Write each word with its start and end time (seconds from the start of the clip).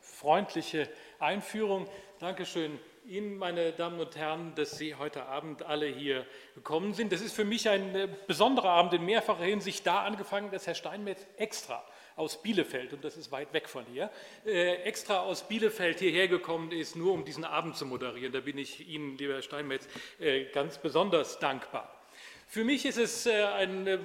Freundliche 0.00 0.88
Einführung. 1.18 1.88
Dankeschön 2.18 2.78
Ihnen, 3.06 3.36
meine 3.36 3.72
Damen 3.72 4.00
und 4.00 4.16
Herren, 4.16 4.54
dass 4.54 4.78
Sie 4.78 4.94
heute 4.94 5.26
Abend 5.26 5.62
alle 5.62 5.86
hier 5.86 6.24
gekommen 6.54 6.94
sind. 6.94 7.12
Das 7.12 7.20
ist 7.20 7.34
für 7.34 7.44
mich 7.44 7.68
ein 7.68 7.94
äh, 7.94 8.08
besonderer 8.26 8.70
Abend 8.70 8.94
in 8.94 9.04
mehrfacher 9.04 9.44
Hinsicht, 9.44 9.86
da 9.86 10.04
angefangen, 10.04 10.50
dass 10.50 10.66
Herr 10.66 10.74
Steinmetz 10.74 11.26
extra 11.36 11.84
aus 12.16 12.40
Bielefeld, 12.40 12.94
und 12.94 13.04
das 13.04 13.18
ist 13.18 13.30
weit 13.30 13.52
weg 13.52 13.68
von 13.68 13.84
hier, 13.92 14.10
äh, 14.46 14.76
extra 14.84 15.20
aus 15.20 15.46
Bielefeld 15.46 15.98
hierher 15.98 16.28
gekommen 16.28 16.72
ist, 16.72 16.96
nur 16.96 17.12
um 17.12 17.26
diesen 17.26 17.44
Abend 17.44 17.76
zu 17.76 17.84
moderieren. 17.84 18.32
Da 18.32 18.40
bin 18.40 18.56
ich 18.56 18.88
Ihnen, 18.88 19.18
lieber 19.18 19.34
Herr 19.34 19.42
Steinmetz, 19.42 19.86
äh, 20.18 20.44
ganz 20.44 20.78
besonders 20.78 21.38
dankbar. 21.38 21.94
Für 22.46 22.64
mich 22.64 22.86
ist 22.86 22.98
es 22.98 23.26
ein 23.26 23.98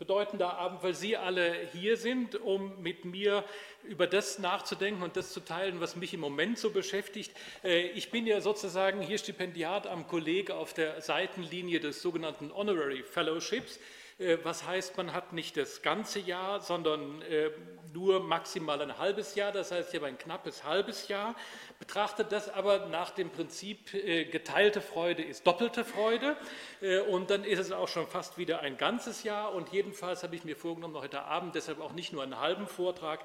bedeutender 0.00 0.56
Abend, 0.56 0.82
weil 0.82 0.94
Sie 0.94 1.18
alle 1.18 1.54
hier 1.74 1.98
sind, 1.98 2.34
um 2.34 2.82
mit 2.82 3.04
mir 3.04 3.44
über 3.84 4.06
das 4.06 4.38
nachzudenken 4.38 5.02
und 5.02 5.14
das 5.14 5.30
zu 5.30 5.40
teilen, 5.40 5.78
was 5.80 5.94
mich 5.94 6.14
im 6.14 6.20
Moment 6.20 6.58
so 6.58 6.70
beschäftigt. 6.70 7.30
Äh, 7.62 7.88
ich 7.88 8.10
bin 8.10 8.26
ja 8.26 8.40
sozusagen 8.40 9.02
hier 9.02 9.18
Stipendiat 9.18 9.86
am 9.86 10.08
Kolleg 10.08 10.50
auf 10.50 10.72
der 10.72 11.02
Seitenlinie 11.02 11.80
des 11.80 12.00
sogenannten 12.00 12.50
Honorary 12.50 13.02
Fellowships. 13.02 13.78
Äh, 14.18 14.38
was 14.42 14.66
heißt, 14.66 14.96
man 14.96 15.12
hat 15.12 15.34
nicht 15.34 15.58
das 15.58 15.82
ganze 15.82 16.18
Jahr, 16.18 16.60
sondern 16.60 17.20
äh, 17.22 17.50
nur 17.92 18.20
maximal 18.20 18.80
ein 18.80 18.98
halbes 18.98 19.34
Jahr, 19.34 19.52
das 19.52 19.72
heißt, 19.72 19.90
ich 19.90 19.96
habe 19.96 20.06
ein 20.06 20.18
knappes 20.18 20.64
halbes 20.64 21.08
Jahr, 21.08 21.34
betrachtet 21.78 22.32
das 22.32 22.48
aber 22.48 22.86
nach 22.86 23.10
dem 23.10 23.30
Prinzip, 23.30 23.92
äh, 23.94 24.24
geteilte 24.24 24.80
Freude 24.80 25.22
ist 25.22 25.46
doppelte 25.46 25.84
Freude 25.84 26.36
und 27.10 27.30
dann 27.30 27.44
ist 27.44 27.58
es 27.58 27.72
auch 27.72 27.88
schon 27.88 28.06
fast 28.06 28.38
wieder 28.38 28.60
ein 28.60 28.78
ganzes 28.78 29.22
Jahr. 29.22 29.54
Und 29.54 29.70
jedenfalls 29.70 30.22
habe 30.22 30.34
ich 30.34 30.44
mir 30.44 30.56
vorgenommen, 30.56 30.96
heute 30.96 31.22
Abend 31.22 31.54
deshalb 31.54 31.80
auch 31.80 31.92
nicht 31.92 32.12
nur 32.12 32.22
einen 32.22 32.40
halben 32.40 32.66
Vortrag, 32.66 33.20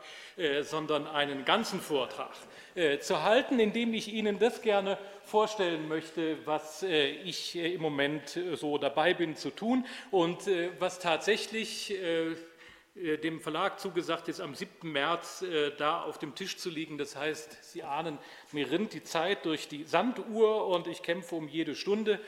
sondern 0.61 1.07
einen 1.07 1.45
ganzen 1.45 1.79
Vortrag 1.79 2.31
zu 2.99 3.23
halten, 3.23 3.59
indem 3.59 3.93
ich 3.93 4.11
Ihnen 4.11 4.39
das 4.39 4.61
gerne 4.61 4.97
vorstellen 5.23 5.87
möchte, 5.87 6.45
was 6.45 6.83
ich 6.83 7.55
im 7.55 7.81
Moment 7.81 8.37
so 8.55 8.77
dabei 8.77 9.13
bin 9.13 9.37
zu 9.37 9.51
tun. 9.51 9.85
Und 10.11 10.49
was 10.79 10.99
tatsächlich 10.99 11.91
äh, 11.91 12.15
äh, 12.15 12.35
dem 12.95 13.41
Verlag 13.41 13.79
zugesagt 13.79 14.29
ist, 14.29 14.39
am 14.39 14.55
7. 14.55 14.91
März 14.91 15.41
äh, 15.41 15.71
da 15.77 16.01
auf 16.01 16.17
dem 16.17 16.33
Tisch 16.33 16.57
zu 16.57 16.69
liegen. 16.69 16.97
Das 16.97 17.15
heißt, 17.15 17.63
Sie 17.63 17.83
ahnen, 17.83 18.17
mir 18.51 18.71
rinnt 18.71 18.93
die 18.93 19.03
Zeit 19.03 19.45
durch 19.45 19.67
die 19.67 19.83
Sanduhr 19.83 20.67
und 20.67 20.87
ich 20.87 21.03
kämpfe 21.03 21.35
um 21.35 21.47
jede 21.47 21.75
Stunde 21.75 22.19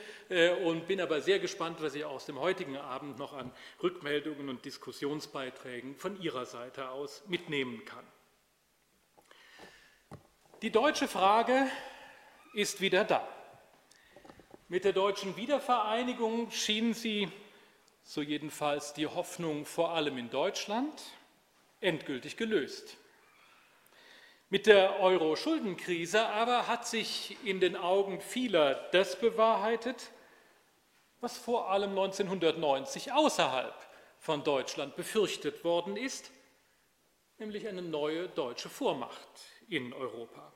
und 0.64 0.86
bin 0.86 1.00
aber 1.00 1.22
sehr 1.22 1.38
gespannt, 1.38 1.80
was 1.80 1.94
ich 1.94 2.04
aus 2.04 2.26
dem 2.26 2.38
heutigen 2.38 2.76
Abend 2.76 3.18
noch 3.18 3.32
an 3.32 3.50
Rückmeldungen 3.82 4.50
und 4.50 4.62
Diskussionsbeiträgen 4.66 5.96
von 5.96 6.20
Ihrer 6.20 6.44
Seite 6.44 6.90
aus 6.90 7.22
mitnehmen 7.28 7.82
kann. 7.86 8.04
Die 10.60 10.70
deutsche 10.70 11.06
Frage 11.06 11.68
ist 12.52 12.80
wieder 12.80 13.04
da. 13.04 13.26
Mit 14.66 14.84
der 14.84 14.92
deutschen 14.92 15.36
Wiedervereinigung 15.36 16.50
schien 16.50 16.94
sie 16.94 17.30
so 18.08 18.22
jedenfalls 18.22 18.94
die 18.94 19.06
Hoffnung 19.06 19.66
vor 19.66 19.90
allem 19.90 20.16
in 20.16 20.30
Deutschland, 20.30 21.02
endgültig 21.82 22.38
gelöst. 22.38 22.96
Mit 24.48 24.66
der 24.66 24.98
Euro-Schuldenkrise 25.00 26.26
aber 26.26 26.68
hat 26.68 26.88
sich 26.88 27.36
in 27.44 27.60
den 27.60 27.76
Augen 27.76 28.22
vieler 28.22 28.88
das 28.92 29.20
bewahrheitet, 29.20 30.10
was 31.20 31.36
vor 31.36 31.70
allem 31.70 31.90
1990 31.90 33.12
außerhalb 33.12 33.74
von 34.18 34.42
Deutschland 34.42 34.96
befürchtet 34.96 35.62
worden 35.62 35.98
ist, 35.98 36.30
nämlich 37.36 37.68
eine 37.68 37.82
neue 37.82 38.30
deutsche 38.30 38.70
Vormacht 38.70 39.28
in 39.68 39.92
Europa. 39.92 40.50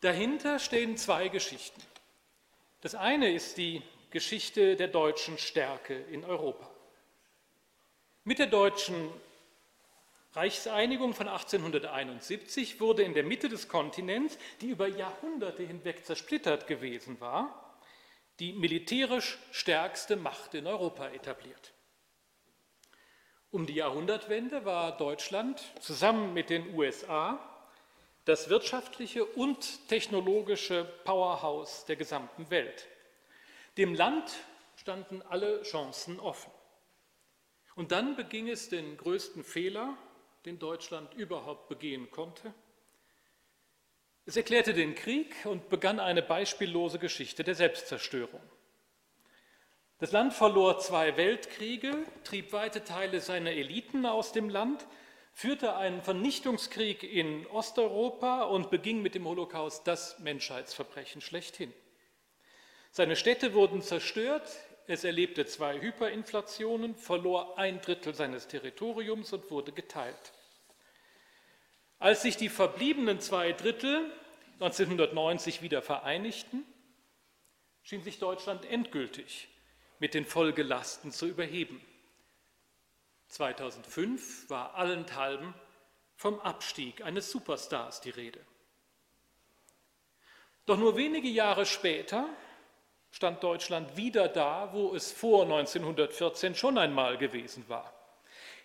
Dahinter 0.00 0.58
stehen 0.58 0.96
zwei 0.96 1.28
Geschichten. 1.28 1.82
Das 2.80 2.94
eine 2.94 3.30
ist 3.30 3.58
die 3.58 3.82
Geschichte 4.14 4.76
der 4.76 4.86
deutschen 4.86 5.38
Stärke 5.38 5.92
in 5.92 6.24
Europa. 6.24 6.70
Mit 8.22 8.38
der 8.38 8.46
deutschen 8.46 9.10
Reichseinigung 10.34 11.14
von 11.14 11.26
1871 11.26 12.80
wurde 12.80 13.02
in 13.02 13.14
der 13.14 13.24
Mitte 13.24 13.48
des 13.48 13.66
Kontinents, 13.66 14.38
die 14.60 14.68
über 14.68 14.86
Jahrhunderte 14.86 15.64
hinweg 15.64 16.06
zersplittert 16.06 16.68
gewesen 16.68 17.20
war, 17.20 17.80
die 18.38 18.52
militärisch 18.52 19.36
stärkste 19.50 20.14
Macht 20.14 20.54
in 20.54 20.68
Europa 20.68 21.08
etabliert. 21.08 21.72
Um 23.50 23.66
die 23.66 23.74
Jahrhundertwende 23.74 24.64
war 24.64 24.96
Deutschland 24.96 25.60
zusammen 25.80 26.32
mit 26.34 26.50
den 26.50 26.72
USA 26.72 27.40
das 28.26 28.48
wirtschaftliche 28.48 29.24
und 29.24 29.88
technologische 29.88 30.84
Powerhouse 31.02 31.84
der 31.86 31.96
gesamten 31.96 32.48
Welt. 32.50 32.86
Dem 33.76 33.94
Land 33.94 34.32
standen 34.76 35.22
alle 35.22 35.62
Chancen 35.62 36.20
offen. 36.20 36.52
Und 37.74 37.90
dann 37.90 38.14
beging 38.14 38.48
es 38.48 38.68
den 38.68 38.96
größten 38.96 39.42
Fehler, 39.42 39.96
den 40.44 40.58
Deutschland 40.58 41.12
überhaupt 41.14 41.68
begehen 41.68 42.10
konnte. 42.10 42.54
Es 44.26 44.36
erklärte 44.36 44.74
den 44.74 44.94
Krieg 44.94 45.34
und 45.44 45.68
begann 45.68 45.98
eine 45.98 46.22
beispiellose 46.22 46.98
Geschichte 46.98 47.44
der 47.44 47.54
Selbstzerstörung. 47.54 48.40
Das 49.98 50.12
Land 50.12 50.34
verlor 50.34 50.78
zwei 50.78 51.16
Weltkriege, 51.16 52.04
trieb 52.24 52.52
weite 52.52 52.84
Teile 52.84 53.20
seiner 53.20 53.50
Eliten 53.50 54.06
aus 54.06 54.32
dem 54.32 54.48
Land, 54.48 54.86
führte 55.32 55.76
einen 55.76 56.00
Vernichtungskrieg 56.00 57.02
in 57.02 57.46
Osteuropa 57.48 58.44
und 58.44 58.70
beging 58.70 59.02
mit 59.02 59.14
dem 59.14 59.26
Holocaust 59.26 59.86
das 59.86 60.18
Menschheitsverbrechen 60.20 61.20
schlechthin. 61.20 61.72
Seine 62.96 63.16
Städte 63.16 63.54
wurden 63.54 63.82
zerstört, 63.82 64.48
es 64.86 65.02
erlebte 65.02 65.46
zwei 65.46 65.80
Hyperinflationen, 65.80 66.94
verlor 66.94 67.58
ein 67.58 67.80
Drittel 67.80 68.14
seines 68.14 68.46
Territoriums 68.46 69.32
und 69.32 69.50
wurde 69.50 69.72
geteilt. 69.72 70.32
Als 71.98 72.22
sich 72.22 72.36
die 72.36 72.48
verbliebenen 72.48 73.18
zwei 73.18 73.50
Drittel 73.50 74.12
1990 74.60 75.60
wieder 75.60 75.82
vereinigten, 75.82 76.64
schien 77.82 78.04
sich 78.04 78.20
Deutschland 78.20 78.64
endgültig 78.64 79.48
mit 79.98 80.14
den 80.14 80.24
Folgelasten 80.24 81.10
zu 81.10 81.26
überheben. 81.26 81.84
2005 83.26 84.48
war 84.48 84.76
allenthalben 84.76 85.52
vom 86.14 86.38
Abstieg 86.38 87.02
eines 87.02 87.28
Superstars 87.32 88.02
die 88.02 88.10
Rede. 88.10 88.38
Doch 90.64 90.78
nur 90.78 90.96
wenige 90.96 91.28
Jahre 91.28 91.66
später 91.66 92.28
stand 93.14 93.44
Deutschland 93.44 93.96
wieder 93.96 94.26
da, 94.26 94.70
wo 94.72 94.92
es 94.92 95.12
vor 95.12 95.44
1914 95.44 96.56
schon 96.56 96.76
einmal 96.76 97.16
gewesen 97.16 97.64
war. 97.68 97.94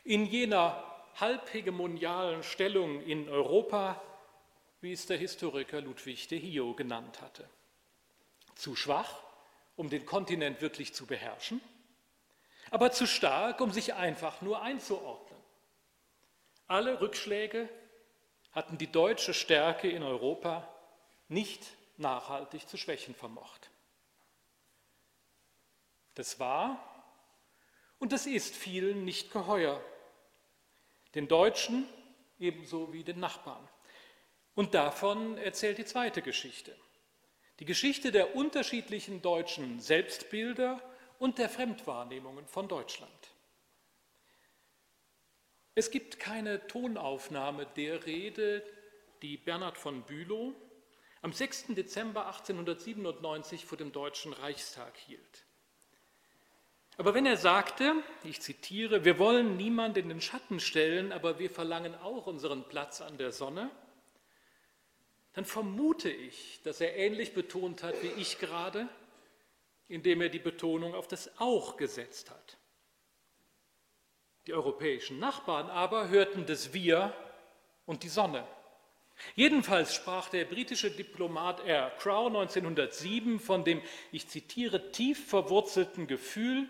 In 0.04 0.26
jener 0.26 0.84
halbhegemonialen 1.20 2.42
Stellung 2.42 3.00
in 3.04 3.30
Europa, 3.30 4.02
wie 4.82 4.92
es 4.92 5.06
der 5.06 5.18
Historiker 5.18 5.82
Ludwig 5.82 6.28
de 6.30 6.40
Hio 6.40 6.74
genannt 6.74 7.22
hatte. 7.22 7.48
Zu 8.56 8.76
schwach, 8.76 9.20
um 9.76 9.88
den 9.92 10.08
Kontinent 10.08 10.62
wirklich 10.62 10.96
zu 10.96 11.06
beherrschen, 11.06 11.62
aber 12.72 12.92
zu 12.92 13.06
stark, 13.06 13.62
um 13.62 13.72
sich 13.72 13.94
einfach 13.94 14.42
nur 14.42 14.64
einzuordnen. 14.64 15.40
Alle 16.66 17.00
Rückschläge 17.02 17.70
hatten 18.52 18.80
die 18.80 18.92
deutsche 18.92 19.36
Stärke 19.36 19.92
in 19.92 20.02
Europa 20.02 20.68
nicht 21.28 21.68
nachhaltig 21.98 22.68
zu 22.68 22.78
schwächen 22.78 23.14
vermocht. 23.14 23.70
Das 26.20 26.38
war 26.38 27.16
und 27.98 28.12
das 28.12 28.26
ist 28.26 28.54
vielen 28.54 29.06
nicht 29.06 29.32
geheuer. 29.32 29.82
Den 31.16 31.30
Deutschen 31.30 31.88
ebenso 32.40 32.92
wie 32.92 33.06
den 33.06 33.22
Nachbarn. 33.22 33.66
Und 34.54 34.74
davon 34.74 35.38
erzählt 35.38 35.78
die 35.78 35.86
zweite 35.86 36.22
Geschichte. 36.22 36.76
Die 37.60 37.64
Geschichte 37.64 38.12
der 38.12 38.36
unterschiedlichen 38.36 39.22
deutschen 39.22 39.80
Selbstbilder 39.80 40.82
und 41.20 41.38
der 41.38 41.48
Fremdwahrnehmungen 41.48 42.46
von 42.48 42.68
Deutschland. 42.68 43.30
Es 45.74 45.90
gibt 45.90 46.20
keine 46.20 46.68
Tonaufnahme 46.68 47.66
der 47.78 48.06
Rede, 48.06 48.66
die 49.22 49.38
Bernhard 49.38 49.78
von 49.78 50.04
Bülow 50.04 50.54
am 51.22 51.32
6. 51.32 51.68
Dezember 51.68 52.28
1897 52.28 53.64
vor 53.64 53.78
dem 53.78 53.94
Deutschen 53.94 54.34
Reichstag 54.34 54.98
hielt. 54.98 55.46
Aber 57.00 57.14
wenn 57.14 57.26
er 57.26 57.38
sagte, 57.38 57.96
ich 58.26 58.42
zitiere, 58.42 59.06
wir 59.06 59.18
wollen 59.20 59.56
niemand 59.56 59.96
in 59.96 60.10
den 60.10 60.20
Schatten 60.20 60.60
stellen, 60.60 61.14
aber 61.14 61.40
wir 61.40 61.50
verlangen 61.50 61.96
auch 61.96 62.28
unseren 62.28 62.66
Platz 62.66 63.00
an 63.00 63.18
der 63.18 63.32
Sonne, 63.32 63.72
dann 65.32 65.46
vermute 65.46 66.10
ich, 66.10 66.60
dass 66.66 66.82
er 66.82 66.98
ähnlich 66.98 67.34
betont 67.34 67.84
hat 67.84 67.96
wie 68.04 68.22
ich 68.22 68.38
gerade, 68.38 68.90
indem 69.88 70.20
er 70.20 70.28
die 70.28 70.40
Betonung 70.40 70.94
auf 70.94 71.08
das 71.08 71.32
auch 71.40 71.78
gesetzt 71.78 72.32
hat. 72.32 72.58
Die 74.46 74.54
europäischen 74.54 75.20
Nachbarn 75.20 75.70
aber 75.70 76.10
hörten 76.10 76.46
das 76.48 76.74
Wir 76.74 77.14
und 77.86 78.04
die 78.04 78.10
Sonne. 78.10 78.46
Jedenfalls 79.36 79.96
sprach 79.96 80.28
der 80.28 80.44
britische 80.44 80.92
Diplomat 80.92 81.66
R. 81.66 81.92
Crow 81.92 82.28
1907 82.28 83.40
von 83.40 83.64
dem, 83.64 83.82
ich 84.12 84.28
zitiere, 84.28 84.92
tief 84.92 85.30
verwurzelten 85.30 86.06
Gefühl, 86.06 86.68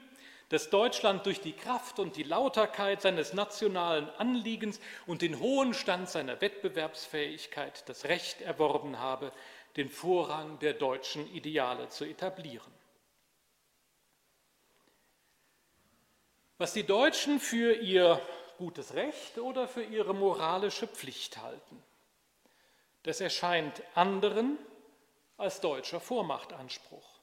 dass 0.50 0.72
Deutschland 0.72 1.26
durch 1.26 1.42
die 1.42 1.54
Kraft 1.54 2.00
und 2.00 2.16
die 2.16 2.24
Lauterkeit 2.24 3.02
seines 3.02 3.34
nationalen 3.34 4.10
Anliegens 4.18 4.80
und 5.06 5.22
den 5.22 5.40
hohen 5.40 5.74
Stand 5.74 6.10
seiner 6.10 6.42
Wettbewerbsfähigkeit 6.42 7.88
das 7.88 8.06
Recht 8.06 8.42
erworben 8.42 9.00
habe, 9.00 9.32
den 9.78 9.90
Vorrang 9.90 10.58
der 10.60 10.74
deutschen 10.74 11.32
Ideale 11.34 11.90
zu 11.90 12.04
etablieren. 12.04 12.74
Was 16.58 16.74
die 16.74 16.84
Deutschen 16.84 17.40
für 17.40 17.74
ihr 17.76 18.20
gutes 18.58 18.94
Recht 18.96 19.38
oder 19.38 19.68
für 19.68 19.84
ihre 19.84 20.14
moralische 20.14 20.88
Pflicht 20.88 21.38
halten, 21.38 21.82
das 23.04 23.22
erscheint 23.22 23.82
anderen 23.96 24.58
als 25.38 25.62
deutscher 25.62 26.02
Vormachtanspruch. 26.02 27.19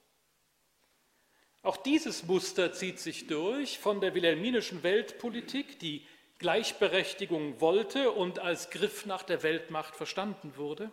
Auch 1.67 1.77
dieses 1.77 2.23
Muster 2.23 2.73
zieht 2.73 3.01
sich 3.01 3.27
durch 3.27 3.81
von 3.81 4.01
der 4.01 4.15
wilhelminischen 4.15 4.85
Weltpolitik, 4.85 5.81
die 5.81 6.07
Gleichberechtigung 6.39 7.61
wollte 7.61 8.13
und 8.13 8.39
als 8.39 8.71
Griff 8.71 9.05
nach 9.05 9.25
der 9.25 9.43
Weltmacht 9.43 9.97
verstanden 9.97 10.57
wurde, 10.57 10.93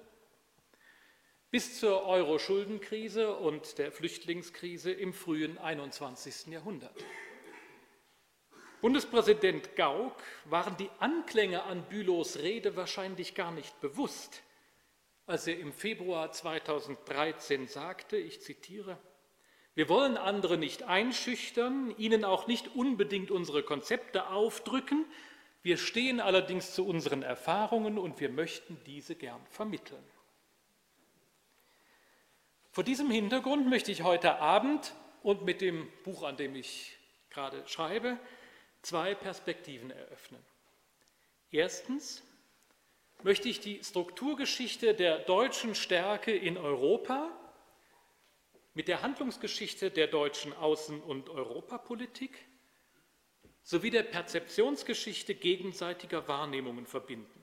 bis 1.51 1.79
zur 1.79 2.07
Euro-Schuldenkrise 2.07 3.35
und 3.35 3.77
der 3.77 3.91
Flüchtlingskrise 3.91 4.91
im 4.91 5.13
frühen 5.13 5.59
21. 5.59 6.47
Jahrhundert. 6.47 7.05
Bundespräsident 8.81 9.75
Gauck 9.75 10.23
waren 10.45 10.75
die 10.77 10.89
Anklänge 10.97 11.65
an 11.65 11.83
Bülows 11.83 12.39
Rede 12.39 12.75
wahrscheinlich 12.75 13.35
gar 13.35 13.51
nicht 13.51 13.79
bewusst, 13.79 14.41
als 15.27 15.45
er 15.45 15.59
im 15.59 15.71
Februar 15.71 16.31
2013 16.31 17.67
sagte, 17.67 18.17
ich 18.17 18.41
zitiere, 18.41 18.97
wir 19.75 19.89
wollen 19.89 20.17
andere 20.17 20.57
nicht 20.57 20.83
einschüchtern, 20.83 21.95
ihnen 21.97 22.25
auch 22.25 22.47
nicht 22.47 22.75
unbedingt 22.75 23.31
unsere 23.31 23.63
Konzepte 23.63 24.27
aufdrücken. 24.27 25.05
Wir 25.63 25.77
stehen 25.77 26.19
allerdings 26.19 26.75
zu 26.75 26.85
unseren 26.85 27.23
Erfahrungen 27.23 27.97
und 27.97 28.19
wir 28.19 28.29
möchten 28.29 28.79
diese 28.85 29.15
gern 29.15 29.41
vermitteln. 29.49 30.03
Vor 32.71 32.83
diesem 32.83 33.09
Hintergrund 33.09 33.67
möchte 33.67 33.91
ich 33.91 34.03
heute 34.03 34.39
Abend 34.39 34.93
und 35.23 35.43
mit 35.43 35.61
dem 35.61 35.87
Buch, 36.03 36.23
an 36.23 36.37
dem 36.37 36.55
ich 36.55 36.97
gerade 37.29 37.63
schreibe, 37.67 38.19
zwei 38.83 39.15
Perspektiven 39.15 39.89
eröffnen. 39.89 40.43
Erstens 41.51 42.23
möchte 43.23 43.47
ich 43.47 43.59
die 43.59 43.83
Strukturgeschichte 43.83 44.93
der 44.93 45.19
deutschen 45.19 45.75
Stärke 45.75 46.35
in 46.35 46.57
Europa 46.57 47.31
mit 48.73 48.87
der 48.87 49.01
Handlungsgeschichte 49.01 49.91
der 49.91 50.07
deutschen 50.07 50.53
Außen- 50.53 51.01
und 51.01 51.29
Europapolitik 51.29 52.37
sowie 53.61 53.91
der 53.91 54.03
Perzeptionsgeschichte 54.03 55.35
gegenseitiger 55.35 56.27
Wahrnehmungen 56.27 56.85
verbinden. 56.85 57.41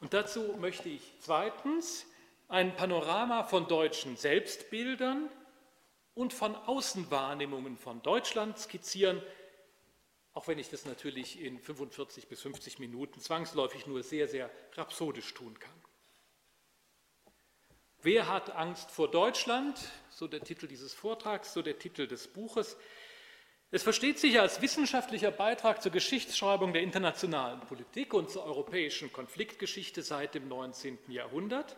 Und 0.00 0.12
dazu 0.12 0.56
möchte 0.58 0.88
ich 0.88 1.02
zweitens 1.20 2.06
ein 2.48 2.76
Panorama 2.76 3.44
von 3.44 3.68
deutschen 3.68 4.16
Selbstbildern 4.16 5.30
und 6.14 6.34
von 6.34 6.54
Außenwahrnehmungen 6.54 7.78
von 7.78 8.02
Deutschland 8.02 8.58
skizzieren, 8.58 9.22
auch 10.34 10.48
wenn 10.48 10.58
ich 10.58 10.68
das 10.68 10.84
natürlich 10.84 11.40
in 11.40 11.58
45 11.58 12.26
bis 12.26 12.42
50 12.42 12.78
Minuten 12.78 13.20
zwangsläufig 13.20 13.86
nur 13.86 14.02
sehr, 14.02 14.28
sehr 14.28 14.50
rhapsodisch 14.74 15.32
tun 15.34 15.58
kann. 15.58 15.81
Wer 18.04 18.26
hat 18.26 18.50
Angst 18.56 18.90
vor 18.90 19.08
Deutschland? 19.08 19.78
So 20.10 20.26
der 20.26 20.42
Titel 20.42 20.66
dieses 20.66 20.92
Vortrags, 20.92 21.54
so 21.54 21.62
der 21.62 21.78
Titel 21.78 22.08
des 22.08 22.26
Buches. 22.26 22.76
Es 23.70 23.84
versteht 23.84 24.18
sich 24.18 24.40
als 24.40 24.60
wissenschaftlicher 24.60 25.30
Beitrag 25.30 25.80
zur 25.80 25.92
Geschichtsschreibung 25.92 26.72
der 26.72 26.82
internationalen 26.82 27.60
Politik 27.60 28.12
und 28.12 28.28
zur 28.28 28.44
europäischen 28.44 29.12
Konfliktgeschichte 29.12 30.02
seit 30.02 30.34
dem 30.34 30.48
19. 30.48 30.98
Jahrhundert. 31.06 31.76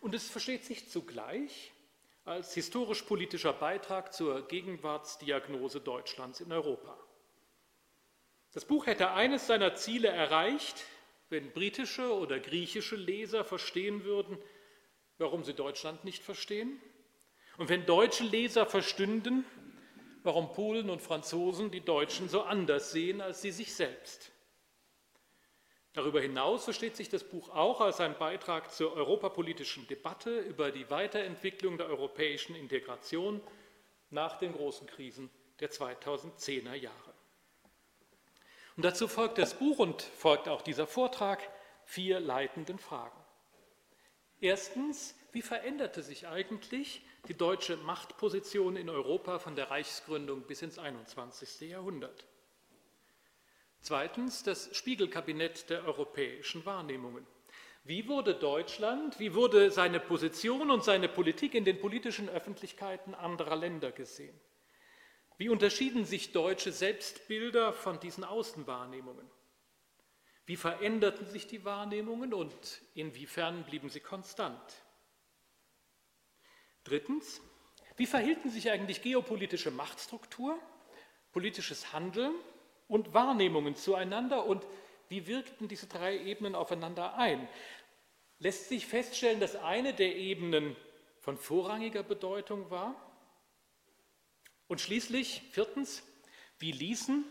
Und 0.00 0.16
es 0.16 0.28
versteht 0.28 0.64
sich 0.64 0.90
zugleich 0.90 1.70
als 2.24 2.52
historisch-politischer 2.54 3.52
Beitrag 3.52 4.12
zur 4.12 4.48
Gegenwartsdiagnose 4.48 5.80
Deutschlands 5.80 6.40
in 6.40 6.50
Europa. 6.50 6.98
Das 8.52 8.64
Buch 8.64 8.86
hätte 8.86 9.12
eines 9.12 9.46
seiner 9.46 9.76
Ziele 9.76 10.08
erreicht, 10.08 10.82
wenn 11.28 11.52
britische 11.52 12.12
oder 12.12 12.40
griechische 12.40 12.96
Leser 12.96 13.44
verstehen 13.44 14.02
würden, 14.02 14.36
warum 15.22 15.44
sie 15.44 15.54
Deutschland 15.54 16.04
nicht 16.04 16.22
verstehen. 16.22 16.80
Und 17.56 17.68
wenn 17.68 17.86
deutsche 17.86 18.24
Leser 18.24 18.66
verstünden, 18.66 19.44
warum 20.22 20.52
Polen 20.52 20.90
und 20.90 21.00
Franzosen 21.00 21.70
die 21.70 21.80
Deutschen 21.80 22.28
so 22.28 22.42
anders 22.42 22.92
sehen 22.92 23.20
als 23.20 23.42
sie 23.42 23.50
sich 23.50 23.74
selbst. 23.74 24.30
Darüber 25.94 26.20
hinaus 26.20 26.64
versteht 26.64 26.96
sich 26.96 27.10
das 27.10 27.24
Buch 27.24 27.50
auch 27.50 27.80
als 27.80 28.00
ein 28.00 28.16
Beitrag 28.16 28.72
zur 28.72 28.94
europapolitischen 28.94 29.86
Debatte 29.88 30.38
über 30.40 30.70
die 30.70 30.88
Weiterentwicklung 30.88 31.76
der 31.76 31.88
europäischen 31.88 32.54
Integration 32.54 33.42
nach 34.10 34.38
den 34.38 34.52
großen 34.52 34.86
Krisen 34.86 35.30
der 35.60 35.70
2010er 35.70 36.74
Jahre. 36.74 37.14
Und 38.76 38.84
dazu 38.84 39.06
folgt 39.06 39.36
das 39.36 39.54
Buch 39.54 39.78
und 39.78 40.00
folgt 40.00 40.48
auch 40.48 40.62
dieser 40.62 40.86
Vortrag 40.86 41.46
vier 41.84 42.20
leitenden 42.20 42.78
Fragen. 42.78 43.21
Erstens, 44.42 45.14
wie 45.30 45.40
veränderte 45.40 46.02
sich 46.02 46.26
eigentlich 46.26 47.00
die 47.28 47.34
deutsche 47.34 47.76
Machtposition 47.76 48.74
in 48.74 48.90
Europa 48.90 49.38
von 49.38 49.54
der 49.54 49.70
Reichsgründung 49.70 50.42
bis 50.42 50.62
ins 50.62 50.80
21. 50.80 51.70
Jahrhundert? 51.70 52.26
Zweitens, 53.80 54.42
das 54.42 54.76
Spiegelkabinett 54.76 55.70
der 55.70 55.84
europäischen 55.84 56.66
Wahrnehmungen. 56.66 57.24
Wie 57.84 58.08
wurde 58.08 58.34
Deutschland, 58.34 59.20
wie 59.20 59.32
wurde 59.32 59.70
seine 59.70 60.00
Position 60.00 60.72
und 60.72 60.82
seine 60.82 61.08
Politik 61.08 61.54
in 61.54 61.64
den 61.64 61.80
politischen 61.80 62.28
Öffentlichkeiten 62.28 63.14
anderer 63.14 63.54
Länder 63.54 63.92
gesehen? 63.92 64.38
Wie 65.38 65.50
unterschieden 65.50 66.04
sich 66.04 66.32
deutsche 66.32 66.72
Selbstbilder 66.72 67.72
von 67.72 68.00
diesen 68.00 68.24
Außenwahrnehmungen? 68.24 69.30
Wie 70.46 70.56
veränderten 70.56 71.26
sich 71.26 71.46
die 71.46 71.64
Wahrnehmungen 71.64 72.34
und 72.34 72.82
inwiefern 72.94 73.64
blieben 73.64 73.88
sie 73.88 74.00
konstant? 74.00 74.60
Drittens, 76.84 77.40
wie 77.96 78.06
verhielten 78.06 78.50
sich 78.50 78.70
eigentlich 78.70 79.02
geopolitische 79.02 79.70
Machtstruktur, 79.70 80.58
politisches 81.30 81.92
Handeln 81.92 82.34
und 82.88 83.14
Wahrnehmungen 83.14 83.76
zueinander 83.76 84.44
und 84.46 84.66
wie 85.08 85.26
wirkten 85.26 85.68
diese 85.68 85.86
drei 85.86 86.18
Ebenen 86.18 86.54
aufeinander 86.54 87.14
ein? 87.14 87.48
Lässt 88.38 88.68
sich 88.68 88.86
feststellen, 88.86 89.38
dass 89.38 89.54
eine 89.54 89.94
der 89.94 90.16
Ebenen 90.16 90.74
von 91.20 91.38
vorrangiger 91.38 92.02
Bedeutung 92.02 92.70
war? 92.70 92.96
Und 94.66 94.80
schließlich, 94.80 95.42
viertens, 95.52 96.02
wie 96.58 96.72
ließen 96.72 97.24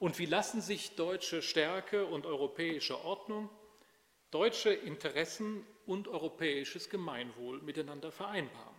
und 0.00 0.18
wie 0.18 0.26
lassen 0.26 0.62
sich 0.62 0.96
deutsche 0.96 1.42
Stärke 1.42 2.06
und 2.06 2.26
europäische 2.26 3.04
Ordnung, 3.04 3.50
deutsche 4.30 4.72
Interessen 4.72 5.64
und 5.86 6.08
europäisches 6.08 6.88
Gemeinwohl 6.88 7.60
miteinander 7.60 8.10
vereinbaren? 8.10 8.74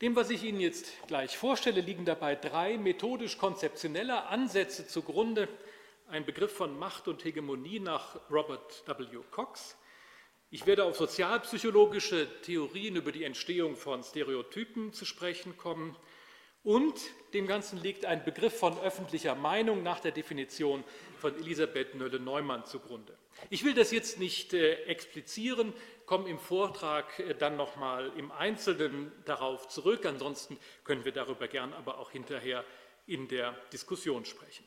Dem, 0.00 0.16
was 0.16 0.30
ich 0.30 0.44
Ihnen 0.44 0.60
jetzt 0.60 0.90
gleich 1.08 1.36
vorstelle, 1.36 1.82
liegen 1.82 2.06
dabei 2.06 2.36
drei 2.36 2.78
methodisch-konzeptionelle 2.78 4.26
Ansätze 4.26 4.86
zugrunde. 4.86 5.48
Ein 6.06 6.24
Begriff 6.24 6.52
von 6.56 6.78
Macht 6.78 7.06
und 7.06 7.24
Hegemonie 7.24 7.80
nach 7.80 8.18
Robert 8.30 8.82
W. 8.86 9.18
Cox. 9.30 9.76
Ich 10.50 10.64
werde 10.64 10.84
auf 10.84 10.96
sozialpsychologische 10.96 12.40
Theorien 12.40 12.96
über 12.96 13.12
die 13.12 13.24
Entstehung 13.24 13.76
von 13.76 14.02
Stereotypen 14.02 14.94
zu 14.94 15.04
sprechen 15.04 15.58
kommen 15.58 15.94
Und 16.68 17.00
dem 17.32 17.46
Ganzen 17.46 17.80
liegt 17.82 18.04
ein 18.04 18.22
Begriff 18.26 18.58
von 18.58 18.78
öffentlicher 18.80 19.34
Meinung 19.34 19.82
nach 19.82 20.00
der 20.00 20.10
Definition 20.10 20.84
von 21.18 21.34
Elisabeth 21.34 21.94
Nölle-Neumann 21.94 22.66
zugrunde. 22.66 23.16
Ich 23.48 23.64
will 23.64 23.72
das 23.72 23.90
jetzt 23.90 24.18
nicht 24.18 24.52
äh, 24.52 24.74
explizieren, 24.82 25.72
komme 26.04 26.28
im 26.28 26.38
Vortrag 26.38 27.20
äh, 27.20 27.34
dann 27.34 27.56
nochmal 27.56 28.12
im 28.18 28.30
Einzelnen 28.30 29.10
darauf 29.24 29.68
zurück. 29.68 30.04
Ansonsten 30.04 30.58
können 30.84 31.06
wir 31.06 31.12
darüber 31.12 31.48
gern 31.48 31.72
aber 31.72 31.96
auch 31.96 32.10
hinterher 32.10 32.66
in 33.06 33.28
der 33.28 33.52
Diskussion 33.72 34.26
sprechen. 34.26 34.66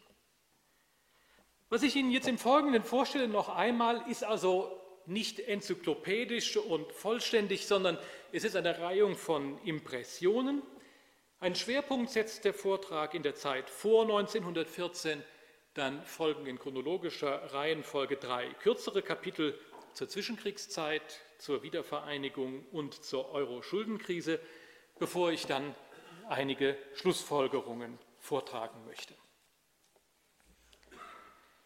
Was 1.70 1.84
ich 1.84 1.96
Ihnen 1.96 2.10
jetzt 2.10 2.28
im 2.28 2.40
Folgenden 2.40 2.84
vorstelle, 2.84 3.28
noch 3.28 3.50
einmal, 3.50 4.04
ist 4.10 4.24
also 4.24 4.76
nicht 5.06 5.40
enzyklopädisch 5.40 6.58
und 6.58 6.92
vollständig, 6.94 7.68
sondern 7.68 8.00
es 8.32 8.44
ist 8.44 8.56
eine 8.56 8.80
Reihung 8.80 9.16
von 9.16 9.60
Impressionen. 9.66 10.64
Ein 11.42 11.56
Schwerpunkt 11.56 12.12
setzt 12.12 12.46
der 12.46 12.54
Vortrag 12.54 13.16
in 13.16 13.24
der 13.24 13.34
Zeit 13.34 13.68
vor 13.68 14.04
1914, 14.04 15.24
dann 15.74 16.06
folgen 16.06 16.46
in 16.46 16.60
chronologischer 16.60 17.52
Reihenfolge 17.52 18.18
drei 18.18 18.48
kürzere 18.62 19.02
Kapitel 19.02 19.60
zur 19.96 20.08
Zwischenkriegszeit, 20.08 21.02
zur 21.40 21.64
Wiedervereinigung 21.64 22.64
und 22.68 23.04
zur 23.04 23.32
Euro-Schuldenkrise, 23.32 24.40
bevor 25.00 25.32
ich 25.32 25.48
dann 25.48 25.74
einige 26.30 26.78
Schlussfolgerungen 26.94 27.98
vortragen 28.20 28.86
möchte. 28.86 29.16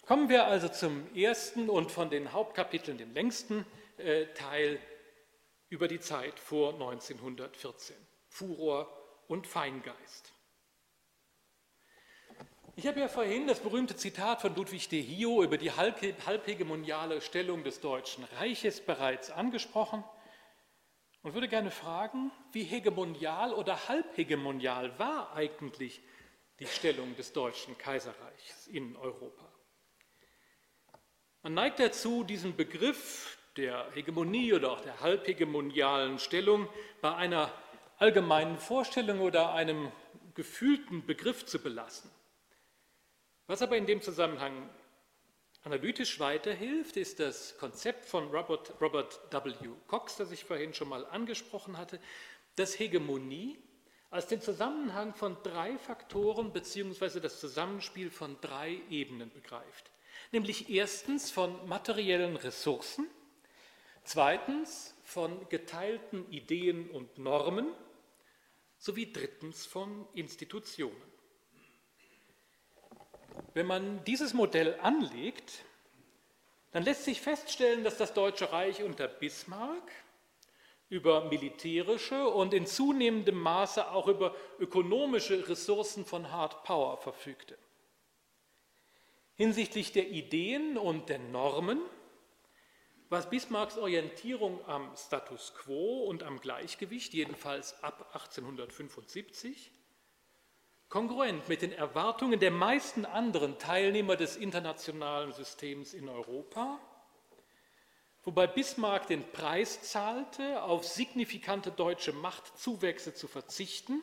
Kommen 0.06 0.30
wir 0.30 0.46
also 0.46 0.70
zum 0.70 1.14
ersten 1.14 1.70
und 1.70 1.92
von 1.92 2.10
den 2.10 2.32
Hauptkapiteln 2.32 2.98
dem 2.98 3.14
längsten 3.14 3.66
äh, 3.98 4.28
Teil 4.28 4.80
über 5.68 5.90
die 5.90 6.00
Zeit 6.00 6.40
vor 6.40 6.76
1914. 6.76 7.98
Furor 8.30 9.05
und 9.28 9.48
Feingeist. 9.48 10.34
Ich 12.78 12.88
habe 12.88 13.00
ja 13.00 13.08
vorhin 13.08 13.48
das 13.48 13.62
berühmte 13.62 13.96
Zitat 13.96 14.42
von 14.42 14.54
Ludwig 14.54 14.90
de 14.90 15.02
Hio 15.02 15.42
über 15.42 15.58
die 15.58 15.72
halbhegemoniale 15.72 17.22
Stellung 17.22 17.64
des 17.64 17.80
Deutschen 17.80 18.26
Reiches 18.38 18.82
bereits 18.82 19.32
angesprochen 19.32 20.04
und 21.24 21.34
würde 21.34 21.48
gerne 21.48 21.72
fragen, 21.72 22.32
wie 22.52 22.64
hegemonial 22.64 23.54
oder 23.54 23.88
halbhegemonial 23.88 25.00
war 25.00 25.34
eigentlich 25.34 26.02
die 26.60 26.68
Stellung 26.68 27.16
des 27.16 27.32
Deutschen 27.32 27.78
Kaiserreichs 27.78 28.68
in 28.68 28.98
Europa? 28.98 29.50
Man 31.44 31.54
neigt 31.54 31.80
dazu, 31.80 32.26
diesen 32.26 32.56
Begriff 32.58 33.38
der 33.56 33.90
Hegemonie 33.94 34.54
oder 34.54 34.74
auch 34.74 34.82
der 34.82 35.00
halbhegemonialen 35.00 36.20
Stellung 36.20 36.68
bei 37.02 37.16
einer 37.16 37.52
allgemeinen 37.98 38.58
Vorstellung 38.58 39.22
oder 39.22 39.54
einem 39.54 39.92
gefühlten 40.34 41.06
Begriff 41.06 41.46
zu 41.46 41.60
belassen. 41.60 42.12
Was 43.48 43.62
aber 43.62 43.78
in 43.78 43.86
dem 43.86 44.02
Zusammenhang 44.02 44.70
analytisch 45.64 46.20
weiterhilft, 46.20 46.98
ist 46.98 47.20
das 47.20 47.58
Konzept 47.58 48.06
von 48.06 48.30
Robert, 48.30 48.74
Robert 48.82 49.20
W. 49.32 49.70
Cox, 49.88 50.18
das 50.18 50.32
ich 50.32 50.44
vorhin 50.44 50.74
schon 50.74 50.90
mal 50.90 51.06
angesprochen 51.06 51.78
hatte, 51.78 52.00
dass 52.56 52.78
Hegemonie 52.78 53.58
als 54.10 54.28
den 54.28 54.42
Zusammenhang 54.42 55.14
von 55.14 55.38
drei 55.44 55.78
Faktoren 55.78 56.54
bzw. 56.54 57.20
das 57.20 57.40
Zusammenspiel 57.40 58.10
von 58.10 58.38
drei 58.42 58.80
Ebenen 58.90 59.32
begreift. 59.32 59.92
Nämlich 60.32 60.70
erstens 60.70 61.32
von 61.32 61.68
materiellen 61.68 62.36
Ressourcen, 62.36 63.08
zweitens 64.04 64.96
von 65.04 65.50
geteilten 65.50 66.32
Ideen 66.32 66.90
und 66.90 67.18
Normen 67.18 67.68
sowie 68.86 69.12
drittens 69.12 69.66
von 69.66 70.08
Institutionen. 70.14 71.02
Wenn 73.56 73.66
man 73.66 74.04
dieses 74.04 74.36
Modell 74.36 74.80
anlegt, 74.80 75.64
dann 76.72 76.84
lässt 76.84 77.04
sich 77.04 77.20
feststellen, 77.20 77.84
dass 77.84 77.98
das 77.98 78.14
Deutsche 78.14 78.52
Reich 78.52 78.84
unter 78.84 79.08
Bismarck 79.08 79.92
über 80.90 81.26
militärische 81.26 82.28
und 82.28 82.54
in 82.54 82.68
zunehmendem 82.68 83.40
Maße 83.40 83.90
auch 83.90 84.08
über 84.08 84.36
ökonomische 84.60 85.50
Ressourcen 85.50 86.06
von 86.06 86.32
Hard 86.32 86.64
Power 86.64 86.98
verfügte. 86.98 87.58
Hinsichtlich 89.34 89.94
der 89.94 90.10
Ideen 90.10 90.78
und 90.78 91.10
der 91.10 91.18
Normen 91.18 91.82
war 93.10 93.22
Bismarcks 93.30 93.78
Orientierung 93.78 94.60
am 94.68 94.92
Status 94.96 95.54
quo 95.54 96.06
und 96.06 96.24
am 96.24 96.40
Gleichgewicht, 96.40 97.14
jedenfalls 97.14 97.82
ab 97.84 98.10
1875, 98.14 99.72
kongruent 100.90 101.48
mit 101.48 101.62
den 101.62 101.72
Erwartungen 101.72 102.40
der 102.40 102.52
meisten 102.52 103.06
anderen 103.06 103.60
Teilnehmer 103.60 104.16
des 104.16 104.38
internationalen 104.38 105.34
Systems 105.34 105.94
in 105.94 106.10
Europa, 106.10 106.80
wobei 108.24 108.48
Bismarck 108.48 109.08
den 109.08 109.30
Preis 109.32 109.82
zahlte, 109.84 110.64
auf 110.64 110.86
signifikante 110.86 111.72
deutsche 111.72 112.14
Machtzuwächse 112.14 113.14
zu 113.14 113.28
verzichten, 113.28 114.02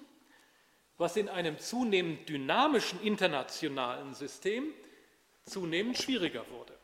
was 0.96 1.16
in 1.16 1.28
einem 1.28 1.58
zunehmend 1.58 2.28
dynamischen 2.28 3.02
internationalen 3.02 4.14
System 4.14 4.72
zunehmend 5.44 5.98
schwieriger 5.98 6.48
wurde. 6.50 6.78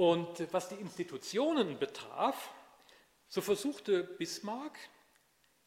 Und 0.00 0.50
was 0.50 0.70
die 0.70 0.76
Institutionen 0.76 1.78
betraf, 1.78 2.48
so 3.28 3.42
versuchte 3.42 4.02
Bismarck 4.02 4.78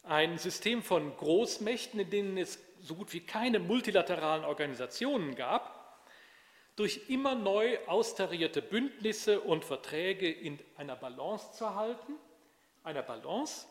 ein 0.02 0.38
System 0.38 0.82
von 0.82 1.16
Großmächten, 1.16 2.00
in 2.00 2.10
denen 2.10 2.38
es 2.38 2.58
so 2.80 2.96
gut 2.96 3.12
wie 3.12 3.20
keine 3.20 3.60
multilateralen 3.60 4.44
Organisationen 4.44 5.36
gab, 5.36 6.04
durch 6.74 7.08
immer 7.10 7.36
neu 7.36 7.78
austarierte 7.86 8.60
Bündnisse 8.60 9.40
und 9.40 9.64
Verträge 9.64 10.28
in 10.28 10.58
einer 10.74 10.96
Balance 10.96 11.52
zu 11.52 11.76
halten, 11.76 12.16
einer 12.82 13.04
Balance, 13.04 13.68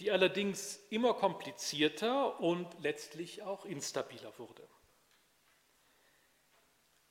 die 0.00 0.10
allerdings 0.10 0.80
immer 0.90 1.14
komplizierter 1.14 2.40
und 2.40 2.66
letztlich 2.80 3.44
auch 3.44 3.64
instabiler 3.64 4.36
wurde. 4.40 4.66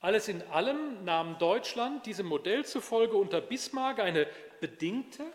Alles 0.01 0.29
in 0.29 0.41
allem 0.43 1.03
nahm 1.03 1.37
Deutschland 1.39 2.05
diesem 2.05 2.25
Modell 2.25 2.65
zufolge 2.65 3.17
unter 3.17 3.41
Bismarck 3.41 3.99
eine 3.99 4.27
bedingte, 4.61 5.25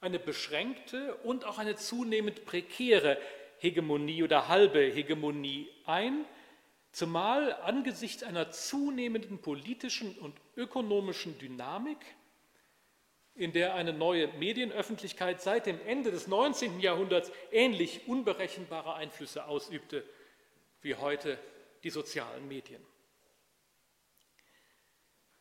eine 0.00 0.18
beschränkte 0.18 1.14
und 1.16 1.44
auch 1.44 1.58
eine 1.58 1.76
zunehmend 1.76 2.44
prekäre 2.46 3.16
Hegemonie 3.58 4.24
oder 4.24 4.48
halbe 4.48 4.80
Hegemonie 4.80 5.68
ein, 5.84 6.24
zumal 6.90 7.52
angesichts 7.62 8.24
einer 8.24 8.50
zunehmenden 8.50 9.38
politischen 9.38 10.18
und 10.18 10.34
ökonomischen 10.56 11.38
Dynamik, 11.38 11.98
in 13.36 13.52
der 13.52 13.74
eine 13.74 13.92
neue 13.92 14.26
Medienöffentlichkeit 14.38 15.40
seit 15.40 15.66
dem 15.66 15.80
Ende 15.86 16.10
des 16.10 16.26
19. 16.26 16.80
Jahrhunderts 16.80 17.30
ähnlich 17.52 18.08
unberechenbare 18.08 18.94
Einflüsse 18.94 19.44
ausübte 19.44 20.02
wie 20.82 20.96
heute 20.96 21.38
die 21.84 21.90
sozialen 21.90 22.48
Medien. 22.48 22.84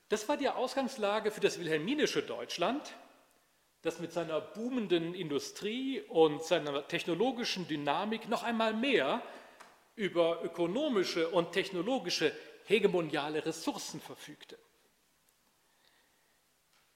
Das 0.09 0.27
war 0.27 0.37
die 0.37 0.49
Ausgangslage 0.49 1.29
für 1.29 1.39
das 1.39 1.59
wilhelminische 1.59 2.23
Deutschland, 2.23 2.95
das 3.83 3.99
mit 3.99 4.11
seiner 4.11 4.41
boomenden 4.41 5.13
Industrie 5.13 6.01
und 6.01 6.43
seiner 6.43 6.87
technologischen 6.87 7.67
Dynamik 7.67 8.27
noch 8.27 8.41
einmal 8.41 8.73
mehr 8.73 9.21
über 9.95 10.43
ökonomische 10.43 11.29
und 11.29 11.51
technologische 11.51 12.35
hegemoniale 12.65 13.45
Ressourcen 13.45 14.01
verfügte. 14.01 14.57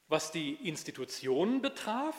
Was 0.07 0.31
die 0.31 0.53
Institutionen 0.67 1.61
betraf, 1.61 2.15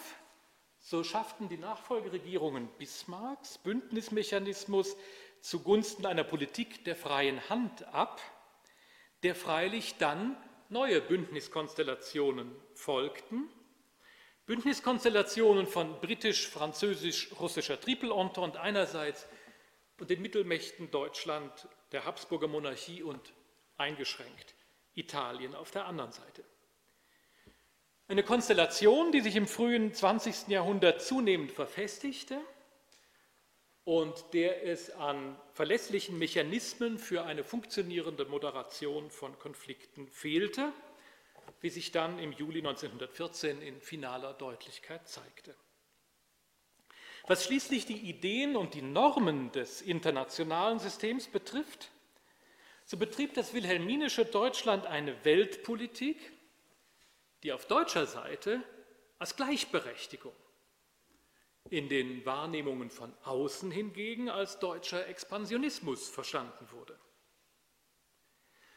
so 0.79 1.03
schafften 1.03 1.49
die 1.49 1.59
Nachfolgeregierungen 1.59 2.69
Bismarcks 2.79 3.59
Bündnismechanismus 3.59 4.97
zugunsten 5.41 6.07
einer 6.07 6.25
Politik 6.25 6.85
der 6.85 6.95
freien 6.95 7.49
Hand 7.49 7.85
ab, 7.93 8.21
der 9.25 9.35
freilich 9.35 9.97
dann 9.99 10.37
neue 10.69 11.01
Bündniskonstellationen 11.01 12.55
folgten 12.75 13.49
Bündniskonstellationen 14.47 15.67
von 15.67 15.99
britisch-französisch-russischer 16.03 17.81
Triple-Entente 17.81 18.61
einerseits 18.61 19.27
und 19.99 20.11
den 20.11 20.21
Mittelmächten 20.21 20.91
Deutschland, 20.91 21.67
der 21.93 22.05
Habsburger 22.05 22.49
Monarchie 22.49 23.03
und 23.03 23.33
eingeschränkt 23.79 24.55
Italien 24.95 25.55
auf 25.55 25.71
der 25.71 25.87
anderen 25.87 26.13
Seite. 26.13 26.45
Eine 28.07 28.23
Konstellation, 28.23 29.13
die 29.13 29.23
sich 29.23 29.35
im 29.35 29.47
frühen 29.47 29.95
20. 29.95 30.49
Jahrhundert 30.49 31.01
zunehmend 31.01 31.51
verfestigte 31.51 32.39
und 33.85 34.25
der 34.33 34.67
es 34.67 34.91
an 34.91 35.37
verlässlichen 35.53 36.19
Mechanismen 36.19 36.99
für 36.99 37.25
eine 37.25 37.45
funktionierende 37.45 38.25
Moderation 38.25 39.11
von 39.11 39.39
Konflikten 39.39 40.09
fehlte 40.09 40.73
wie 41.65 41.71
sich 41.71 41.93
dann 41.93 42.19
im 42.19 42.33
Juli 42.33 42.59
1914 42.59 43.63
in 43.63 43.81
finaler 43.81 44.35
Deutlichkeit 44.35 45.09
zeigte. 45.09 45.55
Was 47.27 47.45
schließlich 47.47 47.87
die 47.87 47.97
Ideen 47.97 48.55
und 48.55 48.75
die 48.75 48.83
Normen 48.83 49.51
des 49.53 49.81
internationalen 49.81 50.79
Systems 50.79 51.27
betrifft, 51.27 51.91
so 52.85 52.99
betrieb 52.99 53.33
das 53.33 53.55
wilhelminische 53.55 54.27
Deutschland 54.27 54.85
eine 54.85 55.25
Weltpolitik, 55.25 56.19
die 57.43 57.51
auf 57.51 57.65
deutscher 57.65 58.05
Seite 58.05 58.63
als 59.19 59.35
Gleichberechtigung, 59.35 60.35
in 61.71 61.89
den 61.89 62.25
Wahrnehmungen 62.27 62.91
von 62.91 63.13
außen 63.25 63.71
hingegen 63.71 64.29
als 64.29 64.59
deutscher 64.59 65.07
Expansionismus 65.09 66.09
verstanden 66.09 66.69
wurde. 66.71 66.99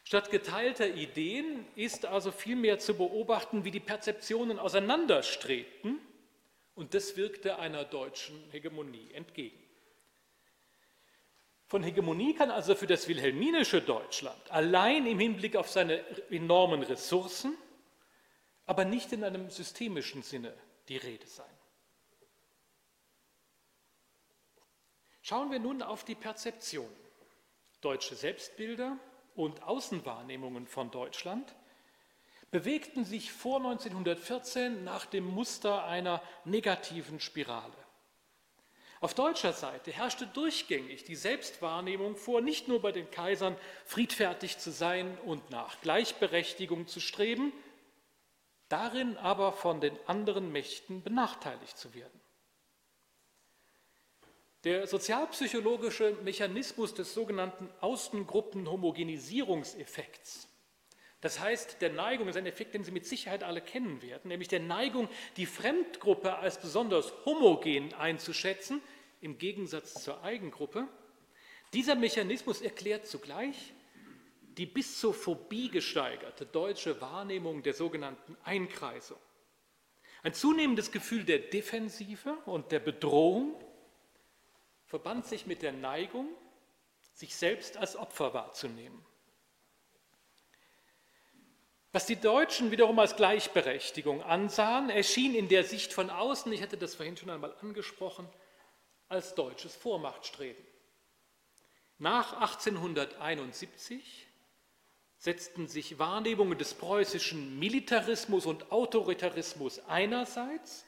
Statt 0.03 0.31
geteilter 0.31 0.87
Ideen 0.87 1.65
ist 1.75 2.05
also 2.05 2.31
vielmehr 2.31 2.79
zu 2.79 2.95
beobachten, 2.95 3.65
wie 3.65 3.71
die 3.71 3.81
Perzeptionen 3.81 4.57
auseinanderstrebten, 4.57 5.99
und 6.75 6.93
das 6.93 7.17
wirkte 7.17 7.59
einer 7.59 7.83
deutschen 7.83 8.49
Hegemonie 8.51 9.11
entgegen. 9.11 9.61
Von 11.65 11.83
Hegemonie 11.83 12.33
kann 12.35 12.51
also 12.51 12.75
für 12.75 12.87
das 12.87 13.09
wilhelminische 13.09 13.81
Deutschland 13.81 14.49
allein 14.49 15.05
im 15.05 15.19
Hinblick 15.19 15.57
auf 15.57 15.69
seine 15.69 15.99
enormen 16.31 16.83
Ressourcen, 16.83 17.57
aber 18.65 18.85
nicht 18.85 19.11
in 19.11 19.25
einem 19.25 19.49
systemischen 19.49 20.23
Sinne 20.23 20.53
die 20.87 20.97
Rede 20.97 21.27
sein. 21.27 21.56
Schauen 25.27 25.51
wir 25.51 25.59
nun 25.59 25.81
auf 25.81 26.05
die 26.05 26.15
Perzeption. 26.15 26.87
Deutsche 27.81 28.15
Selbstbilder 28.15 28.97
und 29.35 29.61
Außenwahrnehmungen 29.61 30.67
von 30.67 30.89
Deutschland 30.89 31.53
bewegten 32.49 33.03
sich 33.03 33.33
vor 33.33 33.57
1914 33.57 34.85
nach 34.85 35.05
dem 35.05 35.25
Muster 35.25 35.83
einer 35.83 36.21
negativen 36.45 37.19
Spirale. 37.19 37.75
Auf 39.01 39.15
deutscher 39.15 39.51
Seite 39.51 39.91
herrschte 39.91 40.27
durchgängig 40.27 41.03
die 41.03 41.17
Selbstwahrnehmung 41.17 42.15
vor, 42.15 42.39
nicht 42.39 42.69
nur 42.69 42.81
bei 42.81 42.93
den 42.93 43.11
Kaisern 43.11 43.57
friedfertig 43.83 44.59
zu 44.59 44.71
sein 44.71 45.17
und 45.25 45.49
nach 45.49 45.81
Gleichberechtigung 45.81 46.87
zu 46.87 47.01
streben, 47.01 47.51
darin 48.69 49.17
aber 49.17 49.51
von 49.51 49.81
den 49.81 49.99
anderen 50.07 50.53
Mächten 50.53 51.03
benachteiligt 51.03 51.77
zu 51.77 51.93
werden. 51.93 52.17
Der 54.67 54.85
sozialpsychologische 54.85 56.17
Mechanismus 56.25 56.93
des 56.93 57.13
sogenannten 57.13 57.69
Außengruppenhomogenisierungseffekts, 57.79 60.49
das 61.21 61.39
heißt 61.39 61.81
der 61.81 61.93
Neigung, 61.93 62.27
das 62.27 62.35
ist 62.35 62.41
ein 62.41 62.47
Effekt, 62.47 62.73
den 62.73 62.83
Sie 62.83 62.91
mit 62.91 63.05
Sicherheit 63.05 63.45
alle 63.45 63.61
kennen 63.61 64.01
werden, 64.01 64.27
nämlich 64.27 64.49
der 64.49 64.59
Neigung, 64.59 65.07
die 65.37 65.45
Fremdgruppe 65.45 66.35
als 66.35 66.59
besonders 66.59 67.13
homogen 67.23 67.93
einzuschätzen, 67.93 68.81
im 69.21 69.37
Gegensatz 69.37 70.03
zur 70.03 70.21
Eigengruppe. 70.21 70.85
Dieser 71.71 71.95
Mechanismus 71.95 72.59
erklärt 72.59 73.07
zugleich 73.07 73.71
die 74.57 74.65
bis 74.65 74.99
zur 74.99 75.13
Phobie 75.13 75.69
gesteigerte 75.69 76.45
deutsche 76.45 76.99
Wahrnehmung 76.99 77.63
der 77.63 77.73
sogenannten 77.73 78.35
Einkreisung. 78.43 79.19
Ein 80.23 80.33
zunehmendes 80.33 80.91
Gefühl 80.91 81.23
der 81.23 81.39
Defensive 81.39 82.33
und 82.45 82.73
der 82.73 82.79
Bedrohung 82.79 83.55
verband 84.87 85.25
sich 85.25 85.45
mit 85.45 85.61
der 85.61 85.73
Neigung, 85.73 86.29
sich 87.13 87.35
selbst 87.35 87.77
als 87.77 87.95
Opfer 87.95 88.33
wahrzunehmen. 88.33 89.05
Was 91.91 92.05
die 92.05 92.15
Deutschen 92.15 92.71
wiederum 92.71 92.99
als 92.99 93.15
Gleichberechtigung 93.15 94.21
ansahen, 94.21 94.89
erschien 94.89 95.35
in 95.35 95.47
der 95.47 95.63
Sicht 95.63 95.93
von 95.93 96.09
außen, 96.09 96.51
ich 96.51 96.61
hatte 96.61 96.77
das 96.77 96.95
vorhin 96.95 97.17
schon 97.17 97.29
einmal 97.29 97.55
angesprochen, 97.61 98.27
als 99.09 99.35
deutsches 99.35 99.75
Vormachtstreben. 99.75 100.63
Nach 101.97 102.33
1871 102.33 104.27
setzten 105.17 105.67
sich 105.67 105.97
Wahrnehmungen 105.97 106.57
des 106.57 106.75
preußischen 106.75 107.57
Militarismus 107.57 108.45
und 108.45 108.71
Autoritarismus 108.71 109.79
einerseits 109.87 110.85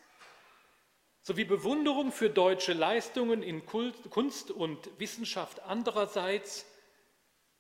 sowie 1.30 1.46
Bewunderung 1.46 2.12
für 2.12 2.32
deutsche 2.32 2.74
Leistungen 2.74 3.44
in 3.44 3.64
Kunst 3.64 4.50
und 4.50 4.90
Wissenschaft 5.00 5.62
andererseits 5.62 6.66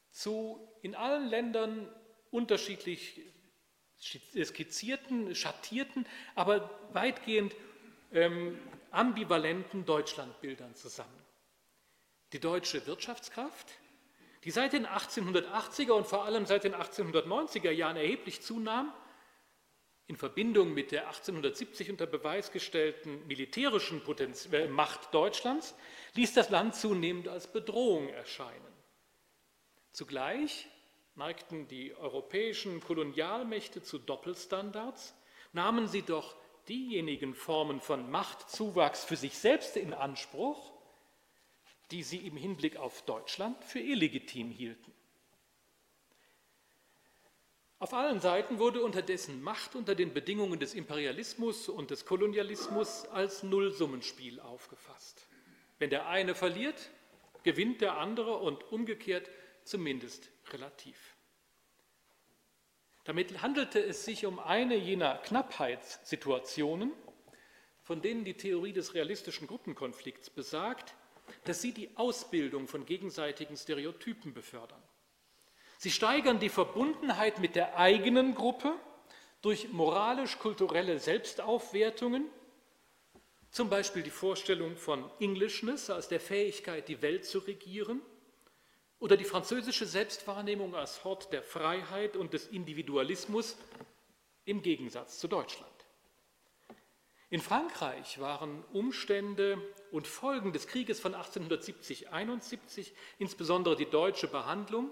zu 0.10 0.60
in 0.82 0.96
allen 0.96 1.28
Ländern 1.28 1.88
unterschiedlich 2.32 3.22
skizzierten, 4.00 5.36
schattierten, 5.36 6.08
aber 6.34 6.68
weitgehend 6.94 7.56
ähm, 8.12 8.58
ambivalenten 8.90 9.86
Deutschlandbildern 9.86 10.74
zusammen. 10.74 11.24
Die 12.34 12.40
deutsche 12.40 12.88
Wirtschaftskraft, 12.88 13.68
die 14.46 14.52
seit 14.52 14.74
den 14.74 14.88
1880er 14.88 15.92
und 15.92 16.08
vor 16.08 16.26
allem 16.26 16.48
seit 16.48 16.64
den 16.64 16.74
1890er 16.74 17.70
Jahren 17.70 17.98
erheblich 17.98 18.42
zunahm, 18.42 18.92
in 20.10 20.17
Verbindung 20.17 20.74
mit 20.74 20.91
der 20.91 21.08
1870 21.08 21.91
unter 21.91 22.08
Beweis 22.08 22.52
gestellten 22.52 23.28
militärischen 23.28 24.04
Potenz 24.04 24.52
äh, 24.52 24.67
Macht 24.67 25.13
Deutschlands 25.13 25.76
ließ 26.15 26.34
das 26.34 26.50
Land 26.50 26.74
zunehmend 26.74 27.28
als 27.28 27.45
Bedrohung 27.45 28.10
erscheinen. 28.10 28.74
Zugleich 29.91 30.67
neigten 31.13 31.67
die 31.67 31.93
europäischen 31.93 32.82
Kolonialmächte 32.82 33.84
zu 33.84 34.00
Doppelstandards, 34.00 35.13
nahmen 35.54 35.88
sie 35.88 36.02
doch 36.02 36.36
diejenigen 36.67 37.36
Formen 37.36 37.80
von 37.80 38.10
Machtzuwachs 38.10 39.06
für 39.06 39.15
sich 39.15 39.38
selbst 39.38 39.78
in 39.78 39.93
Anspruch, 39.93 40.74
die 41.91 42.02
sie 42.02 42.26
im 42.26 42.36
Hinblick 42.36 42.78
auf 42.78 43.04
Deutschland 43.04 43.63
für 43.63 43.80
illegitim 43.80 44.50
hielten. 44.50 44.91
Auf 47.82 47.94
allen 47.94 48.20
Seiten 48.20 48.60
wurde 48.60 48.84
unterdessen 48.84 49.42
Macht 49.42 49.74
unter 49.74 49.96
den 49.96 50.13
Bedingungen 50.13 50.60
des 50.60 50.74
Imperialismus 50.74 51.70
und 51.70 51.92
des 51.92 52.06
Kolonialismus 52.06 53.06
als 53.06 53.42
Nullsummenspiel 53.42 54.42
aufgefasst. 54.42 55.26
Wenn 55.78 55.89
der 55.89 56.08
eine 56.08 56.36
verliert, 56.36 56.89
gewinnt 57.44 57.80
der 57.80 57.98
andere 57.98 58.36
und 58.36 58.70
umgekehrt 58.74 59.30
zumindest 59.63 60.30
relativ. 60.52 61.15
Damit 63.06 63.42
handelte 63.42 63.80
es 63.80 64.04
sich 64.04 64.26
um 64.26 64.39
eine 64.39 64.76
jener 64.76 65.15
Knappheitssituationen, 65.20 66.92
von 67.82 68.02
denen 68.02 68.26
die 68.26 68.36
Theorie 68.36 68.74
des 68.74 68.94
realistischen 68.94 69.48
Gruppenkonflikts 69.48 70.30
besagt, 70.30 70.96
dass 71.46 71.62
sie 71.62 71.72
die 71.72 71.96
Ausbildung 71.96 72.68
von 72.68 72.86
gegenseitigen 72.86 73.56
Stereotypen 73.56 74.34
befördern. 74.34 74.84
Sie 75.82 75.92
steigern 75.92 76.39
die 76.39 76.50
Verbundenheit 76.50 77.39
mit 77.39 77.56
der 77.56 77.78
eigenen 77.78 78.36
Gruppe 78.36 78.74
durch 79.42 79.70
moralisch-kulturelle 79.70 81.00
Selbstaufwertungen, 81.00 82.26
zum 83.50 83.70
Beispiel 83.70 84.04
die 84.04 84.10
Vorstellung 84.10 84.76
von 84.76 85.10
Englishness 85.22 85.89
als 85.89 86.10
der 86.10 86.20
Fähigkeit, 86.20 86.89
die 86.89 87.02
Welt 87.02 87.26
zu 87.26 87.39
regieren, 87.39 88.02
oder 89.00 89.15
die 89.15 89.24
französische 89.24 89.86
Selbstwahrnehmung 89.86 90.76
als 90.76 91.06
Hort 91.06 91.32
der 91.32 91.44
Freiheit 91.44 92.18
und 92.18 92.34
des 92.34 92.48
Individualismus 92.48 93.56
im 94.44 94.62
Gegensatz 94.62 95.18
zu 95.20 95.30
Deutschland. 95.30 95.72
In 97.30 97.39
Frankreich 97.39 98.20
waren 98.20 98.65
Umstände 98.74 99.58
und 99.94 100.08
Folgen 100.08 100.52
des 100.52 100.68
Krieges 100.68 101.00
von 101.00 101.15
1870-71, 101.15 102.92
insbesondere 103.18 103.78
die 103.78 103.89
deutsche 103.89 104.28
Behandlung, 104.28 104.92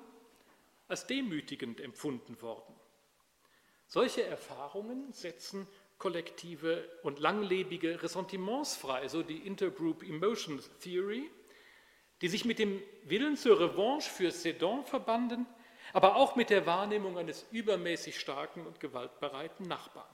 als 0.88 1.08
demütigend 1.08 1.80
empfunden 1.82 2.42
worden. 2.42 2.76
Solche 3.88 4.24
Erfahrungen 4.24 5.12
setzen 5.14 5.68
kollektive 5.98 6.90
und 7.04 7.20
langlebige 7.20 8.04
Ressentiments 8.04 8.76
frei, 8.76 9.08
so 9.08 9.24
die 9.24 9.48
Intergroup 9.48 10.04
Emotions 10.04 10.70
Theory, 10.80 11.30
die 12.22 12.28
sich 12.28 12.46
mit 12.46 12.60
dem 12.60 12.82
Willen 13.04 13.38
zur 13.38 13.60
Revanche 13.60 14.10
für 14.10 14.32
Sedan 14.32 14.86
verbanden, 14.86 15.46
aber 15.94 16.16
auch 16.16 16.36
mit 16.36 16.50
der 16.50 16.66
Wahrnehmung 16.66 17.18
eines 17.18 17.46
übermäßig 17.52 18.20
starken 18.20 18.66
und 18.66 18.80
gewaltbereiten 18.80 19.68
Nachbarn. 19.68 20.14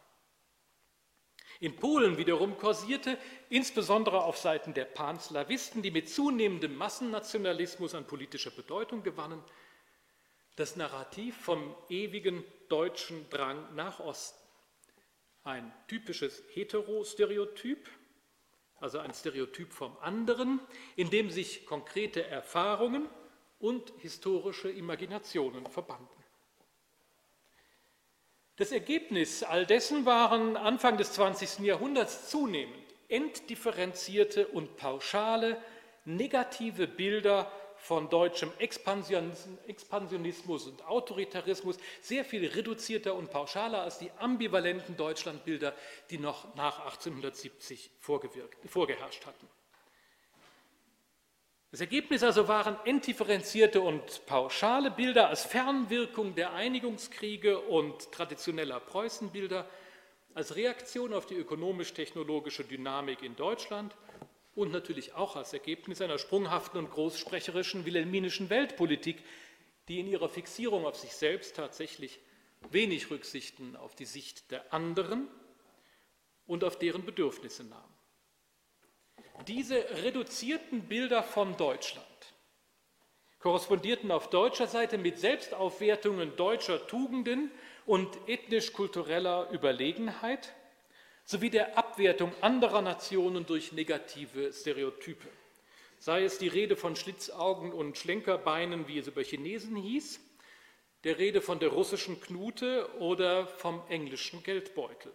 In 1.60 1.76
Polen 1.76 2.18
wiederum 2.18 2.58
kursierte, 2.58 3.18
insbesondere 3.50 4.24
auf 4.24 4.38
Seiten 4.38 4.74
der 4.74 4.86
Panslawisten, 4.86 5.82
die 5.82 5.92
mit 5.92 6.10
zunehmendem 6.10 6.76
Massennationalismus 6.76 7.96
an 7.96 8.06
politischer 8.06 8.52
Bedeutung 8.52 9.04
gewannen, 9.04 9.42
das 10.56 10.76
Narrativ 10.76 11.36
vom 11.38 11.76
ewigen 11.90 12.44
deutschen 12.70 13.30
Drang 13.30 13.74
nach 13.76 14.00
Osten. 14.00 14.40
Ein 15.44 15.74
typisches 15.88 16.44
Heterostereotyp, 16.54 17.90
also 18.80 19.00
ein 19.00 19.14
Stereotyp 19.14 19.74
vom 19.74 19.98
anderen, 20.00 20.60
in 20.96 21.10
dem 21.10 21.30
sich 21.30 21.66
konkrete 21.66 22.26
Erfahrungen 22.28 23.10
und 23.60 23.92
historische 24.00 24.70
Imaginationen 24.70 25.66
verbanden. 25.68 26.24
Das 28.56 28.72
Ergebnis 28.72 29.42
all 29.42 29.66
dessen 29.66 30.06
waren 30.06 30.56
Anfang 30.58 30.98
des 30.98 31.14
20. 31.14 31.60
Jahrhunderts 31.60 32.30
zunehmend 32.30 32.84
entdifferenzierte 33.10 34.48
und 34.48 34.78
pauschale 34.78 35.62
negative 36.06 36.88
Bilder 36.88 37.52
von 37.84 38.10
deutschem 38.10 38.50
Expansionismus 38.60 40.68
und 40.68 40.88
Autoritarismus 40.88 41.78
sehr 42.02 42.24
viel 42.24 42.48
reduzierter 42.48 43.14
und 43.14 43.30
pauschaler 43.30 43.82
als 43.82 44.00
die 44.00 44.10
ambivalenten 44.20 44.96
Deutschlandbilder, 44.96 45.76
die 46.10 46.18
noch 46.18 46.56
nach 46.56 46.80
1870 46.86 47.92
vorgeherrscht 48.00 49.26
hatten. 49.26 49.48
Das 51.72 51.82
Ergebnis 51.82 52.24
also 52.24 52.48
waren 52.48 52.78
entdifferenzierte 52.86 53.82
und 53.82 54.26
pauschale 54.28 54.90
Bilder 54.90 55.28
als 55.28 55.44
Fernwirkung 55.44 56.36
der 56.36 56.54
Einigungskriege 56.54 57.60
und 57.60 58.12
traditioneller 58.12 58.80
Preußenbilder, 58.80 59.68
als 60.36 60.56
Reaktion 60.56 61.14
auf 61.14 61.26
die 61.26 61.36
ökonomisch-technologische 61.36 62.64
Dynamik 62.64 63.24
in 63.24 63.36
Deutschland 63.36 63.94
und 64.56 64.72
natürlich 64.72 65.14
auch 65.14 65.36
als 65.36 65.54
Ergebnis 65.54 66.02
einer 66.02 66.18
sprunghaften 66.18 66.80
und 66.80 66.92
großsprecherischen 66.92 67.86
wilhelminischen 67.86 68.50
Weltpolitik, 68.50 69.24
die 69.88 70.00
in 70.00 70.08
ihrer 70.08 70.30
Fixierung 70.30 70.86
auf 70.86 70.98
sich 70.98 71.14
selbst 71.14 71.56
tatsächlich 71.56 72.20
wenig 72.72 73.10
Rücksichten 73.10 73.76
auf 73.76 73.96
die 73.96 74.06
Sicht 74.06 74.52
der 74.52 74.74
anderen 74.74 75.28
und 76.48 76.64
auf 76.64 76.78
deren 76.78 77.06
Bedürfnisse 77.06 77.64
nahm. 77.64 77.94
Diese 79.48 79.76
reduzierten 80.04 80.88
Bilder 80.88 81.24
von 81.24 81.58
Deutschland 81.58 82.06
korrespondierten 83.40 84.10
auf 84.10 84.30
deutscher 84.30 84.68
Seite 84.68 84.98
mit 84.98 85.20
Selbstaufwertungen 85.20 86.38
deutscher 86.38 86.88
Tugenden 86.88 87.52
und 87.86 88.18
ethnisch-kultureller 88.28 89.50
Überlegenheit 89.52 90.54
sowie 91.26 91.50
der 91.50 91.78
Abwertung 91.94 92.32
anderer 92.42 92.82
Nationen 92.82 93.46
durch 93.46 93.72
negative 93.72 94.52
Stereotype. 94.52 95.28
Sei 96.00 96.24
es 96.24 96.40
die 96.40 96.48
Rede 96.48 96.76
von 96.76 96.96
Schlitzaugen 96.96 97.72
und 97.72 98.00
Schlenkerbeinen, 98.00 98.88
wie 98.88 98.98
es 98.98 99.06
über 99.06 99.22
Chinesen 99.22 99.76
hieß, 99.76 100.20
der 101.04 101.20
Rede 101.20 101.40
von 101.40 101.60
der 101.60 101.70
russischen 101.70 102.20
Knute 102.20 102.90
oder 102.98 103.46
vom 103.46 103.84
englischen 103.90 104.42
Geldbeutel. 104.42 105.12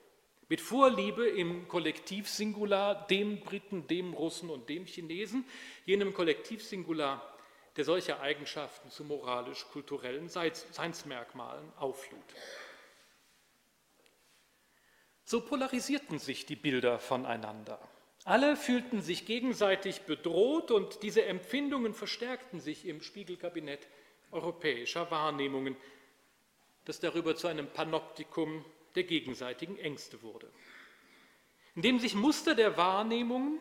Mit 0.48 0.60
Vorliebe 0.60 1.26
im 1.26 1.66
Kollektivsingular 1.66 3.08
dem 3.08 3.40
Briten, 3.40 3.88
dem 3.88 4.14
Russen 4.14 4.48
und 4.48 4.68
dem 4.68 4.86
Chinesen, 4.86 5.44
jenem 5.84 6.14
Kollektivsingular, 6.14 7.36
der 7.76 7.84
solche 7.84 8.20
Eigenschaften 8.20 8.88
zu 8.92 9.02
moralisch-kulturellen 9.02 10.28
Seinsmerkmalen 10.28 11.72
auflud. 11.76 12.22
So 15.30 15.42
polarisierten 15.42 16.18
sich 16.18 16.46
die 16.46 16.56
Bilder 16.56 16.98
voneinander. 16.98 17.78
Alle 18.24 18.56
fühlten 18.56 19.02
sich 19.02 19.26
gegenseitig 19.26 20.00
bedroht 20.06 20.70
und 20.70 21.02
diese 21.02 21.22
Empfindungen 21.26 21.92
verstärkten 21.92 22.60
sich 22.60 22.86
im 22.86 23.02
Spiegelkabinett 23.02 23.88
europäischer 24.32 25.10
Wahrnehmungen, 25.10 25.76
das 26.86 27.00
darüber 27.00 27.36
zu 27.36 27.46
einem 27.46 27.66
Panoptikum 27.66 28.64
der 28.94 29.02
gegenseitigen 29.02 29.78
Ängste 29.78 30.22
wurde. 30.22 30.50
Indem 31.74 31.98
sich 31.98 32.14
Muster 32.14 32.54
der 32.54 32.78
Wahrnehmungen 32.78 33.60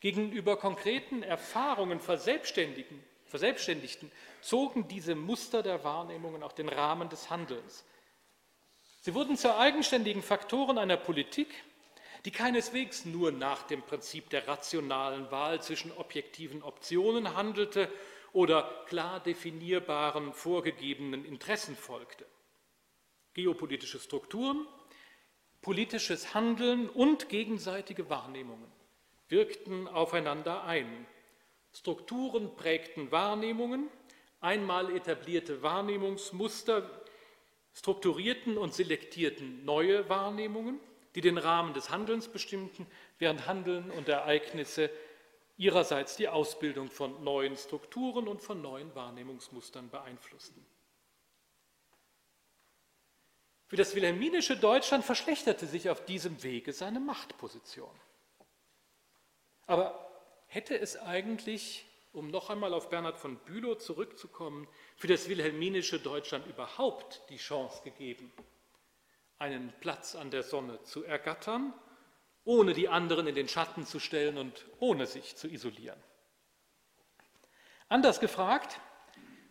gegenüber 0.00 0.58
konkreten 0.58 1.22
Erfahrungen 1.22 2.00
verselbstständigten, 2.00 3.02
verselbstständigten, 3.24 4.12
zogen 4.42 4.88
diese 4.88 5.14
Muster 5.14 5.62
der 5.62 5.84
Wahrnehmungen 5.84 6.42
auch 6.42 6.52
den 6.52 6.68
Rahmen 6.68 7.08
des 7.08 7.30
Handelns. 7.30 7.82
Sie 9.04 9.14
wurden 9.14 9.36
zu 9.36 9.56
eigenständigen 9.56 10.22
Faktoren 10.22 10.78
einer 10.78 10.96
Politik, 10.96 11.52
die 12.24 12.30
keineswegs 12.30 13.04
nur 13.04 13.32
nach 13.32 13.64
dem 13.64 13.82
Prinzip 13.82 14.30
der 14.30 14.46
rationalen 14.46 15.28
Wahl 15.32 15.60
zwischen 15.60 15.90
objektiven 15.90 16.62
Optionen 16.62 17.34
handelte 17.34 17.90
oder 18.32 18.84
klar 18.86 19.18
definierbaren 19.18 20.32
vorgegebenen 20.32 21.24
Interessen 21.24 21.74
folgte. 21.74 22.24
Geopolitische 23.34 23.98
Strukturen, 23.98 24.68
politisches 25.62 26.32
Handeln 26.32 26.88
und 26.88 27.28
gegenseitige 27.28 28.08
Wahrnehmungen 28.08 28.70
wirkten 29.28 29.88
aufeinander 29.88 30.62
ein. 30.62 31.08
Strukturen 31.72 32.54
prägten 32.54 33.10
Wahrnehmungen, 33.10 33.88
einmal 34.40 34.94
etablierte 34.94 35.60
Wahrnehmungsmuster 35.60 37.01
strukturierten 37.74 38.58
und 38.58 38.74
selektierten 38.74 39.64
neue 39.64 40.08
Wahrnehmungen, 40.08 40.80
die 41.14 41.20
den 41.20 41.38
Rahmen 41.38 41.74
des 41.74 41.90
Handelns 41.90 42.28
bestimmten, 42.28 42.86
während 43.18 43.46
Handeln 43.46 43.90
und 43.90 44.08
Ereignisse 44.08 44.90
ihrerseits 45.56 46.16
die 46.16 46.28
Ausbildung 46.28 46.90
von 46.90 47.22
neuen 47.22 47.56
Strukturen 47.56 48.28
und 48.28 48.42
von 48.42 48.60
neuen 48.62 48.94
Wahrnehmungsmustern 48.94 49.90
beeinflussten. 49.90 50.64
Für 53.66 53.76
das 53.76 53.94
wilhelminische 53.94 54.56
Deutschland 54.56 55.04
verschlechterte 55.04 55.66
sich 55.66 55.88
auf 55.88 56.04
diesem 56.04 56.42
Wege 56.42 56.72
seine 56.72 57.00
Machtposition. 57.00 57.94
Aber 59.66 60.10
hätte 60.46 60.78
es 60.78 60.98
eigentlich 60.98 61.86
um 62.12 62.30
noch 62.30 62.50
einmal 62.50 62.74
auf 62.74 62.90
Bernhard 62.90 63.18
von 63.18 63.36
Bülow 63.38 63.76
zurückzukommen, 63.76 64.68
für 65.02 65.08
das 65.08 65.28
wilhelminische 65.28 65.98
Deutschland 65.98 66.46
überhaupt 66.46 67.22
die 67.28 67.36
Chance 67.36 67.82
gegeben, 67.82 68.32
einen 69.36 69.72
Platz 69.80 70.14
an 70.14 70.30
der 70.30 70.44
Sonne 70.44 70.80
zu 70.84 71.02
ergattern, 71.02 71.74
ohne 72.44 72.72
die 72.72 72.86
anderen 72.88 73.26
in 73.26 73.34
den 73.34 73.48
Schatten 73.48 73.84
zu 73.84 73.98
stellen 73.98 74.38
und 74.38 74.64
ohne 74.78 75.08
sich 75.08 75.34
zu 75.34 75.48
isolieren. 75.48 76.00
Anders 77.88 78.20
gefragt, 78.20 78.78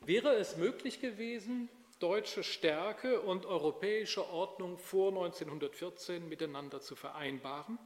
wäre 0.05 0.35
es 0.35 0.55
möglich 0.55 1.01
gewesen, 1.01 1.67
deutsche 1.99 2.45
Stärke 2.45 3.19
und 3.19 3.45
europäische 3.45 4.29
Ordnung 4.29 4.77
vor 4.77 5.09
1914 5.09 6.29
miteinander 6.29 6.79
zu 6.79 6.95
vereinbaren? 6.95 7.77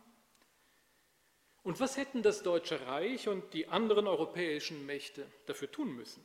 Und 1.64 1.80
was 1.80 1.98
hätten 1.98 2.22
das 2.22 2.44
Deutsche 2.44 2.86
Reich 2.86 3.28
und 3.28 3.56
die 3.56 3.70
anderen 3.70 4.08
europäischen 4.08 4.86
Mächte 4.86 5.26
dafür 5.48 5.72
tun 5.72 5.96
müssen? 5.96 6.24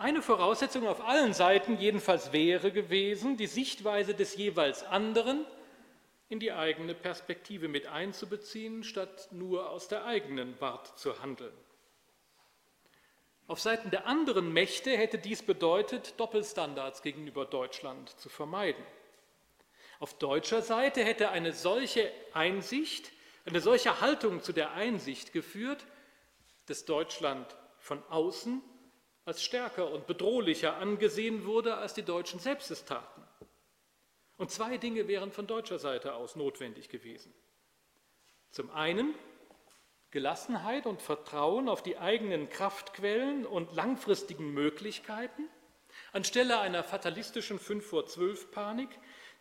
Eine 0.00 0.22
Voraussetzung 0.22 0.88
auf 0.88 1.06
allen 1.06 1.34
Seiten 1.34 1.76
jedenfalls 1.76 2.32
wäre 2.32 2.72
gewesen, 2.72 3.36
die 3.36 3.46
Sichtweise 3.46 4.14
des 4.14 4.34
jeweils 4.34 4.82
anderen 4.82 5.44
in 6.30 6.40
die 6.40 6.52
eigene 6.52 6.94
Perspektive 6.94 7.68
mit 7.68 7.86
einzubeziehen, 7.86 8.82
statt 8.82 9.28
nur 9.30 9.68
aus 9.68 9.88
der 9.88 10.06
eigenen 10.06 10.58
Wart 10.58 10.98
zu 10.98 11.20
handeln. 11.20 11.52
Auf 13.46 13.60
Seiten 13.60 13.90
der 13.90 14.06
anderen 14.06 14.50
Mächte 14.54 14.96
hätte 14.96 15.18
dies 15.18 15.42
bedeutet, 15.42 16.18
Doppelstandards 16.18 17.02
gegenüber 17.02 17.44
Deutschland 17.44 18.08
zu 18.18 18.30
vermeiden. 18.30 18.82
Auf 19.98 20.14
deutscher 20.14 20.62
Seite 20.62 21.04
hätte 21.04 21.28
eine 21.28 21.52
solche 21.52 22.10
Einsicht, 22.32 23.12
eine 23.44 23.60
solche 23.60 24.00
Haltung 24.00 24.42
zu 24.42 24.54
der 24.54 24.70
Einsicht 24.72 25.34
geführt, 25.34 25.84
dass 26.64 26.86
Deutschland 26.86 27.54
von 27.76 28.02
außen 28.08 28.62
als 29.30 29.44
stärker 29.44 29.92
und 29.92 30.08
bedrohlicher 30.08 30.78
angesehen 30.78 31.44
wurde, 31.44 31.76
als 31.76 31.94
die 31.94 32.02
Deutschen 32.02 32.40
selbst 32.40 32.68
es 32.72 32.84
taten. 32.84 33.22
Und 34.38 34.50
zwei 34.50 34.76
Dinge 34.76 35.06
wären 35.06 35.30
von 35.30 35.46
deutscher 35.46 35.78
Seite 35.78 36.14
aus 36.14 36.34
notwendig 36.34 36.88
gewesen. 36.88 37.32
Zum 38.50 38.72
einen 38.72 39.14
Gelassenheit 40.10 40.84
und 40.84 41.00
Vertrauen 41.00 41.68
auf 41.68 41.80
die 41.80 41.96
eigenen 41.96 42.48
Kraftquellen 42.48 43.46
und 43.46 43.72
langfristigen 43.72 44.52
Möglichkeiten, 44.52 45.48
anstelle 46.12 46.58
einer 46.58 46.82
fatalistischen 46.82 47.60
5 47.60 47.86
vor 47.86 48.06
12 48.06 48.50
Panik, 48.50 48.88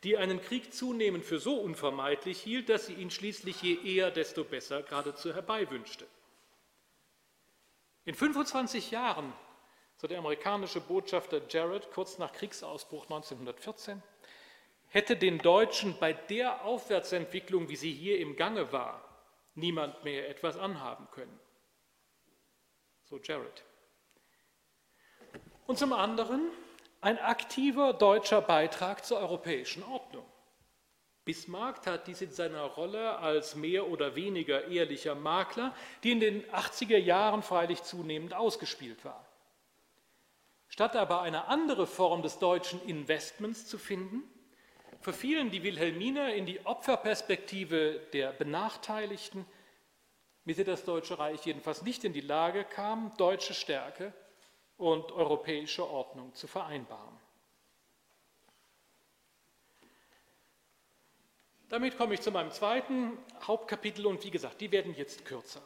die 0.04 0.17
einen 0.17 0.39
Krieg 0.39 0.71
zunehmend 0.71 1.25
für 1.25 1.39
so 1.39 1.56
unvermeidlich 1.56 2.39
hielt, 2.39 2.69
dass 2.69 2.86
sie 2.86 2.93
ihn 2.93 3.10
schließlich 3.10 3.63
je 3.63 3.80
eher, 3.84 4.12
desto 4.12 4.43
besser 4.43 4.84
geradezu 4.84 5.34
herbeiwünschte. 5.34 6.06
In 8.06 8.13
25 8.13 8.91
Jahren, 8.91 9.34
so 9.99 10.07
der 10.07 10.19
amerikanische 10.19 10.79
Botschafter 10.79 11.41
Jarrett 11.49 11.91
kurz 11.91 12.17
nach 12.19 12.31
Kriegsausbruch 12.31 13.03
1914, 13.03 14.01
hätte 14.88 15.17
den 15.17 15.39
Deutschen 15.39 15.99
bei 15.99 16.13
der 16.13 16.63
Aufwärtsentwicklung, 16.63 17.67
wie 17.67 17.75
sie 17.75 17.91
hier 17.91 18.17
im 18.19 18.38
Gange 18.38 18.71
war, 18.71 19.03
niemand 19.55 20.05
mehr 20.05 20.29
etwas 20.29 20.57
anhaben 20.57 21.05
können. 21.12 21.38
So 23.03 23.19
Jarrett. 23.21 23.65
Und 25.67 25.77
zum 25.77 25.91
anderen 25.91 26.49
ein 27.01 27.19
aktiver 27.19 27.91
deutscher 27.91 28.41
Beitrag 28.41 29.03
zur 29.03 29.19
europäischen 29.19 29.83
Ordnung. 29.83 30.25
Bismarck 31.25 31.81
tat 31.81 32.07
dies 32.07 32.21
in 32.21 32.31
seiner 32.31 32.63
Rolle 32.63 33.17
als 33.17 33.53
mehr 33.55 33.89
oder 33.89 34.15
weniger 34.15 34.65
ehrlicher 34.69 35.15
Makler, 35.15 35.75
die 36.03 36.12
in 36.12 36.21
den 36.21 36.49
80er 36.51 36.97
Jahren 36.97 37.43
freilich 37.43 37.83
zunehmend 37.83 38.33
ausgespielt 38.33 39.03
war. 39.03 39.29
Statt 40.69 40.95
aber 40.95 41.21
eine 41.21 41.47
andere 41.47 41.88
Form 41.88 42.21
des 42.21 42.39
deutschen 42.39 42.82
Investments 42.86 43.67
zu 43.67 43.77
finden, 43.77 44.23
verfielen 45.01 45.49
die 45.49 45.63
Wilhelminer 45.63 46.34
in 46.34 46.45
die 46.45 46.65
Opferperspektive 46.65 48.08
der 48.13 48.32
Benachteiligten, 48.32 49.45
mit 50.45 50.58
der 50.58 50.65
das 50.65 50.86
Deutsche 50.86 51.19
Reich 51.19 51.45
jedenfalls 51.45 51.82
nicht 51.82 52.03
in 52.03 52.13
die 52.13 52.21
Lage 52.21 52.63
kam, 52.63 53.13
deutsche 53.17 53.53
Stärke 53.53 54.13
und 54.77 55.12
europäische 55.12 55.88
Ordnung 55.88 56.34
zu 56.34 56.47
vereinbaren. 56.47 57.17
Damit 61.69 61.97
komme 61.97 62.15
ich 62.15 62.21
zu 62.21 62.32
meinem 62.32 62.51
zweiten 62.51 63.17
Hauptkapitel 63.45 64.08
und 64.08 64.23
wie 64.23 64.32
gesagt, 64.32 64.60
die 64.62 64.71
werden 64.71 64.95
jetzt 64.95 65.25
kürzer. 65.25 65.62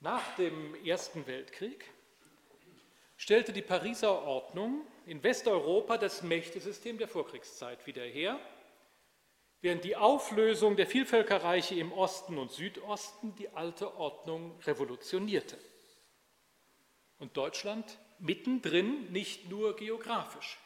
Nach 0.00 0.36
dem 0.36 0.74
Ersten 0.84 1.26
Weltkrieg 1.26 1.84
stellte 3.16 3.52
die 3.52 3.62
Pariser 3.62 4.22
Ordnung 4.22 4.86
in 5.06 5.22
Westeuropa 5.22 5.98
das 5.98 6.22
Mächtesystem 6.22 6.98
der 6.98 7.08
Vorkriegszeit 7.08 7.86
wieder 7.86 8.02
her, 8.02 8.38
während 9.60 9.84
die 9.84 9.96
Auflösung 9.96 10.76
der 10.76 10.86
Vielvölkerreiche 10.86 11.74
im 11.76 11.92
Osten 11.92 12.38
und 12.38 12.52
Südosten 12.52 13.34
die 13.36 13.48
alte 13.50 13.96
Ordnung 13.96 14.58
revolutionierte. 14.66 15.56
Und 17.18 17.36
Deutschland 17.36 17.98
mittendrin 18.18 19.10
nicht 19.12 19.48
nur 19.48 19.76
geografisch. 19.76 20.58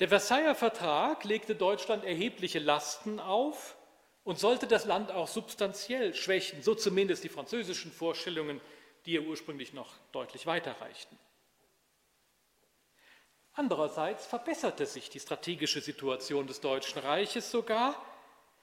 Der 0.00 0.08
Versailler 0.08 0.54
Vertrag 0.54 1.24
legte 1.24 1.54
Deutschland 1.54 2.04
erhebliche 2.04 2.58
Lasten 2.58 3.20
auf 3.20 3.76
und 4.24 4.38
sollte 4.38 4.66
das 4.66 4.84
Land 4.84 5.10
auch 5.10 5.28
substanziell 5.28 6.14
schwächen, 6.14 6.62
so 6.62 6.74
zumindest 6.74 7.24
die 7.24 7.28
französischen 7.28 7.92
Vorstellungen, 7.92 8.60
die 9.06 9.12
ja 9.12 9.20
ursprünglich 9.20 9.72
noch 9.72 9.96
deutlich 10.12 10.46
weiter 10.46 10.80
reichten. 10.80 11.18
Andererseits 13.54 14.26
verbesserte 14.26 14.86
sich 14.86 15.10
die 15.10 15.20
strategische 15.20 15.80
Situation 15.80 16.46
des 16.46 16.60
Deutschen 16.60 17.00
Reiches 17.00 17.50
sogar, 17.50 18.02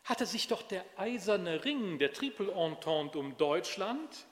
hatte 0.04 0.26
sich 0.26 0.48
doch 0.48 0.64
der 0.64 0.84
eiserne 0.98 1.64
Ring 1.64 2.00
der 2.00 2.12
Triple 2.12 2.52
Entente 2.52 3.20
um 3.20 3.38
Deutschland 3.38 4.26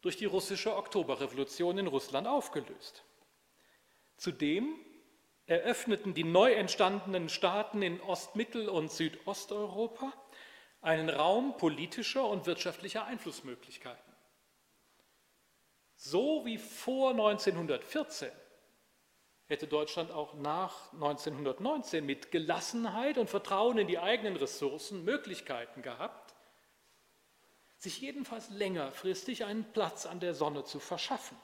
durch 0.00 0.16
die 0.16 0.24
russische 0.24 0.74
Oktoberrevolution 0.74 1.78
in 1.78 1.86
Russland 1.86 2.26
aufgelöst. 2.26 3.04
Zudem 4.16 4.74
eröffneten 5.46 6.14
die 6.14 6.24
neu 6.24 6.52
entstandenen 6.52 7.28
Staaten 7.28 7.82
in 7.82 8.00
Ostmittel- 8.00 8.68
und 8.68 8.90
Südosteuropa 8.90 10.12
einen 10.80 11.10
Raum 11.10 11.56
politischer 11.56 12.24
und 12.26 12.46
wirtschaftlicher 12.46 13.04
Einflussmöglichkeiten. 13.04 14.09
So 16.02 16.46
wie 16.46 16.56
vor 16.56 17.10
1914 17.10 18.30
hätte 19.44 19.66
Deutschland 19.66 20.10
auch 20.10 20.32
nach 20.32 20.90
1919 20.94 22.06
mit 22.06 22.30
Gelassenheit 22.30 23.18
und 23.18 23.28
Vertrauen 23.28 23.76
in 23.76 23.86
die 23.86 23.98
eigenen 23.98 24.36
Ressourcen 24.36 25.04
Möglichkeiten 25.04 25.82
gehabt, 25.82 26.34
sich 27.76 28.00
jedenfalls 28.00 28.48
längerfristig 28.48 29.44
einen 29.44 29.70
Platz 29.74 30.06
an 30.06 30.20
der 30.20 30.32
Sonne 30.32 30.64
zu 30.64 30.80
verschaffen. 30.80 31.36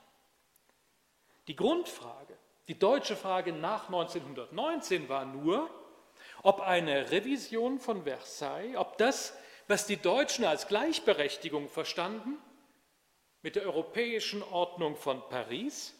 Die 1.49 1.57
Grundfrage, 1.57 2.39
die 2.69 2.79
deutsche 2.79 3.15
Frage 3.15 3.53
nach 3.53 3.89
1919 3.89 5.11
war 5.11 5.27
nur, 5.27 5.69
ob 6.43 6.61
eine 6.61 7.11
Revision 7.11 7.79
von 7.79 8.05
Versailles, 8.05 8.79
ob 8.79 8.97
das, 8.97 9.35
was 9.69 9.87
die 9.87 9.99
Deutschen 9.99 10.47
als 10.47 10.67
Gleichberechtigung 10.67 11.69
verstanden, 11.69 12.39
mit 13.43 13.57
der 13.57 13.65
europäischen 13.65 14.43
Ordnung 14.43 14.97
von 14.97 15.27
Paris 15.29 15.95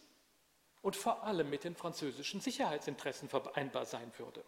und 0.83 0.97
vor 0.97 1.25
allem 1.25 1.51
mit 1.51 1.65
den 1.65 1.75
französischen 1.75 2.41
Sicherheitsinteressen 2.41 3.29
vereinbar 3.29 3.87
sein 3.87 4.13
würde. 4.19 4.45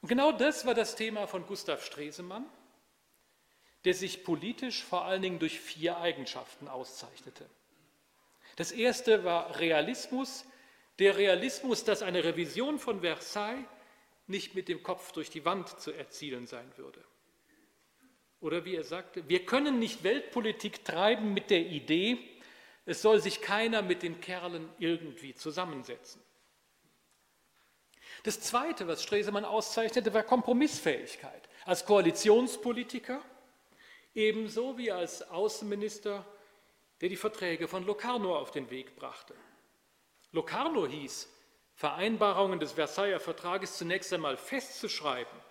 Und 0.00 0.08
genau 0.08 0.32
das 0.32 0.64
war 0.66 0.74
das 0.74 0.94
Thema 0.94 1.26
von 1.26 1.46
Gustav 1.46 1.84
Stresemann, 1.84 2.46
der 3.84 3.94
sich 3.94 4.24
politisch 4.24 4.84
vor 4.84 5.04
allen 5.04 5.22
Dingen 5.22 5.38
durch 5.38 5.58
vier 5.58 5.98
Eigenschaften 5.98 6.68
auszeichnete. 6.68 7.48
Das 8.56 8.72
erste 8.72 9.24
war 9.24 9.58
Realismus, 9.58 10.44
der 10.98 11.16
Realismus, 11.16 11.84
dass 11.84 12.02
eine 12.02 12.24
Revision 12.24 12.78
von 12.78 13.00
Versailles 13.00 13.64
nicht 14.26 14.54
mit 14.54 14.68
dem 14.68 14.82
Kopf 14.82 15.12
durch 15.12 15.30
die 15.30 15.44
Wand 15.44 15.80
zu 15.80 15.92
erzielen 15.92 16.46
sein 16.46 16.70
würde. 16.76 17.04
Oder 18.46 18.64
wie 18.64 18.76
er 18.76 18.84
sagte, 18.84 19.28
wir 19.28 19.44
können 19.44 19.80
nicht 19.80 20.04
Weltpolitik 20.04 20.84
treiben 20.84 21.34
mit 21.34 21.50
der 21.50 21.66
Idee, 21.66 22.16
es 22.84 23.02
soll 23.02 23.20
sich 23.20 23.40
keiner 23.40 23.82
mit 23.82 24.04
den 24.04 24.20
Kerlen 24.20 24.68
irgendwie 24.78 25.34
zusammensetzen. 25.34 26.22
Das 28.22 28.40
Zweite, 28.40 28.86
was 28.86 29.02
Stresemann 29.02 29.44
auszeichnete, 29.44 30.14
war 30.14 30.22
Kompromissfähigkeit. 30.22 31.48
Als 31.64 31.84
Koalitionspolitiker, 31.84 33.20
ebenso 34.14 34.78
wie 34.78 34.92
als 34.92 35.28
Außenminister 35.28 36.24
der 37.00 37.08
die 37.08 37.16
Verträge 37.16 37.66
von 37.66 37.84
Locarno 37.84 38.38
auf 38.38 38.52
den 38.52 38.70
Weg 38.70 38.94
brachte. 38.94 39.34
Locarno 40.30 40.86
hieß, 40.86 41.28
Vereinbarungen 41.74 42.60
des 42.60 42.72
Versailler 42.72 43.18
Vertrages 43.18 43.76
zunächst 43.76 44.12
einmal 44.12 44.36
festzuschreiben 44.36 45.45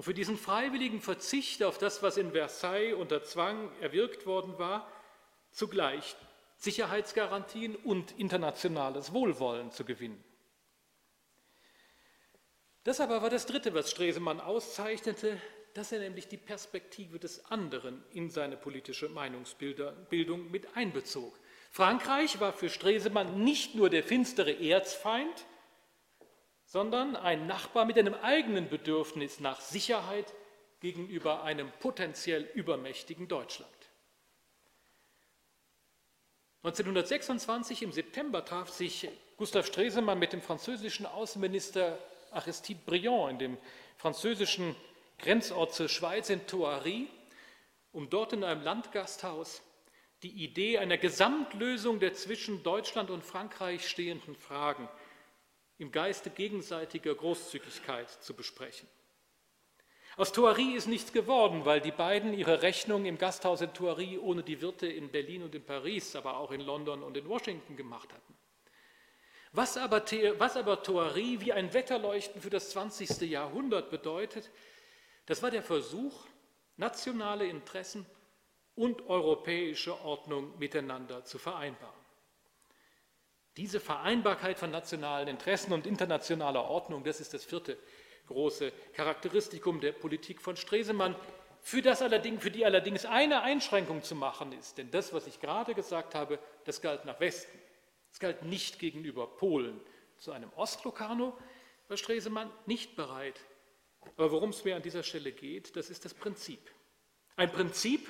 und 0.00 0.04
für 0.04 0.14
diesen 0.14 0.38
freiwilligen 0.38 1.02
Verzicht 1.02 1.62
auf 1.62 1.76
das, 1.76 2.02
was 2.02 2.16
in 2.16 2.32
Versailles 2.32 2.94
unter 2.94 3.22
Zwang 3.22 3.70
erwirkt 3.82 4.24
worden 4.24 4.58
war, 4.58 4.90
zugleich 5.50 6.16
Sicherheitsgarantien 6.56 7.76
und 7.76 8.18
internationales 8.18 9.12
Wohlwollen 9.12 9.70
zu 9.72 9.84
gewinnen. 9.84 10.24
Das 12.82 12.98
aber 12.98 13.20
war 13.20 13.28
das 13.28 13.44
Dritte, 13.44 13.74
was 13.74 13.90
Stresemann 13.90 14.40
auszeichnete, 14.40 15.38
dass 15.74 15.92
er 15.92 15.98
nämlich 15.98 16.28
die 16.28 16.38
Perspektive 16.38 17.18
des 17.18 17.44
anderen 17.50 18.02
in 18.14 18.30
seine 18.30 18.56
politische 18.56 19.10
Meinungsbildung 19.10 20.50
mit 20.50 20.78
einbezog. 20.78 21.38
Frankreich 21.70 22.40
war 22.40 22.54
für 22.54 22.70
Stresemann 22.70 23.44
nicht 23.44 23.74
nur 23.74 23.90
der 23.90 24.02
finstere 24.02 24.66
Erzfeind, 24.66 25.44
sondern 26.70 27.16
ein 27.16 27.48
Nachbar 27.48 27.84
mit 27.84 27.98
einem 27.98 28.14
eigenen 28.14 28.68
Bedürfnis 28.68 29.40
nach 29.40 29.60
Sicherheit 29.60 30.32
gegenüber 30.78 31.42
einem 31.42 31.68
potenziell 31.80 32.48
übermächtigen 32.54 33.26
Deutschland. 33.26 33.68
1926 36.62 37.82
im 37.82 37.90
September 37.90 38.44
traf 38.44 38.70
sich 38.70 39.08
Gustav 39.36 39.66
Stresemann 39.66 40.20
mit 40.20 40.32
dem 40.32 40.42
französischen 40.42 41.06
Außenminister 41.06 41.98
Aristide 42.30 42.78
Briand 42.86 43.32
in 43.32 43.38
dem 43.38 43.58
französischen 43.96 44.76
Grenzort 45.18 45.74
zur 45.74 45.88
Schweiz 45.88 46.30
in 46.30 46.46
Thoiry, 46.46 47.08
um 47.90 48.08
dort 48.10 48.32
in 48.32 48.44
einem 48.44 48.62
Landgasthaus 48.62 49.60
die 50.22 50.44
Idee 50.44 50.78
einer 50.78 50.98
Gesamtlösung 50.98 51.98
der 51.98 52.14
zwischen 52.14 52.62
Deutschland 52.62 53.10
und 53.10 53.24
Frankreich 53.24 53.88
stehenden 53.88 54.36
Fragen 54.36 54.88
im 55.80 55.90
Geiste 55.90 56.28
gegenseitiger 56.28 57.14
Großzügigkeit 57.14 58.10
zu 58.10 58.34
besprechen. 58.34 58.86
Aus 60.16 60.32
Thoiry 60.32 60.74
ist 60.74 60.88
nichts 60.88 61.12
geworden, 61.12 61.64
weil 61.64 61.80
die 61.80 61.92
beiden 61.92 62.34
ihre 62.34 62.60
Rechnung 62.60 63.06
im 63.06 63.16
Gasthaus 63.16 63.62
in 63.62 63.72
Thoiry 63.72 64.18
ohne 64.18 64.42
die 64.42 64.60
Wirte 64.60 64.86
in 64.86 65.10
Berlin 65.10 65.42
und 65.42 65.54
in 65.54 65.64
Paris, 65.64 66.14
aber 66.14 66.36
auch 66.36 66.50
in 66.50 66.60
London 66.60 67.02
und 67.02 67.16
in 67.16 67.26
Washington 67.26 67.76
gemacht 67.76 68.12
hatten. 68.12 68.36
Was 69.52 69.78
aber, 69.78 70.04
was 70.38 70.56
aber 70.56 70.82
Thoiry 70.82 71.40
wie 71.40 71.52
ein 71.52 71.72
Wetterleuchten 71.72 72.42
für 72.42 72.50
das 72.50 72.70
20. 72.70 73.22
Jahrhundert 73.22 73.90
bedeutet, 73.90 74.50
das 75.24 75.42
war 75.42 75.50
der 75.50 75.62
Versuch, 75.62 76.26
nationale 76.76 77.46
Interessen 77.46 78.04
und 78.74 79.08
europäische 79.08 79.98
Ordnung 80.04 80.58
miteinander 80.58 81.24
zu 81.24 81.38
vereinbaren. 81.38 81.99
Diese 83.60 83.78
Vereinbarkeit 83.78 84.58
von 84.58 84.70
nationalen 84.70 85.28
Interessen 85.28 85.74
und 85.74 85.86
internationaler 85.86 86.64
Ordnung, 86.64 87.04
das 87.04 87.20
ist 87.20 87.34
das 87.34 87.44
vierte 87.44 87.76
große 88.26 88.72
Charakteristikum 88.94 89.82
der 89.82 89.92
Politik 89.92 90.40
von 90.40 90.56
Stresemann, 90.56 91.14
für, 91.60 91.82
das 91.82 92.00
allerdings, 92.00 92.42
für 92.42 92.50
die 92.50 92.64
allerdings 92.64 93.04
eine 93.04 93.42
Einschränkung 93.42 94.02
zu 94.02 94.14
machen 94.14 94.52
ist. 94.52 94.78
Denn 94.78 94.90
das, 94.90 95.12
was 95.12 95.26
ich 95.26 95.40
gerade 95.40 95.74
gesagt 95.74 96.14
habe, 96.14 96.38
das 96.64 96.80
galt 96.80 97.04
nach 97.04 97.20
Westen. 97.20 97.58
Es 98.10 98.18
galt 98.18 98.44
nicht 98.44 98.78
gegenüber 98.78 99.26
Polen. 99.26 99.78
Zu 100.16 100.32
einem 100.32 100.50
Ostlokarno 100.56 101.36
war 101.88 101.96
Stresemann 101.98 102.50
nicht 102.64 102.96
bereit, 102.96 103.38
aber 104.16 104.32
worum 104.32 104.50
es 104.50 104.64
mir 104.64 104.74
an 104.74 104.80
dieser 104.80 105.02
Stelle 105.02 105.32
geht, 105.32 105.76
das 105.76 105.90
ist 105.90 106.06
das 106.06 106.14
Prinzip. 106.14 106.70
Ein 107.36 107.52
Prinzip, 107.52 108.08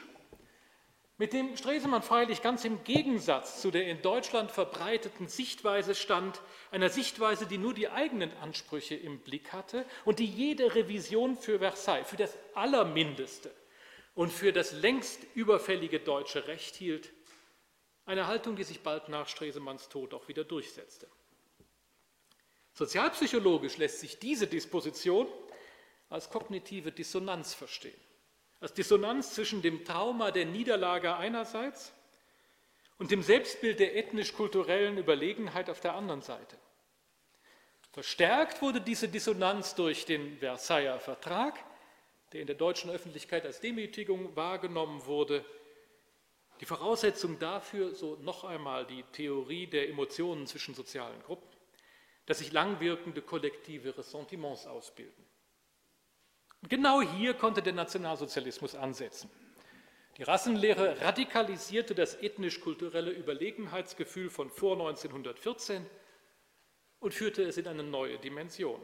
mit 1.21 1.35
dem 1.35 1.55
Stresemann 1.55 2.03
freilich 2.03 2.41
ganz 2.41 2.65
im 2.65 2.83
Gegensatz 2.83 3.61
zu 3.61 3.71
der 3.71 3.87
in 3.87 4.01
Deutschland 4.01 4.51
verbreiteten 4.51 5.29
Sichtweise 5.29 5.95
stand, 5.95 6.41
einer 6.71 6.89
Sichtweise, 6.89 7.45
die 7.45 7.59
nur 7.59 7.75
die 7.75 7.91
eigenen 7.91 8.35
Ansprüche 8.39 8.95
im 8.95 9.19
Blick 9.19 9.53
hatte 9.53 9.85
und 10.07 10.19
die 10.19 10.25
jede 10.25 10.75
Revision 10.75 11.37
für 11.37 11.59
Versailles, 11.59 12.09
für 12.09 12.17
das 12.17 12.35
Allermindeste 12.55 13.51
und 14.15 14.33
für 14.33 14.51
das 14.51 14.73
längst 14.73 15.21
überfällige 15.35 16.01
deutsche 16.01 16.47
Recht 16.49 16.75
hielt, 16.75 17.13
eine 18.07 18.27
Haltung, 18.27 18.57
die 18.57 18.65
sich 18.65 18.81
bald 18.81 19.11
nach 19.11 19.29
Stresemanns 19.29 19.91
Tod 19.91 20.15
auch 20.15 20.27
wieder 20.27 20.45
durchsetzte. 20.45 21.07
Sozialpsychologisch 22.73 23.77
lässt 23.77 24.01
sich 24.01 24.19
diese 24.19 24.47
Disposition 24.47 25.27
als 26.09 26.31
kognitive 26.31 26.93
Dissonanz 26.93 27.53
verstehen. 27.53 28.01
Als 28.61 28.75
Dissonanz 28.75 29.35
zwischen 29.35 29.63
dem 29.63 29.85
Trauma 29.85 30.31
der 30.31 30.45
Niederlage 30.45 31.17
einerseits 31.17 31.93
und 32.99 33.11
dem 33.11 33.23
Selbstbild 33.23 33.81
der 33.81 33.97
ethnisch-kulturellen 33.97 34.99
Überlegenheit 34.99 35.71
auf 35.71 35.81
der 35.81 35.95
anderen 35.95 36.21
Seite. 36.21 36.59
Verstärkt 37.93 38.61
wurde 38.61 38.81
diese 38.81 39.09
Dissonanz 39.09 39.75
durch 39.75 40.05
den 40.05 40.39
Versailler 40.39 41.01
Vertrag, 41.01 41.59
der 42.33 42.43
in 42.43 42.47
der 42.47 42.57
deutschen 42.57 42.91
Öffentlichkeit 42.91 43.45
als 43.47 43.61
Demütigung 43.61 44.37
wahrgenommen 44.37 45.05
wurde. 45.07 45.45
Die 46.61 46.67
Voraussetzung 46.67 47.39
dafür, 47.39 47.95
so 47.95 48.17
noch 48.17 48.45
einmal 48.45 48.87
die 48.87 49.03
Theorie 49.13 49.67
der 49.67 49.89
Emotionen 49.89 50.47
zwischen 50.47 50.75
sozialen 50.75 51.21
Gruppen, 51.23 51.49
dass 52.27 52.39
sich 52.39 52.53
langwirkende 52.53 53.23
kollektive 53.23 53.97
Ressentiments 53.97 54.67
ausbilden. 54.67 55.30
Genau 56.69 57.01
hier 57.01 57.35
konnte 57.35 57.63
der 57.63 57.73
Nationalsozialismus 57.73 58.75
ansetzen. 58.75 59.31
Die 60.17 60.23
Rassenlehre 60.23 61.01
radikalisierte 61.01 61.95
das 61.95 62.21
ethnisch-kulturelle 62.23 63.11
Überlegenheitsgefühl 63.11 64.29
von 64.29 64.51
vor 64.51 64.73
1914 64.73 65.87
und 66.99 67.15
führte 67.15 67.43
es 67.43 67.57
in 67.57 67.67
eine 67.67 67.83
neue 67.83 68.19
Dimension. 68.19 68.81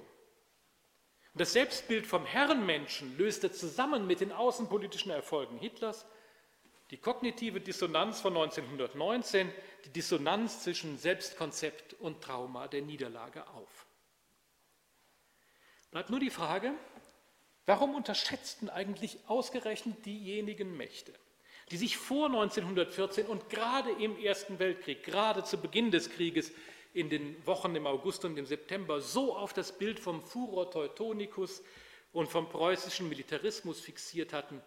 Das 1.34 1.52
Selbstbild 1.52 2.06
vom 2.06 2.24
Herrenmenschen 2.24 3.18
löste 3.18 3.52
zusammen 3.52 4.06
mit 4.06 4.20
den 4.20 4.32
außenpolitischen 4.32 5.10
Erfolgen 5.10 5.58
Hitlers 5.58 6.06
die 6.90 6.98
kognitive 6.98 7.60
Dissonanz 7.60 8.20
von 8.20 8.36
1919, 8.36 9.52
die 9.84 9.90
Dissonanz 9.90 10.62
zwischen 10.62 10.96
Selbstkonzept 10.98 11.94
und 11.94 12.22
Trauma 12.22 12.68
der 12.68 12.82
Niederlage 12.82 13.46
auf. 13.48 13.86
Bleibt 15.90 16.10
nur 16.10 16.20
die 16.20 16.30
Frage, 16.30 16.72
warum 17.66 17.94
unterschätzten 17.94 18.70
eigentlich 18.70 19.18
ausgerechnet 19.26 20.06
diejenigen 20.06 20.76
Mächte, 20.76 21.12
die 21.70 21.76
sich 21.76 21.96
vor 21.96 22.26
1914 22.26 23.26
und 23.26 23.50
gerade 23.50 23.90
im 23.90 24.18
Ersten 24.18 24.58
Weltkrieg, 24.58 25.02
gerade 25.02 25.44
zu 25.44 25.58
Beginn 25.58 25.90
des 25.90 26.10
Krieges, 26.10 26.52
in 26.94 27.10
den 27.10 27.36
Wochen 27.46 27.76
im 27.76 27.86
August 27.86 28.24
und 28.24 28.38
im 28.38 28.46
September 28.46 29.02
so 29.02 29.36
auf 29.36 29.52
das 29.52 29.76
Bild 29.76 30.00
vom 30.00 30.22
Furor 30.22 30.70
Teutonicus 30.70 31.62
und 32.12 32.30
vom 32.30 32.48
preußischen 32.48 33.08
Militarismus 33.08 33.80
fixiert 33.80 34.32
hatten, 34.32 34.62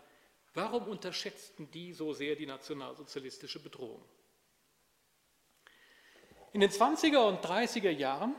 warum 0.53 0.87
unterschätzten 0.87 1.71
die 1.71 1.93
so 1.93 2.13
sehr 2.13 2.35
die 2.35 2.45
nationalsozialistische 2.45 3.59
Bedrohung? 3.59 4.03
In 6.51 6.61
den 6.61 6.69
20er 6.69 7.27
und 7.27 7.43
30er 7.43 7.89
Jahren 7.89 8.35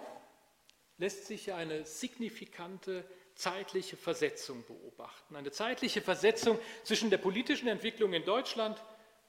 lässt 0.98 1.26
sich 1.26 1.52
eine 1.52 1.84
signifikante 1.84 3.04
zeitliche 3.40 3.96
Versetzung 3.96 4.64
beobachten. 4.64 5.34
Eine 5.34 5.50
zeitliche 5.50 6.02
Versetzung 6.02 6.58
zwischen 6.84 7.10
der 7.10 7.18
politischen 7.18 7.68
Entwicklung 7.68 8.12
in 8.12 8.24
Deutschland 8.24 8.82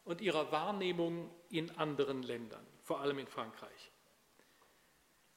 und 0.04 0.22
ihrer 0.22 0.52
Wahrnehmung 0.52 1.30
in 1.50 1.72
anderen 1.78 2.24
Ländern, 2.24 2.66
vor 2.84 3.00
allem 3.00 3.20
in 3.20 3.28
Frankreich. 3.28 3.92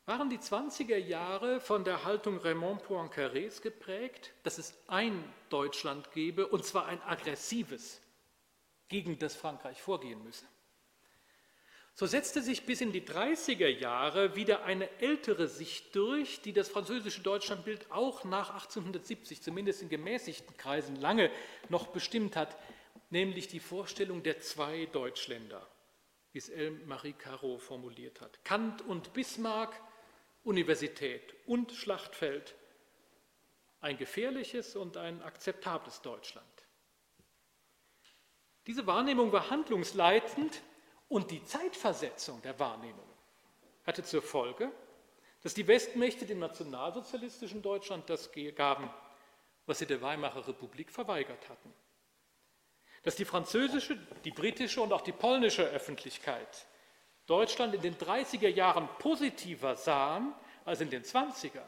Waren 0.06 0.28
die 0.28 0.38
20er 0.38 0.96
Jahre 0.96 1.60
von 1.60 1.84
der 1.84 2.04
Haltung 2.04 2.38
Raymond 2.38 2.82
Poincarés 2.82 3.62
geprägt, 3.62 4.34
dass 4.42 4.58
es 4.58 4.74
ein 4.86 5.24
Deutschland 5.48 6.12
gebe, 6.12 6.46
und 6.46 6.64
zwar 6.64 6.86
ein 6.86 7.00
aggressives, 7.02 8.02
gegen 8.88 9.18
das 9.18 9.34
Frankreich 9.34 9.80
vorgehen 9.80 10.22
müsse? 10.22 10.44
So 11.96 12.06
setzte 12.06 12.42
sich 12.42 12.66
bis 12.66 12.80
in 12.80 12.90
die 12.90 13.02
30er 13.02 13.68
Jahre 13.68 14.34
wieder 14.34 14.64
eine 14.64 14.90
ältere 15.00 15.46
Sicht 15.46 15.94
durch, 15.94 16.40
die 16.40 16.52
das 16.52 16.68
französische 16.68 17.20
Deutschlandbild 17.20 17.88
auch 17.92 18.24
nach 18.24 18.50
1870, 18.50 19.40
zumindest 19.40 19.80
in 19.80 19.88
gemäßigten 19.88 20.56
Kreisen, 20.56 20.96
lange 20.96 21.30
noch 21.68 21.86
bestimmt 21.86 22.34
hat, 22.34 22.56
nämlich 23.10 23.46
die 23.46 23.60
Vorstellung 23.60 24.24
der 24.24 24.40
zwei 24.40 24.86
Deutschländer, 24.86 25.64
wie 26.32 26.38
es 26.38 26.50
Marie 26.86 27.12
Caro 27.12 27.58
formuliert 27.58 28.20
hat. 28.20 28.44
Kant 28.44 28.82
und 28.82 29.12
Bismarck 29.12 29.80
Universität 30.42 31.34
und 31.46 31.70
Schlachtfeld 31.70 32.56
ein 33.80 33.96
gefährliches 33.98 34.74
und 34.74 34.96
ein 34.96 35.22
akzeptables 35.22 36.02
Deutschland. 36.02 36.46
Diese 38.66 38.86
Wahrnehmung 38.86 39.30
war 39.30 39.50
handlungsleitend 39.50 40.60
und 41.08 41.30
die 41.30 41.44
Zeitversetzung 41.44 42.40
der 42.42 42.58
Wahrnehmung 42.58 43.08
hatte 43.84 44.02
zur 44.02 44.22
Folge, 44.22 44.72
dass 45.42 45.54
die 45.54 45.66
Westmächte 45.66 46.24
dem 46.24 46.38
nationalsozialistischen 46.38 47.60
Deutschland 47.60 48.08
das 48.08 48.30
gaben, 48.56 48.88
was 49.66 49.78
sie 49.78 49.86
der 49.86 50.00
Weimarer 50.00 50.48
Republik 50.48 50.90
verweigert 50.90 51.48
hatten. 51.48 51.72
Dass 53.02 53.16
die 53.16 53.26
französische, 53.26 53.98
die 54.24 54.30
britische 54.30 54.80
und 54.80 54.92
auch 54.92 55.02
die 55.02 55.12
polnische 55.12 55.64
Öffentlichkeit 55.64 56.66
Deutschland 57.26 57.74
in 57.74 57.82
den 57.82 57.96
30er 57.96 58.48
Jahren 58.48 58.88
positiver 58.98 59.76
sahen 59.76 60.34
als 60.64 60.80
in 60.80 60.90
den 60.90 61.02
20ern, 61.02 61.62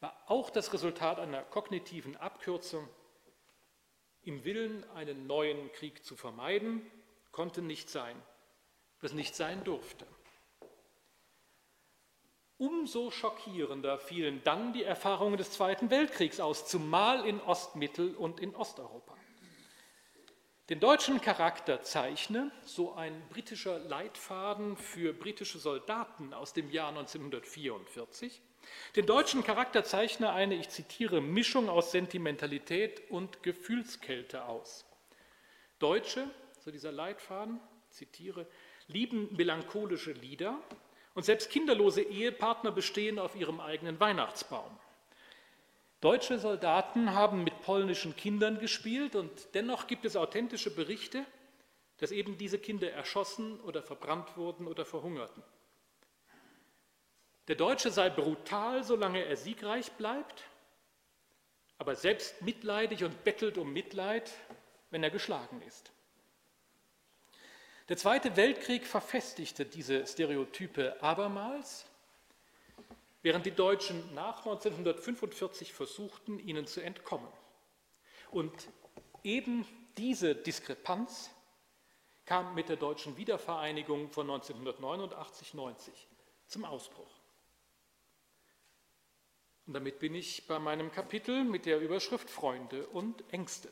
war 0.00 0.20
auch 0.26 0.50
das 0.50 0.72
Resultat 0.72 1.20
einer 1.20 1.42
kognitiven 1.42 2.16
Abkürzung. 2.16 2.88
Im 4.22 4.44
Willen, 4.44 4.88
einen 4.90 5.26
neuen 5.26 5.70
Krieg 5.72 6.04
zu 6.04 6.16
vermeiden, 6.16 6.88
konnte 7.30 7.62
nicht 7.62 7.90
sein, 7.90 8.20
was 9.02 9.12
nicht 9.12 9.34
sein 9.34 9.62
durfte. 9.64 10.06
Umso 12.56 13.10
schockierender 13.10 13.98
fielen 13.98 14.40
dann 14.44 14.72
die 14.72 14.84
Erfahrungen 14.84 15.36
des 15.36 15.50
Zweiten 15.50 15.90
Weltkriegs 15.90 16.38
aus, 16.38 16.68
zumal 16.68 17.26
in 17.26 17.40
Ostmittel- 17.40 18.14
und 18.14 18.38
in 18.38 18.54
Osteuropa. 18.54 19.16
Den 20.68 20.78
deutschen 20.78 21.20
Charakter 21.20 21.82
zeichne, 21.82 22.52
so 22.64 22.94
ein 22.94 23.20
britischer 23.30 23.80
Leitfaden 23.80 24.76
für 24.76 25.12
britische 25.12 25.58
Soldaten 25.58 26.32
aus 26.32 26.52
dem 26.52 26.70
Jahr 26.70 26.90
1944, 26.90 28.40
den 28.94 29.06
deutschen 29.06 29.42
Charakter 29.42 29.82
zeichne 29.82 30.30
eine, 30.30 30.54
ich 30.54 30.68
zitiere, 30.68 31.20
Mischung 31.20 31.68
aus 31.68 31.90
Sentimentalität 31.90 33.10
und 33.10 33.42
Gefühlskälte 33.42 34.44
aus. 34.44 34.86
Deutsche, 35.80 36.30
so 36.60 36.70
dieser 36.70 36.92
Leitfaden, 36.92 37.60
zitiere, 37.90 38.46
lieben 38.92 39.34
melancholische 39.36 40.12
Lieder 40.12 40.58
und 41.14 41.24
selbst 41.24 41.50
kinderlose 41.50 42.02
Ehepartner 42.02 42.72
bestehen 42.72 43.18
auf 43.18 43.34
ihrem 43.36 43.60
eigenen 43.60 44.00
Weihnachtsbaum. 44.00 44.70
Deutsche 46.00 46.38
Soldaten 46.38 47.14
haben 47.14 47.44
mit 47.44 47.60
polnischen 47.62 48.16
Kindern 48.16 48.58
gespielt 48.58 49.14
und 49.14 49.30
dennoch 49.54 49.86
gibt 49.86 50.04
es 50.04 50.16
authentische 50.16 50.74
Berichte, 50.74 51.24
dass 51.98 52.10
eben 52.10 52.36
diese 52.38 52.58
Kinder 52.58 52.90
erschossen 52.90 53.60
oder 53.60 53.82
verbrannt 53.82 54.36
wurden 54.36 54.66
oder 54.66 54.84
verhungerten. 54.84 55.42
Der 57.48 57.56
Deutsche 57.56 57.90
sei 57.90 58.10
brutal, 58.10 58.82
solange 58.82 59.24
er 59.24 59.36
siegreich 59.36 59.92
bleibt, 59.92 60.44
aber 61.78 61.94
selbst 61.94 62.42
mitleidig 62.42 63.04
und 63.04 63.24
bettelt 63.24 63.58
um 63.58 63.72
Mitleid, 63.72 64.32
wenn 64.90 65.02
er 65.02 65.10
geschlagen 65.10 65.62
ist. 65.62 65.92
Der 67.92 67.98
Zweite 67.98 68.34
Weltkrieg 68.36 68.86
verfestigte 68.86 69.66
diese 69.66 70.06
Stereotype 70.06 70.96
abermals 71.02 71.84
während 73.20 73.44
die 73.44 73.50
Deutschen 73.50 74.14
nach 74.14 74.38
1945 74.38 75.74
versuchten, 75.74 76.38
ihnen 76.38 76.66
zu 76.66 76.80
entkommen. 76.80 77.28
Und 78.30 78.50
eben 79.22 79.66
diese 79.98 80.34
Diskrepanz 80.34 81.32
kam 82.24 82.54
mit 82.54 82.70
der 82.70 82.76
deutschen 82.76 83.18
Wiedervereinigung 83.18 84.08
von 84.10 84.26
1989-90 84.26 85.90
zum 86.46 86.64
Ausbruch. 86.64 87.20
Und 89.66 89.74
damit 89.74 89.98
bin 89.98 90.14
ich 90.14 90.46
bei 90.46 90.58
meinem 90.58 90.90
Kapitel 90.90 91.44
mit 91.44 91.66
der 91.66 91.78
Überschrift 91.78 92.30
Freunde 92.30 92.86
und 92.86 93.22
Ängste. 93.34 93.70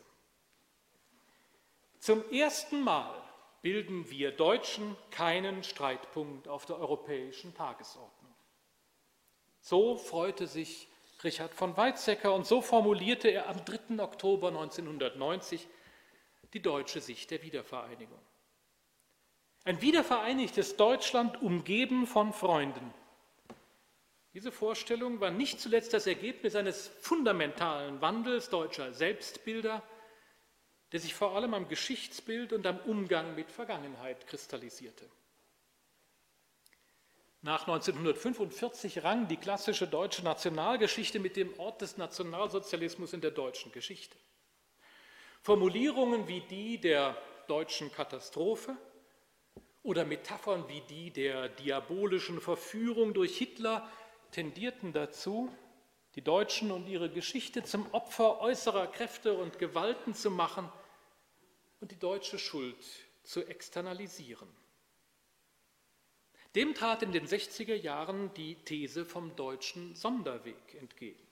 Zum 2.01 2.31
ersten 2.31 2.83
Mal 2.83 3.20
bilden 3.63 4.11
wir 4.11 4.33
Deutschen 4.33 4.97
keinen 5.11 5.63
Streitpunkt 5.65 6.49
auf 6.49 6.67
der 6.67 6.79
europäischen 6.79 7.55
Tagesordnung. 7.55 8.35
So 9.61 9.97
freute 9.97 10.47
sich 10.47 10.89
Richard 11.23 11.55
von 11.55 11.77
Weizsäcker 11.77 12.35
und 12.35 12.47
so 12.47 12.63
formulierte 12.63 13.29
er 13.29 13.49
am 13.49 13.65
3. 13.65 14.03
Oktober 14.03 14.49
1990 14.49 15.69
die 16.55 16.63
deutsche 16.63 17.01
Sicht 17.01 17.31
der 17.31 17.43
Wiedervereinigung. 17.43 18.19
Ein 19.65 19.83
wiedervereinigtes 19.83 20.77
Deutschland 20.77 21.43
umgeben 21.43 22.07
von 22.07 22.33
Freunden. 22.33 22.95
Diese 24.33 24.53
Vorstellung 24.53 25.21
war 25.21 25.31
nicht 25.31 25.61
zuletzt 25.61 25.93
das 25.93 26.07
Ergebnis 26.07 26.55
eines 26.55 26.89
fundamentalen 26.89 28.01
Wandels 28.01 28.49
deutscher 28.49 28.95
Selbstbilder, 28.95 29.83
der 30.93 31.01
sich 31.01 31.15
vor 31.15 31.37
allem 31.37 31.55
am 31.55 31.69
Geschichtsbild 31.69 32.53
und 32.53 32.67
am 32.67 32.79
Umgang 32.81 33.35
mit 33.35 33.51
Vergangenheit 33.51 34.27
kristallisierte. 34.27 35.09
Nach 37.43 37.67
1945 37.67 39.03
rang 39.03 39.27
die 39.29 39.39
klassische 39.39 39.87
deutsche 39.87 40.23
Nationalgeschichte 40.23 41.19
mit 41.19 41.37
dem 41.37 41.59
Ort 41.59 41.81
des 41.81 41.97
Nationalsozialismus 41.97 43.15
in 43.15 43.23
der 43.23 43.31
deutschen 43.31 43.73
Geschichte. 43.73 44.17
Formulierungen 45.41 46.29
wie 46.29 46.43
die 46.43 46.79
der 46.79 47.17
deutschen 47.49 47.91
Katastrophe 47.93 48.77
oder 49.83 50.05
Metaphern 50.05 50.69
wie 50.69 50.83
die 50.83 51.11
der 51.11 51.49
diabolischen 51.49 52.41
Verführung 52.41 53.15
durch 53.15 53.39
Hitler 53.39 53.91
tendierten 54.33 54.93
dazu, 54.93 55.51
die 56.17 56.23
Deutschen 56.23 56.71
und 56.71 56.89
ihre 56.89 57.09
Geschichte 57.09 57.63
zum 57.63 57.87
Opfer 57.93 58.41
äußerer 58.41 58.89
Kräfte 58.89 59.33
und 59.33 59.59
Gewalten 59.59 60.13
zu 60.13 60.31
machen 60.31 60.71
und 61.81 61.91
die 61.91 61.99
deutsche 61.99 62.39
Schuld 62.39 62.77
zu 63.23 63.45
externalisieren. 63.47 64.49
Dem 66.55 66.75
trat 66.75 67.03
in 67.03 67.13
den 67.13 67.27
60er 67.27 67.75
Jahren 67.75 68.33
die 68.35 68.57
These 68.57 69.05
vom 69.05 69.37
deutschen 69.37 69.95
Sonderweg 69.95 70.75
entgegen. 70.75 71.27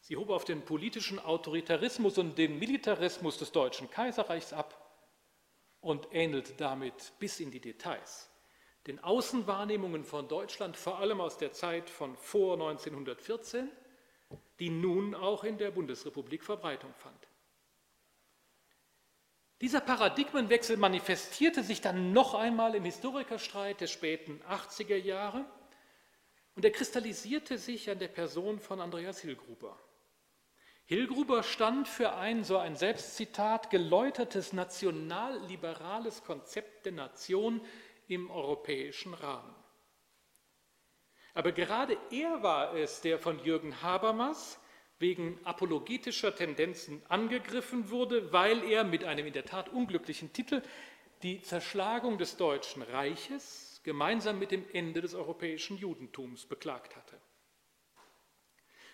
Sie 0.00 0.16
hob 0.16 0.30
auf 0.30 0.44
den 0.44 0.64
politischen 0.64 1.18
Autoritarismus 1.18 2.16
und 2.16 2.38
den 2.38 2.58
Militarismus 2.58 3.36
des 3.36 3.52
Deutschen 3.52 3.90
Kaiserreichs 3.90 4.52
ab 4.52 4.76
und 5.80 6.08
ähnelte 6.12 6.54
damit 6.54 7.12
bis 7.18 7.40
in 7.40 7.50
die 7.50 7.60
Details 7.60 8.30
den 8.86 8.98
Außenwahrnehmungen 8.98 10.04
von 10.04 10.26
Deutschland, 10.26 10.76
vor 10.76 10.98
allem 10.98 11.20
aus 11.20 11.36
der 11.36 11.52
Zeit 11.52 11.90
von 11.90 12.16
vor 12.16 12.54
1914, 12.54 13.70
die 14.58 14.70
nun 14.70 15.14
auch 15.14 15.44
in 15.44 15.58
der 15.58 15.70
Bundesrepublik 15.70 16.42
Verbreitung 16.42 16.94
fand. 16.94 17.28
Dieser 19.60 19.80
Paradigmenwechsel 19.80 20.78
manifestierte 20.78 21.62
sich 21.62 21.82
dann 21.82 22.12
noch 22.12 22.34
einmal 22.34 22.74
im 22.74 22.84
Historikerstreit 22.84 23.80
der 23.82 23.88
späten 23.88 24.40
80er 24.48 24.96
Jahre 24.96 25.44
und 26.54 26.64
er 26.64 26.72
kristallisierte 26.72 27.58
sich 27.58 27.90
an 27.90 27.98
der 27.98 28.08
Person 28.08 28.58
von 28.58 28.80
Andreas 28.80 29.20
Hillgruber. 29.20 29.78
Hillgruber 30.86 31.42
stand 31.42 31.88
für 31.88 32.14
ein, 32.14 32.42
so 32.42 32.56
ein 32.56 32.74
Selbstzitat, 32.74 33.70
geläutertes 33.70 34.52
nationalliberales 34.52 36.24
Konzept 36.24 36.86
der 36.86 36.92
Nation 36.92 37.60
im 38.08 38.30
europäischen 38.30 39.14
Rahmen. 39.14 39.54
Aber 41.34 41.52
gerade 41.52 41.96
er 42.10 42.42
war 42.42 42.74
es, 42.74 43.02
der 43.02 43.18
von 43.18 43.38
Jürgen 43.44 43.82
Habermas 43.82 44.58
wegen 45.00 45.38
apologetischer 45.44 46.34
Tendenzen 46.34 47.02
angegriffen 47.08 47.90
wurde, 47.90 48.32
weil 48.32 48.62
er 48.64 48.84
mit 48.84 49.02
einem 49.04 49.26
in 49.26 49.32
der 49.32 49.46
Tat 49.46 49.70
unglücklichen 49.70 50.32
Titel 50.32 50.62
die 51.22 51.42
Zerschlagung 51.42 52.18
des 52.18 52.36
Deutschen 52.36 52.82
Reiches 52.82 53.80
gemeinsam 53.82 54.38
mit 54.38 54.50
dem 54.50 54.64
Ende 54.72 55.00
des 55.00 55.14
europäischen 55.14 55.78
Judentums 55.78 56.46
beklagt 56.46 56.96
hatte. 56.96 57.18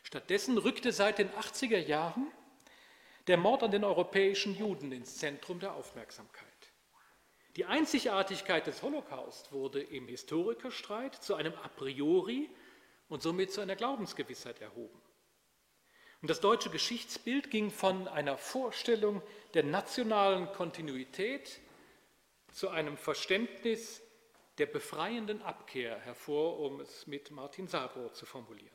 Stattdessen 0.05 0.57
rückte 0.59 0.93
seit 0.93 1.19
den 1.19 1.29
80er 1.31 1.79
Jahren 1.79 2.31
der 3.27 3.37
Mord 3.37 3.65
an 3.65 3.73
den 3.73 3.83
europäischen 3.83 4.57
Juden 4.57 4.93
ins 4.93 5.17
Zentrum 5.17 5.59
der 5.59 5.75
Aufmerksamkeit. 5.75 6.47
Die 7.57 7.65
Einzigartigkeit 7.65 8.67
des 8.69 8.83
Holocaust 8.83 9.51
wurde 9.51 9.81
im 9.83 10.07
Historikerstreit 10.07 11.17
zu 11.17 11.35
einem 11.35 11.55
A 11.55 11.69
priori 11.69 12.49
und 13.09 13.23
somit 13.23 13.51
zu 13.51 13.61
einer 13.61 13.75
Glaubensgewissheit 13.75 14.61
erhoben. 14.61 15.01
Und 16.27 16.31
das 16.31 16.41
deutsche 16.41 16.71
Geschichtsbild 16.71 17.53
ging 17.53 17.71
von 17.71 18.09
einer 18.09 18.37
Vorstellung 18.37 19.23
der 19.55 19.63
nationalen 19.63 20.51
Kontinuität 20.51 21.61
zu 22.51 22.69
einem 22.69 22.97
Verständnis 22.97 24.03
der 24.59 24.67
befreienden 24.67 25.41
Abkehr 25.43 26.01
hervor, 26.01 26.59
um 26.59 26.81
es 26.81 27.07
mit 27.07 27.31
Martin 27.31 27.69
Sabro 27.69 28.09
zu 28.09 28.27
formulieren. 28.27 28.75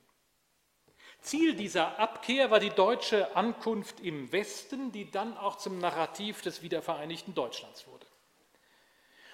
Ziel 1.19 1.53
dieser 1.53 1.99
Abkehr 1.99 2.51
war 2.51 2.61
die 2.61 2.69
deutsche 2.69 3.35
Ankunft 3.35 3.99
im 3.99 4.31
Westen, 4.31 4.93
die 4.93 5.11
dann 5.11 5.35
auch 5.35 5.57
zum 5.57 5.77
Narrativ 5.77 6.41
des 6.41 6.61
wiedervereinigten 6.61 7.33
Deutschlands 7.33 7.85
wurde. 7.85 8.07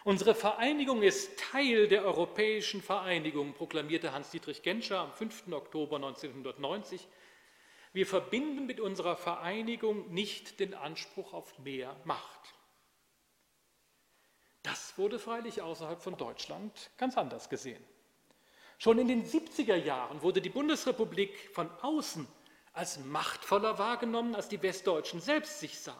Unsere 0.05 0.33
Vereinigung 0.33 1.03
ist 1.03 1.39
Teil 1.51 1.87
der 1.87 2.03
europäischen 2.03 2.81
Vereinigung, 2.81 3.53
proklamierte 3.53 4.11
Hans-Dietrich 4.11 4.63
Genscher 4.63 5.01
am 5.01 5.13
5. 5.13 5.51
Oktober 5.51 5.97
1990 5.97 7.07
wir 7.93 8.05
verbinden 8.05 8.65
mit 8.65 8.79
unserer 8.79 9.15
Vereinigung 9.15 10.13
nicht 10.13 10.59
den 10.59 10.73
Anspruch 10.73 11.33
auf 11.33 11.57
mehr 11.59 11.95
Macht. 12.03 12.55
Das 14.63 14.97
wurde 14.97 15.19
freilich 15.19 15.61
außerhalb 15.61 16.01
von 16.01 16.17
Deutschland 16.17 16.91
ganz 16.97 17.17
anders 17.17 17.49
gesehen. 17.49 17.83
Schon 18.77 18.99
in 18.99 19.07
den 19.07 19.25
70er 19.25 19.75
Jahren 19.75 20.21
wurde 20.21 20.41
die 20.41 20.49
Bundesrepublik 20.49 21.49
von 21.53 21.69
außen 21.81 22.27
als 22.73 22.99
machtvoller 22.99 23.79
wahrgenommen, 23.79 24.35
als 24.35 24.49
die 24.49 24.61
Westdeutschen 24.61 25.19
selbst 25.19 25.59
sich 25.59 25.79
sahen. 25.79 25.95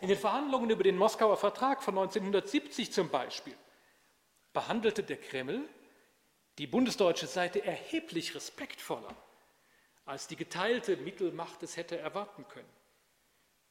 In 0.00 0.08
den 0.08 0.18
Verhandlungen 0.18 0.70
über 0.70 0.82
den 0.82 0.96
Moskauer 0.96 1.36
Vertrag 1.36 1.82
von 1.82 1.96
1970 1.96 2.92
zum 2.92 3.10
Beispiel 3.10 3.56
behandelte 4.52 5.02
der 5.02 5.18
Kreml 5.18 5.68
die 6.58 6.66
bundesdeutsche 6.66 7.26
Seite 7.26 7.64
erheblich 7.64 8.34
respektvoller 8.34 9.14
als 10.08 10.26
die 10.26 10.36
geteilte 10.36 10.96
Mittelmacht 10.96 11.62
es 11.62 11.76
hätte 11.76 11.98
erwarten 11.98 12.46
können. 12.48 12.68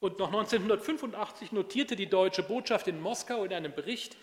Und 0.00 0.18
noch 0.18 0.28
1985 0.28 1.52
notierte 1.52 1.96
die 1.96 2.08
deutsche 2.08 2.42
Botschaft 2.42 2.86
in 2.86 3.00
Moskau 3.00 3.44
in 3.44 3.52
einem 3.52 3.74
Bericht, 3.74 4.16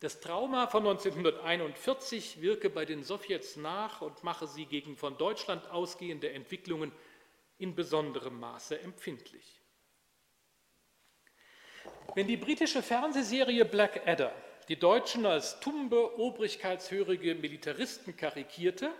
das 0.00 0.20
Trauma 0.20 0.68
von 0.68 0.86
1941 0.86 2.40
wirke 2.40 2.70
bei 2.70 2.84
den 2.84 3.02
Sowjets 3.02 3.56
nach 3.56 4.00
und 4.00 4.22
mache 4.22 4.46
sie 4.46 4.66
gegen 4.66 4.96
von 4.96 5.18
Deutschland 5.18 5.68
ausgehende 5.70 6.30
Entwicklungen 6.30 6.92
in 7.58 7.74
besonderem 7.74 8.38
Maße 8.38 8.78
empfindlich. 8.80 9.60
Wenn 12.14 12.28
die 12.28 12.36
britische 12.36 12.82
Fernsehserie 12.82 13.64
Black 13.64 14.06
Adder 14.06 14.32
die 14.68 14.78
Deutschen 14.78 15.26
als 15.26 15.58
tumbe, 15.60 16.18
obrigkeitshörige 16.18 17.34
Militaristen 17.34 18.16
karikierte, 18.16 18.92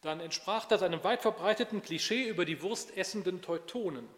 dann 0.00 0.20
entsprach 0.20 0.64
das 0.66 0.82
einem 0.82 1.04
weit 1.04 1.22
verbreiteten 1.22 1.82
Klischee 1.82 2.28
über 2.28 2.44
die 2.44 2.62
wurstessenden 2.62 3.42
Teutonen. 3.42 4.08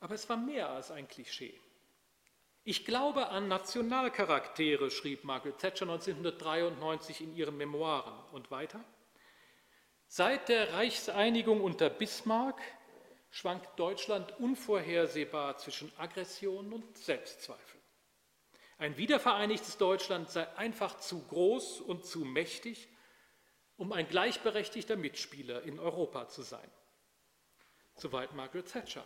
Aber 0.00 0.14
es 0.14 0.28
war 0.28 0.36
mehr 0.36 0.68
als 0.70 0.90
ein 0.90 1.08
Klischee. 1.08 1.58
Ich 2.64 2.84
glaube 2.84 3.28
an 3.28 3.48
Nationalcharaktere, 3.48 4.90
schrieb 4.90 5.24
Margaret 5.24 5.58
Thatcher 5.58 5.86
1993 5.86 7.22
in 7.22 7.34
ihren 7.34 7.56
Memoiren 7.56 8.12
und 8.32 8.50
weiter. 8.50 8.84
Seit 10.06 10.48
der 10.48 10.74
Reichseinigung 10.74 11.62
unter 11.62 11.88
Bismarck 11.88 12.60
schwankt 13.30 13.78
Deutschland 13.78 14.38
unvorhersehbar 14.38 15.56
zwischen 15.58 15.90
Aggression 15.98 16.72
und 16.72 16.98
Selbstzweifel. 16.98 17.80
Ein 18.78 18.96
wiedervereinigtes 18.96 19.76
Deutschland 19.76 20.30
sei 20.30 20.46
einfach 20.56 20.98
zu 20.98 21.26
groß 21.26 21.80
und 21.80 22.04
zu 22.04 22.20
mächtig, 22.20 22.88
um 23.78 23.92
ein 23.92 24.08
gleichberechtigter 24.08 24.96
Mitspieler 24.96 25.62
in 25.62 25.78
Europa 25.78 26.28
zu 26.28 26.42
sein. 26.42 26.70
Soweit 27.94 28.34
Margaret 28.34 28.70
Thatcher. 28.70 29.04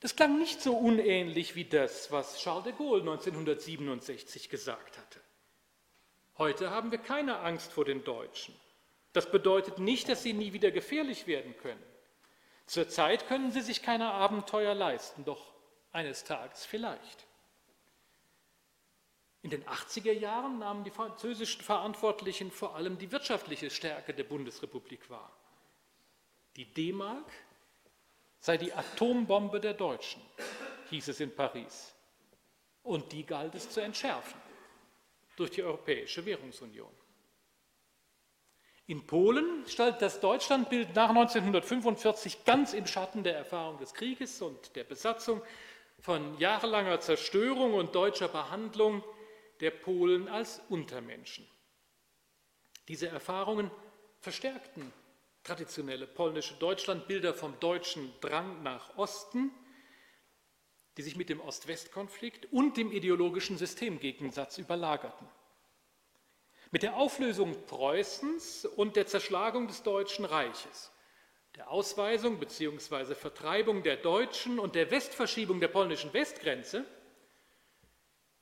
Das 0.00 0.14
klang 0.14 0.38
nicht 0.38 0.62
so 0.62 0.76
unähnlich 0.76 1.56
wie 1.56 1.64
das, 1.64 2.12
was 2.12 2.38
Charles 2.38 2.64
de 2.64 2.72
Gaulle 2.74 3.00
1967 3.00 4.48
gesagt 4.48 4.96
hatte. 4.96 5.20
Heute 6.36 6.70
haben 6.70 6.92
wir 6.92 6.98
keine 6.98 7.40
Angst 7.40 7.72
vor 7.72 7.84
den 7.84 8.04
Deutschen. 8.04 8.54
Das 9.12 9.30
bedeutet 9.30 9.78
nicht, 9.80 10.08
dass 10.08 10.22
sie 10.22 10.34
nie 10.34 10.52
wieder 10.52 10.70
gefährlich 10.70 11.26
werden 11.26 11.56
können. 11.56 11.82
Zurzeit 12.66 13.26
können 13.26 13.50
sie 13.50 13.62
sich 13.62 13.82
keine 13.82 14.12
Abenteuer 14.12 14.74
leisten, 14.74 15.24
doch 15.24 15.52
eines 15.90 16.22
Tages 16.22 16.64
vielleicht. 16.64 17.26
In 19.48 19.62
den 19.62 19.64
80er 19.64 20.12
Jahren 20.12 20.58
nahmen 20.58 20.84
die 20.84 20.90
französischen 20.90 21.62
Verantwortlichen 21.62 22.50
vor 22.50 22.76
allem 22.76 22.98
die 22.98 23.10
wirtschaftliche 23.10 23.70
Stärke 23.70 24.12
der 24.12 24.24
Bundesrepublik 24.24 25.08
wahr. 25.08 25.32
Die 26.56 26.66
D-Mark 26.66 27.24
sei 28.40 28.58
die 28.58 28.74
Atombombe 28.74 29.58
der 29.58 29.72
Deutschen, 29.72 30.20
hieß 30.90 31.08
es 31.08 31.20
in 31.20 31.34
Paris. 31.34 31.94
Und 32.82 33.10
die 33.10 33.24
galt 33.24 33.54
es 33.54 33.70
zu 33.70 33.80
entschärfen 33.80 34.38
durch 35.36 35.52
die 35.52 35.62
Europäische 35.62 36.26
Währungsunion. 36.26 36.92
In 38.86 39.06
Polen 39.06 39.64
stand 39.66 40.02
das 40.02 40.20
Deutschlandbild 40.20 40.94
nach 40.94 41.08
1945 41.08 42.44
ganz 42.44 42.74
im 42.74 42.86
Schatten 42.86 43.22
der 43.22 43.38
Erfahrung 43.38 43.78
des 43.78 43.94
Krieges 43.94 44.42
und 44.42 44.76
der 44.76 44.84
Besatzung, 44.84 45.40
von 46.00 46.38
jahrelanger 46.38 47.00
Zerstörung 47.00 47.72
und 47.72 47.94
deutscher 47.94 48.28
Behandlung 48.28 49.02
der 49.60 49.70
Polen 49.70 50.28
als 50.28 50.60
Untermenschen. 50.68 51.46
Diese 52.88 53.08
Erfahrungen 53.08 53.70
verstärkten 54.20 54.92
traditionelle 55.44 56.06
polnische 56.06 56.54
Deutschlandbilder 56.54 57.34
vom 57.34 57.58
deutschen 57.60 58.12
Drang 58.20 58.62
nach 58.62 58.96
Osten, 58.96 59.50
die 60.96 61.02
sich 61.02 61.16
mit 61.16 61.28
dem 61.28 61.40
Ost-West-Konflikt 61.40 62.52
und 62.52 62.76
dem 62.76 62.92
ideologischen 62.92 63.56
Systemgegensatz 63.56 64.58
überlagerten. 64.58 65.28
Mit 66.70 66.82
der 66.82 66.96
Auflösung 66.96 67.64
Preußens 67.66 68.66
und 68.66 68.96
der 68.96 69.06
Zerschlagung 69.06 69.68
des 69.68 69.82
Deutschen 69.82 70.24
Reiches, 70.24 70.90
der 71.56 71.70
Ausweisung 71.70 72.38
bzw. 72.38 73.14
Vertreibung 73.14 73.82
der 73.82 73.96
Deutschen 73.96 74.58
und 74.58 74.74
der 74.74 74.90
Westverschiebung 74.90 75.60
der 75.60 75.68
polnischen 75.68 76.12
Westgrenze 76.12 76.84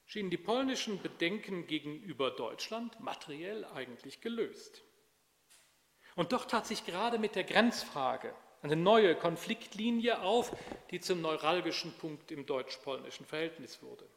schienen 0.07 0.30
die 0.30 0.38
polnischen 0.38 1.02
Bedenken 1.02 1.66
gegenüber 1.66 2.30
Deutschland 2.30 2.98
materiell 3.00 3.64
eigentlich 3.64 4.20
gelöst. 4.20 4.82
Und 6.14 6.32
doch 6.32 6.46
tat 6.46 6.66
sich 6.66 6.86
gerade 6.86 7.18
mit 7.18 7.34
der 7.34 7.44
Grenzfrage 7.44 8.34
eine 8.62 8.76
neue 8.76 9.14
Konfliktlinie 9.14 10.22
auf, 10.22 10.57
die 10.90 11.00
zum 11.00 11.20
neuralgischen 11.20 11.92
Punkt 11.98 12.30
im 12.30 12.46
deutsch-polnischen 12.46 13.26
Verhältnis 13.26 13.82
wurde. 13.82 14.09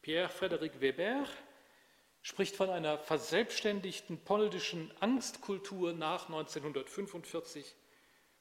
Pierre 0.00 0.30
Frédéric 0.30 0.80
Weber 0.80 1.24
spricht 2.22 2.56
von 2.56 2.70
einer 2.70 2.98
verselbstständigten 2.98 4.18
polnischen 4.24 4.90
Angstkultur 5.00 5.92
nach 5.92 6.28
1945 6.28 7.74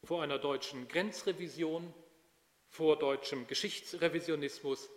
vor 0.03 0.23
einer 0.23 0.39
deutschen 0.39 0.87
Grenzrevision, 0.87 1.93
vor 2.67 2.97
deutschem 2.97 3.47
Geschichtsrevisionismus, 3.47 4.89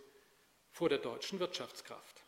vor 0.76 0.88
der 0.90 0.98
deutschen 0.98 1.40
Wirtschaftskraft. 1.40 2.22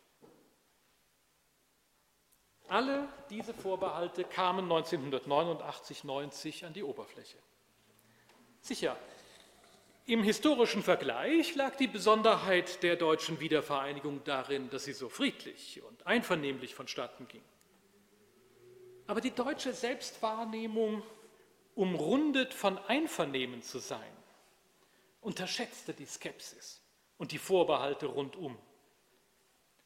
Alle 2.67 3.07
diese 3.29 3.53
Vorbehalte 3.53 4.23
kamen 4.23 4.67
1989-90 4.67 6.65
an 6.65 6.73
die 6.73 6.81
Oberfläche. 6.81 7.37
Sicher, 8.61 8.97
im 10.07 10.23
historischen 10.23 10.81
Vergleich 10.81 11.53
lag 11.53 11.75
die 11.75 11.85
Besonderheit 11.85 12.81
der 12.81 12.95
deutschen 12.95 13.39
Wiedervereinigung 13.39 14.23
darin, 14.23 14.71
dass 14.71 14.85
sie 14.85 14.93
so 14.93 15.09
friedlich 15.09 15.83
und 15.83 16.07
einvernehmlich 16.07 16.73
vonstatten 16.73 17.27
ging. 17.27 17.43
Aber 19.05 19.21
die 19.21 19.29
deutsche 19.29 19.73
Selbstwahrnehmung, 19.73 21.03
umrundet 21.75 22.55
von 22.55 22.79
Einvernehmen 22.79 23.61
zu 23.61 23.77
sein, 23.77 24.17
unterschätzte 25.21 25.93
die 25.93 26.07
Skepsis 26.07 26.78
und 27.19 27.31
die 27.31 27.37
Vorbehalte 27.37 28.07
rundum. 28.07 28.57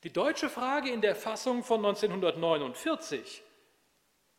Die 0.03 0.13
deutsche 0.13 0.49
Frage 0.49 0.89
in 0.89 1.01
der 1.01 1.15
Fassung 1.15 1.63
von 1.63 1.85
1949 1.85 3.43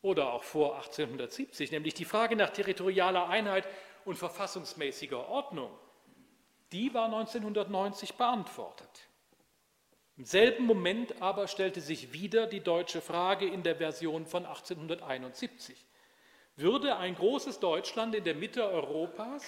oder 0.01 0.33
auch 0.33 0.43
vor 0.43 0.75
1870, 0.77 1.71
nämlich 1.71 1.93
die 1.93 2.05
Frage 2.05 2.35
nach 2.35 2.49
territorialer 2.49 3.27
Einheit 3.27 3.67
und 4.05 4.15
verfassungsmäßiger 4.15 5.27
Ordnung, 5.27 5.71
die 6.71 6.93
war 6.93 7.05
1990 7.05 8.13
beantwortet. 8.13 9.07
Im 10.17 10.23
selben 10.23 10.65
Moment 10.65 11.21
aber 11.21 11.47
stellte 11.47 11.81
sich 11.81 12.13
wieder 12.13 12.47
die 12.47 12.61
deutsche 12.61 13.01
Frage 13.01 13.45
in 13.47 13.63
der 13.63 13.75
Version 13.75 14.25
von 14.25 14.45
1871. 14.45 15.85
Würde 16.55 16.95
ein 16.95 17.15
großes 17.15 17.59
Deutschland 17.59 18.15
in 18.15 18.23
der 18.23 18.35
Mitte 18.35 18.63
Europas 18.63 19.43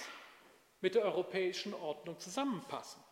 mit 0.82 0.94
der 0.94 1.04
europäischen 1.04 1.72
Ordnung 1.72 2.18
zusammenpassen? 2.18 3.02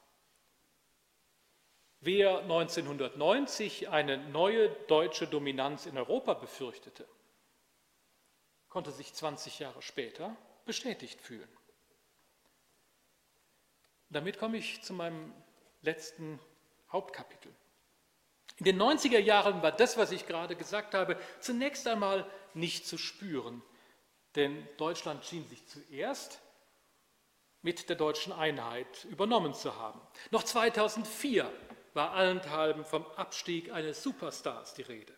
Wer 2.07 2.39
1990 2.39 3.89
eine 3.89 4.17
neue 4.29 4.69
deutsche 4.87 5.27
Dominanz 5.27 5.87
in 5.87 5.99
Europa 5.99 6.35
befürchtete, 6.35 7.05
konnte 8.69 8.93
sich 8.93 9.13
20 9.13 9.59
Jahre 9.59 9.83
später 9.83 10.37
bestätigt 10.65 11.21
fühlen. 11.21 11.49
Damit 14.09 14.39
komme 14.39 14.57
ich 14.57 14.83
zu 14.83 14.93
meinem 14.93 15.35
letzten 15.83 16.39
Hauptkapitel. 16.93 17.53
In 18.59 18.67
den 18.67 18.81
90er 18.81 19.19
Jahren 19.19 19.61
war 19.65 19.73
das, 19.73 19.97
was 19.97 20.13
ich 20.13 20.29
gerade 20.29 20.55
gesagt 20.55 20.95
habe, 20.95 21.19
zunächst 21.41 21.89
einmal 21.89 22.25
nicht 22.55 22.87
zu 22.87 22.99
spüren, 22.99 23.63
denn 24.37 24.69
Deutschland 24.77 25.25
schien 25.25 25.45
sich 25.49 25.67
zuerst 25.67 26.41
mit 27.63 27.89
der 27.89 27.97
deutschen 27.97 28.33
Einheit 28.33 29.07
übernommen 29.07 29.55
zu 29.55 29.75
haben. 29.75 30.01
Noch 30.31 30.45
2004 30.45 31.51
war 31.97 32.13
allenthalben 32.13 32.85
vom 32.85 33.05
Abstieg 33.17 33.73
eines 33.73 34.03
Superstars 34.03 34.75
die 34.75 34.83
Rede. 34.83 35.13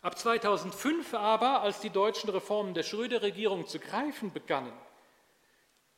Ab 0.00 0.18
2005 0.18 1.14
aber, 1.14 1.60
als 1.60 1.80
die 1.80 1.90
deutschen 1.90 2.30
Reformen 2.30 2.74
der 2.74 2.82
Schröder-Regierung 2.82 3.66
zu 3.66 3.78
greifen 3.78 4.32
begannen, 4.32 4.72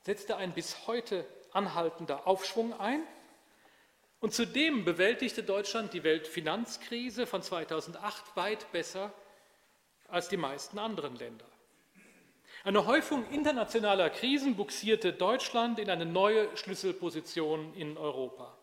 setzte 0.01 0.37
ein 0.37 0.53
bis 0.53 0.87
heute 0.87 1.27
anhaltender 1.53 2.27
Aufschwung 2.27 2.79
ein 2.79 3.03
und 4.21 4.35
zudem 4.35 4.85
bewältigte 4.85 5.43
Deutschland 5.43 5.95
die 5.95 6.05
Weltfinanzkrise 6.05 7.27
von 7.27 7.43
2008 7.43 8.37
weit 8.37 8.73
besser 8.73 9.13
als 10.09 10.29
die 10.29 10.37
meisten 10.37 10.79
anderen 10.79 11.17
Länder. 11.17 11.47
Eine 12.63 12.87
Häufung 12.87 13.29
internationaler 13.31 14.09
Krisen 14.11 14.57
buxierte 14.57 15.13
Deutschland 15.13 15.79
in 15.79 15.91
eine 15.91 16.07
neue 16.07 16.55
Schlüsselposition 16.57 17.75
in 17.75 17.99
Europa. 17.99 18.57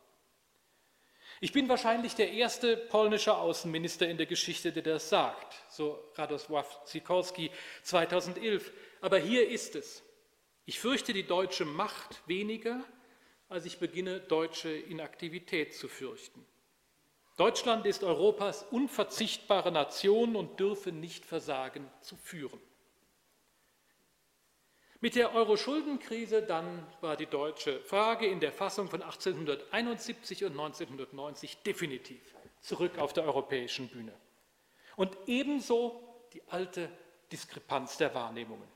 Ich 1.44 1.52
bin 1.52 1.68
wahrscheinlich 1.68 2.14
der 2.14 2.32
erste 2.34 2.78
polnische 2.78 3.36
Außenminister 3.36 4.08
in 4.08 4.18
der 4.18 4.28
Geschichte, 4.28 4.72
der 4.72 4.84
das 4.84 5.10
sagt, 5.10 5.56
so 5.72 5.98
Radosław 6.16 6.68
Sikorski 6.86 7.50
2011. 7.82 8.72
Aber 9.02 9.18
hier 9.18 9.50
ist 9.50 9.76
es. 9.76 10.04
Ich 10.66 10.80
fürchte 10.80 11.14
die 11.14 11.26
deutsche 11.26 11.66
Macht 11.66 12.22
weniger, 12.28 12.84
als 13.50 13.66
ich 13.66 13.80
beginne, 13.80 14.20
deutsche 14.20 14.70
Inaktivität 14.70 15.74
zu 15.74 15.88
fürchten. 15.88 16.46
Deutschland 17.38 17.88
ist 17.88 18.04
Europas 18.04 18.62
unverzichtbare 18.70 19.72
Nation 19.72 20.36
und 20.36 20.60
dürfe 20.60 20.92
nicht 20.92 21.26
versagen 21.26 21.90
zu 22.02 22.18
führen. 22.18 22.60
Mit 25.04 25.16
der 25.16 25.34
Euro-Schuldenkrise 25.34 26.44
dann 26.44 26.86
war 27.02 27.18
die 27.18 27.26
deutsche 27.26 27.80
Frage 27.80 28.28
in 28.28 28.40
der 28.40 28.52
Fassung 28.52 28.88
von 28.88 29.02
1871 29.02 30.46
und 30.46 30.52
1990 30.52 31.64
definitiv 31.64 32.22
zurück 32.60 33.00
auf 33.00 33.12
der 33.12 33.24
europäischen 33.24 33.88
Bühne. 33.88 34.14
Und 34.96 35.18
ebenso 35.26 36.04
die 36.34 36.44
alte 36.50 36.88
Diskrepanz 37.32 37.98
der 37.98 38.14
Wahrnehmungen. 38.14 38.68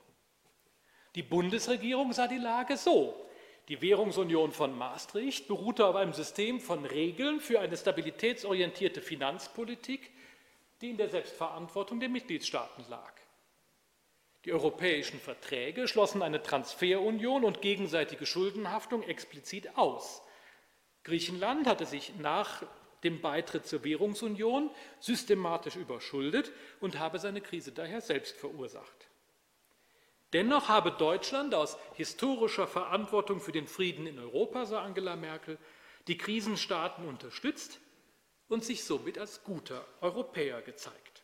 Die 1.14 1.22
Bundesregierung 1.22 2.12
sah 2.12 2.26
die 2.26 2.38
Lage 2.38 2.76
so. 2.76 3.24
Die 3.68 3.80
Währungsunion 3.80 4.50
von 4.50 4.76
Maastricht 4.76 5.46
beruhte 5.46 5.86
auf 5.86 5.94
einem 5.94 6.12
System 6.12 6.58
von 6.60 6.84
Regeln 6.84 7.38
für 7.38 7.60
eine 7.60 7.76
stabilitätsorientierte 7.76 9.00
Finanzpolitik, 9.00 10.10
die 10.80 10.90
in 10.90 10.96
der 10.96 11.08
Selbstverantwortung 11.08 12.00
der 12.00 12.08
Mitgliedstaaten 12.08 12.84
lag. 12.88 13.12
Die 14.46 14.52
europäischen 14.52 15.18
Verträge 15.18 15.88
schlossen 15.88 16.22
eine 16.22 16.40
Transferunion 16.40 17.42
und 17.42 17.62
gegenseitige 17.62 18.26
Schuldenhaftung 18.26 19.02
explizit 19.02 19.76
aus. 19.76 20.22
Griechenland 21.02 21.66
hatte 21.66 21.84
sich 21.84 22.14
nach 22.20 22.62
dem 23.02 23.20
Beitritt 23.20 23.66
zur 23.66 23.82
Währungsunion 23.82 24.70
systematisch 25.00 25.74
überschuldet 25.74 26.52
und 26.78 27.00
habe 27.00 27.18
seine 27.18 27.40
Krise 27.40 27.72
daher 27.72 28.00
selbst 28.00 28.36
verursacht. 28.36 29.08
Dennoch 30.32 30.68
habe 30.68 30.92
Deutschland 30.92 31.52
aus 31.52 31.76
historischer 31.94 32.68
Verantwortung 32.68 33.40
für 33.40 33.52
den 33.52 33.66
Frieden 33.66 34.06
in 34.06 34.20
Europa, 34.20 34.64
so 34.64 34.76
Angela 34.76 35.16
Merkel, 35.16 35.58
die 36.06 36.18
Krisenstaaten 36.18 37.08
unterstützt 37.08 37.80
und 38.46 38.64
sich 38.64 38.84
somit 38.84 39.18
als 39.18 39.42
guter 39.42 39.84
Europäer 40.00 40.62
gezeigt. 40.62 41.15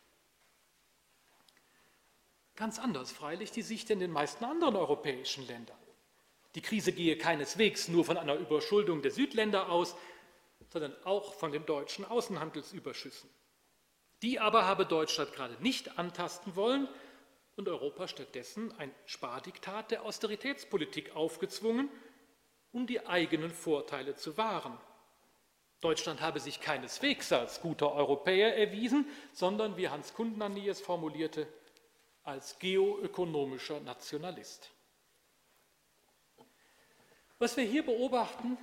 Ganz 2.55 2.77
anders 2.77 3.11
freilich 3.11 3.51
die 3.51 3.63
Sicht 3.63 3.89
in 3.89 3.99
den 3.99 4.11
meisten 4.11 4.45
anderen 4.45 4.75
europäischen 4.75 5.47
Ländern. 5.47 5.77
Die 6.55 6.61
Krise 6.61 6.91
gehe 6.91 7.17
keineswegs 7.17 7.87
nur 7.87 8.05
von 8.05 8.17
einer 8.17 8.35
Überschuldung 8.35 9.01
der 9.01 9.11
Südländer 9.11 9.71
aus, 9.71 9.95
sondern 10.69 10.95
auch 11.03 11.33
von 11.33 11.51
den 11.51 11.65
deutschen 11.65 12.05
Außenhandelsüberschüssen. 12.05 13.29
Die 14.21 14.39
aber 14.39 14.65
habe 14.65 14.85
Deutschland 14.85 15.33
gerade 15.33 15.61
nicht 15.61 15.97
antasten 15.97 16.55
wollen 16.55 16.87
und 17.55 17.67
Europa 17.67 18.07
stattdessen 18.07 18.71
ein 18.77 18.91
Spardiktat 19.05 19.91
der 19.91 20.03
Austeritätspolitik 20.03 21.15
aufgezwungen, 21.15 21.89
um 22.71 22.87
die 22.87 23.05
eigenen 23.05 23.51
Vorteile 23.51 24.15
zu 24.15 24.37
wahren. 24.37 24.77
Deutschland 25.81 26.21
habe 26.21 26.39
sich 26.39 26.61
keineswegs 26.61 27.31
als 27.33 27.61
guter 27.61 27.91
Europäer 27.91 28.55
erwiesen, 28.57 29.07
sondern, 29.33 29.75
wie 29.75 29.89
Hans 29.89 30.13
Kundnani 30.13 30.69
es 30.69 30.79
formulierte, 30.79 31.47
als 32.23 32.57
geoökonomischer 32.59 33.79
Nationalist. 33.81 34.71
Was 37.39 37.57
wir 37.57 37.65
hier 37.65 37.85
beobachten, 37.85 38.57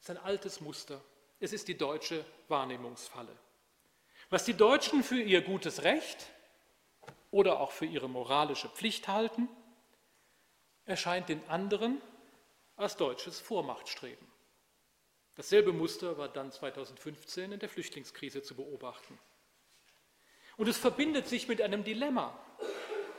ist 0.00 0.10
ein 0.10 0.18
altes 0.18 0.60
Muster. 0.60 1.00
Es 1.40 1.52
ist 1.52 1.66
die 1.66 1.76
deutsche 1.76 2.24
Wahrnehmungsfalle. 2.48 3.36
Was 4.30 4.44
die 4.44 4.54
Deutschen 4.54 5.02
für 5.02 5.20
ihr 5.20 5.42
gutes 5.42 5.82
Recht 5.82 6.26
oder 7.30 7.60
auch 7.60 7.72
für 7.72 7.86
ihre 7.86 8.08
moralische 8.08 8.68
Pflicht 8.68 9.08
halten, 9.08 9.48
erscheint 10.84 11.28
den 11.28 11.46
anderen 11.48 12.00
als 12.76 12.96
deutsches 12.96 13.40
Vormachtstreben. 13.40 14.26
Dasselbe 15.34 15.72
Muster 15.72 16.18
war 16.18 16.28
dann 16.28 16.52
2015 16.52 17.52
in 17.52 17.58
der 17.58 17.68
Flüchtlingskrise 17.68 18.42
zu 18.42 18.54
beobachten. 18.54 19.18
Und 20.56 20.68
es 20.68 20.76
verbindet 20.76 21.26
sich 21.26 21.48
mit 21.48 21.62
einem 21.62 21.84
Dilemma. 21.84 22.38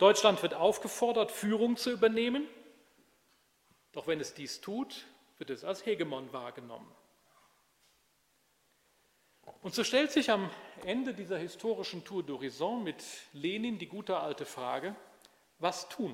Deutschland 0.04 0.44
wird 0.44 0.54
aufgefordert, 0.54 1.32
Führung 1.32 1.78
zu 1.78 1.90
übernehmen, 1.90 2.46
doch 3.94 4.06
wenn 4.06 4.20
es 4.20 4.34
dies 4.34 4.60
tut, 4.60 5.06
wird 5.38 5.50
es 5.50 5.64
als 5.64 5.86
Hegemon 5.86 6.34
wahrgenommen. 6.34 6.92
Und 9.62 9.74
so 9.74 9.86
stellt 9.86 10.12
sich 10.12 10.30
am 10.30 10.50
Ende 10.84 11.14
dieser 11.14 11.38
historischen 11.38 12.04
Tour 12.04 12.22
d'Horizon 12.22 12.84
mit 12.84 13.02
Lenin 13.32 13.80
die 13.80 13.88
gute 13.88 14.18
alte 14.18 14.46
Frage, 14.46 14.94
was 15.60 15.88
tun? 15.88 16.14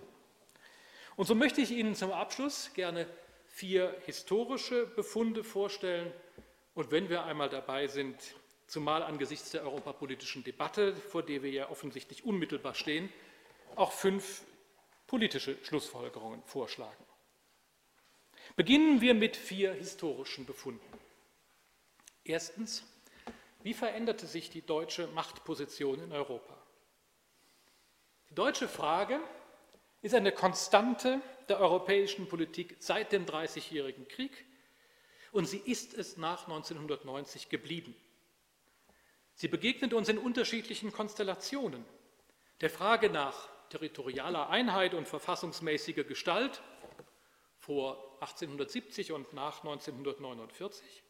Und 1.15 1.25
so 1.25 1.33
möchte 1.33 1.59
ich 1.59 1.71
Ihnen 1.71 1.95
zum 1.95 2.11
Abschluss 2.11 2.71
gerne 2.75 3.07
vier 3.47 3.99
historische 4.05 4.85
Befunde 4.85 5.43
vorstellen 5.43 6.13
und 6.75 6.91
wenn 6.91 7.09
wir 7.09 7.23
einmal 7.23 7.49
dabei 7.49 7.87
sind, 7.87 8.35
zumal 8.67 9.01
angesichts 9.01 9.49
der 9.49 9.63
europapolitischen 9.63 10.43
Debatte, 10.43 10.95
vor 10.95 11.23
der 11.23 11.41
wir 11.41 11.49
ja 11.49 11.71
offensichtlich 11.71 12.23
unmittelbar 12.23 12.75
stehen, 12.75 13.11
auch 13.75 13.91
fünf 13.91 14.43
politische 15.07 15.57
Schlussfolgerungen 15.63 16.43
vorschlagen. 16.43 17.03
Beginnen 18.55 19.01
wir 19.01 19.13
mit 19.13 19.35
vier 19.35 19.73
historischen 19.73 20.45
Befunden. 20.45 20.99
Erstens, 22.23 22.83
wie 23.63 23.73
veränderte 23.73 24.27
sich 24.27 24.49
die 24.49 24.61
deutsche 24.61 25.07
Machtposition 25.07 26.01
in 26.01 26.11
Europa? 26.11 26.55
Die 28.29 28.35
deutsche 28.35 28.67
Frage 28.67 29.19
ist 30.01 30.13
eine 30.13 30.31
Konstante 30.31 31.21
der 31.49 31.59
europäischen 31.59 32.27
Politik 32.27 32.75
seit 32.79 33.11
dem 33.11 33.25
Dreißigjährigen 33.25 34.07
Krieg 34.07 34.45
und 35.31 35.45
sie 35.45 35.57
ist 35.57 35.93
es 35.93 36.17
nach 36.17 36.43
1990 36.47 37.49
geblieben. 37.49 37.95
Sie 39.35 39.47
begegnet 39.47 39.93
uns 39.93 40.09
in 40.09 40.17
unterschiedlichen 40.17 40.91
Konstellationen. 40.91 41.85
Der 42.61 42.69
Frage 42.69 43.09
nach 43.09 43.49
territorialer 43.69 44.49
Einheit 44.49 44.93
und 44.93 45.07
verfassungsmäßiger 45.07 46.03
Gestalt 46.03 46.61
vor 47.57 48.17
1870 48.21 49.11
und 49.11 49.33
nach 49.33 49.63
1949 49.63 51.03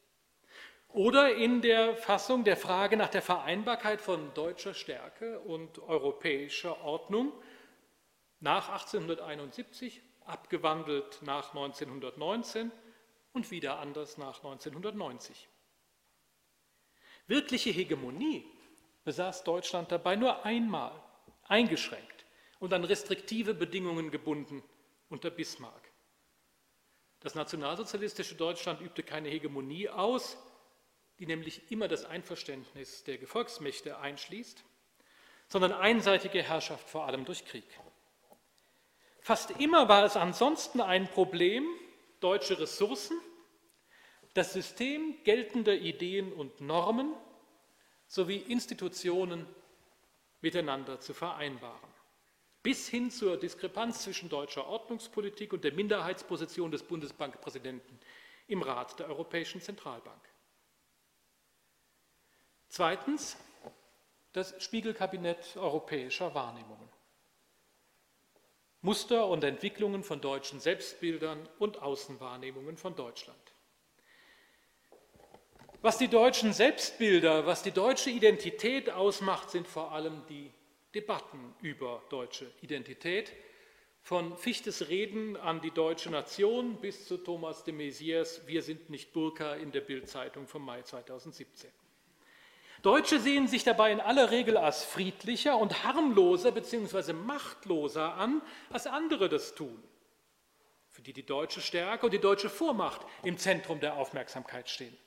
oder 0.89 1.35
in 1.35 1.61
der 1.61 1.95
Fassung 1.95 2.43
der 2.43 2.57
Frage 2.57 2.97
nach 2.97 3.09
der 3.09 3.21
Vereinbarkeit 3.21 4.01
von 4.01 4.33
deutscher 4.33 4.73
Stärke 4.73 5.39
und 5.39 5.79
europäischer 5.79 6.81
Ordnung 6.81 7.31
nach 8.39 8.69
1871, 8.69 10.01
abgewandelt 10.25 11.19
nach 11.21 11.49
1919 11.49 12.71
und 13.33 13.51
wieder 13.51 13.79
anders 13.79 14.17
nach 14.17 14.37
1990. 14.37 15.47
Wirkliche 17.27 17.69
Hegemonie 17.69 18.45
besaß 19.03 19.43
Deutschland 19.43 19.91
dabei 19.91 20.15
nur 20.15 20.43
einmal, 20.43 20.91
eingeschränkt 21.47 22.18
und 22.59 22.73
an 22.73 22.83
restriktive 22.83 23.53
Bedingungen 23.53 24.11
gebunden 24.11 24.63
unter 25.09 25.29
Bismarck. 25.29 25.89
Das 27.21 27.35
nationalsozialistische 27.35 28.35
Deutschland 28.35 28.81
übte 28.81 29.03
keine 29.03 29.29
Hegemonie 29.29 29.89
aus, 29.89 30.37
die 31.19 31.25
nämlich 31.25 31.69
immer 31.71 31.87
das 31.87 32.05
Einverständnis 32.05 33.03
der 33.03 33.17
Gefolgsmächte 33.17 33.99
einschließt, 33.99 34.63
sondern 35.47 35.73
einseitige 35.73 36.41
Herrschaft 36.41 36.89
vor 36.89 37.05
allem 37.05 37.25
durch 37.25 37.45
Krieg. 37.45 37.65
Fast 39.19 39.51
immer 39.59 39.89
war 39.89 40.05
es 40.05 40.15
ansonsten 40.15 40.79
ein 40.79 41.09
Problem, 41.09 41.65
deutsche 42.21 42.59
Ressourcen, 42.59 43.19
das 44.33 44.53
System 44.53 45.17
geltender 45.23 45.75
Ideen 45.75 46.31
und 46.31 46.61
Normen 46.61 47.13
sowie 48.07 48.37
Institutionen 48.37 49.45
miteinander 50.41 50.99
zu 50.99 51.13
vereinbaren. 51.13 51.98
Bis 52.61 52.89
hin 52.89 53.09
zur 53.09 53.37
Diskrepanz 53.37 54.03
zwischen 54.03 54.29
deutscher 54.29 54.67
Ordnungspolitik 54.67 55.53
und 55.53 55.63
der 55.63 55.73
Minderheitsposition 55.73 56.71
des 56.71 56.83
Bundesbankpräsidenten 56.83 57.99
im 58.47 58.61
Rat 58.61 58.99
der 58.99 59.07
Europäischen 59.07 59.61
Zentralbank. 59.61 60.21
Zweitens 62.67 63.37
das 64.33 64.61
Spiegelkabinett 64.61 65.57
europäischer 65.57 66.35
Wahrnehmungen. 66.35 66.89
Muster 68.81 69.27
und 69.27 69.43
Entwicklungen 69.43 70.03
von 70.03 70.21
deutschen 70.21 70.59
Selbstbildern 70.59 71.49
und 71.59 71.81
Außenwahrnehmungen 71.81 72.77
von 72.77 72.95
Deutschland. 72.95 73.37
Was 75.81 75.97
die 75.97 76.07
deutschen 76.07 76.53
Selbstbilder, 76.53 77.45
was 77.45 77.63
die 77.63 77.71
deutsche 77.71 78.09
Identität 78.09 78.89
ausmacht, 78.89 79.49
sind 79.49 79.67
vor 79.67 79.91
allem 79.91 80.25
die 80.27 80.53
Debatten 80.95 81.53
über 81.61 82.01
deutsche 82.09 82.51
Identität, 82.61 83.31
von 84.01 84.35
Fichtes 84.37 84.89
Reden 84.89 85.37
an 85.37 85.61
die 85.61 85.71
deutsche 85.71 86.09
Nation 86.09 86.77
bis 86.81 87.05
zu 87.05 87.17
Thomas 87.17 87.63
de 87.63 87.73
Maizières 87.73 88.47
Wir 88.47 88.63
sind 88.63 88.89
nicht 88.89 89.13
Burka 89.13 89.53
in 89.55 89.71
der 89.71 89.81
Bildzeitung 89.81 90.47
vom 90.47 90.65
Mai 90.65 90.81
2017. 90.81 91.69
Deutsche 92.81 93.19
sehen 93.19 93.47
sich 93.47 93.63
dabei 93.63 93.91
in 93.91 93.99
aller 93.99 94.31
Regel 94.31 94.57
als 94.57 94.83
friedlicher 94.83 95.57
und 95.57 95.83
harmloser 95.83 96.51
bzw. 96.51 97.13
machtloser 97.13 98.15
an, 98.15 98.41
als 98.69 98.87
andere 98.87 99.27
das 99.27 99.53
tun, 99.53 99.83
für 100.87 101.01
die 101.01 101.13
die 101.13 101.25
deutsche 101.25 101.61
Stärke 101.61 102.05
und 102.05 102.13
die 102.13 102.19
deutsche 102.19 102.49
Vormacht 102.49 103.05
im 103.23 103.37
Zentrum 103.37 103.79
der 103.79 103.97
Aufmerksamkeit 103.97 104.69
stehen. 104.69 104.97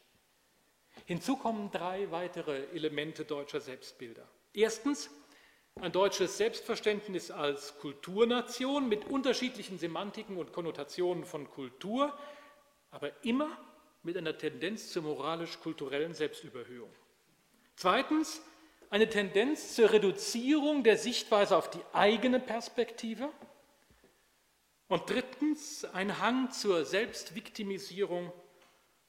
Hinzu 1.07 1.37
kommen 1.37 1.71
drei 1.71 2.11
weitere 2.11 2.67
Elemente 2.75 3.25
deutscher 3.25 3.61
Selbstbilder. 3.61 4.29
Erstens 4.53 5.11
ein 5.81 5.91
deutsches 5.91 6.37
Selbstverständnis 6.37 7.31
als 7.31 7.77
Kulturnation 7.79 8.89
mit 8.89 9.07
unterschiedlichen 9.07 9.79
Semantiken 9.79 10.37
und 10.37 10.53
Konnotationen 10.53 11.25
von 11.25 11.51
Kultur, 11.51 12.17
aber 12.91 13.11
immer 13.25 13.49
mit 14.05 14.17
einer 14.17 14.39
Tendenz 14.39 14.93
zur 14.93 15.03
moralisch-kulturellen 15.03 16.15
Selbstüberhöhung. 16.15 16.91
Zweitens 17.75 18.43
eine 18.91 19.09
Tendenz 19.09 19.75
zur 19.75 19.91
Reduzierung 19.91 20.85
der 20.85 20.99
Sichtweise 20.99 21.57
auf 21.57 21.71
die 21.71 21.81
eigene 21.93 22.39
Perspektive. 22.39 23.31
Und 24.89 25.09
drittens 25.09 25.85
ein 25.87 26.21
Hang 26.21 26.51
zur 26.51 26.85
Selbstviktimisierung 26.85 28.33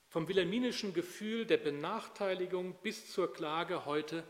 vom 0.08 0.28
wilhelminischen 0.28 0.94
Gefühl 0.94 1.46
der 1.46 1.58
Benachteiligung 1.58 2.76
bis 2.82 3.12
zur 3.12 3.34
Klage, 3.34 3.86
heute 3.86 4.24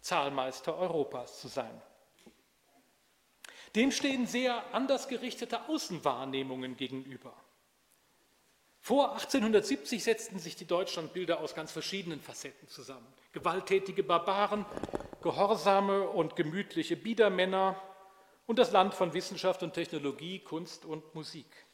Zahlmeister 0.00 0.76
Europas 0.76 1.40
zu 1.40 1.48
sein. 1.48 1.82
Dem 3.74 3.92
stehen 3.92 4.26
sehr 4.26 4.62
anders 4.74 5.08
gerichtete 5.08 5.68
Außenwahrnehmungen 5.68 6.76
gegenüber. 6.76 7.34
Vor 8.80 9.12
1870 9.12 10.02
setzten 10.02 10.38
sich 10.38 10.56
die 10.56 10.64
Deutschlandbilder 10.64 11.40
aus 11.40 11.54
ganz 11.54 11.72
verschiedenen 11.72 12.20
Facetten 12.20 12.68
zusammen. 12.68 13.06
Gewalttätige 13.32 14.02
Barbaren, 14.02 14.64
gehorsame 15.22 16.08
und 16.08 16.36
gemütliche 16.36 16.96
Biedermänner 16.96 17.80
und 18.46 18.58
das 18.58 18.72
Land 18.72 18.94
von 18.94 19.12
Wissenschaft 19.12 19.62
und 19.62 19.74
Technologie, 19.74 20.38
Kunst 20.38 20.86
und 20.86 21.14
Musik. 21.14 21.66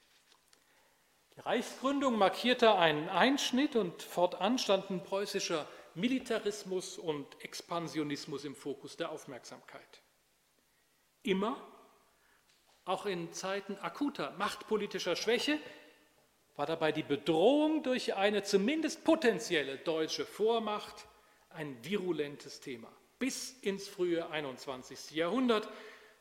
Die 1.37 1.41
Reichsgründung 1.41 2.19
markierte 2.19 2.75
einen 2.75 3.09
Einschnitt 3.09 3.77
und 3.77 4.03
fortan 4.03 4.59
standen 4.59 5.03
preußischer 5.03 5.67
Militarismus 5.95 6.99
und 6.99 7.27
Expansionismus 7.43 8.45
im 8.45 8.55
Fokus 8.55 8.97
der 8.97 9.11
Aufmerksamkeit. 9.11 10.03
Immer, 11.23 11.57
auch 12.85 13.07
in 13.07 13.33
Zeiten 13.33 13.77
akuter 13.77 14.33
machtpolitischer 14.33 15.17
Schwäche, 15.17 15.59
war 16.57 16.67
dabei 16.67 16.93
die 16.93 17.03
Bedrohung 17.03 17.83
durch 17.83 18.15
eine 18.15 18.43
zumindest 18.43 19.05
potenzielle 19.05 19.79
deutsche 19.79 20.25
Vormacht 20.25 21.07
ein 21.51 21.77
virulentes 21.83 22.61
Thema. 22.61 22.89
Bis 23.19 23.53
ins 23.63 23.89
frühe 23.89 24.29
21. 24.31 25.13
Jahrhundert 25.13 25.69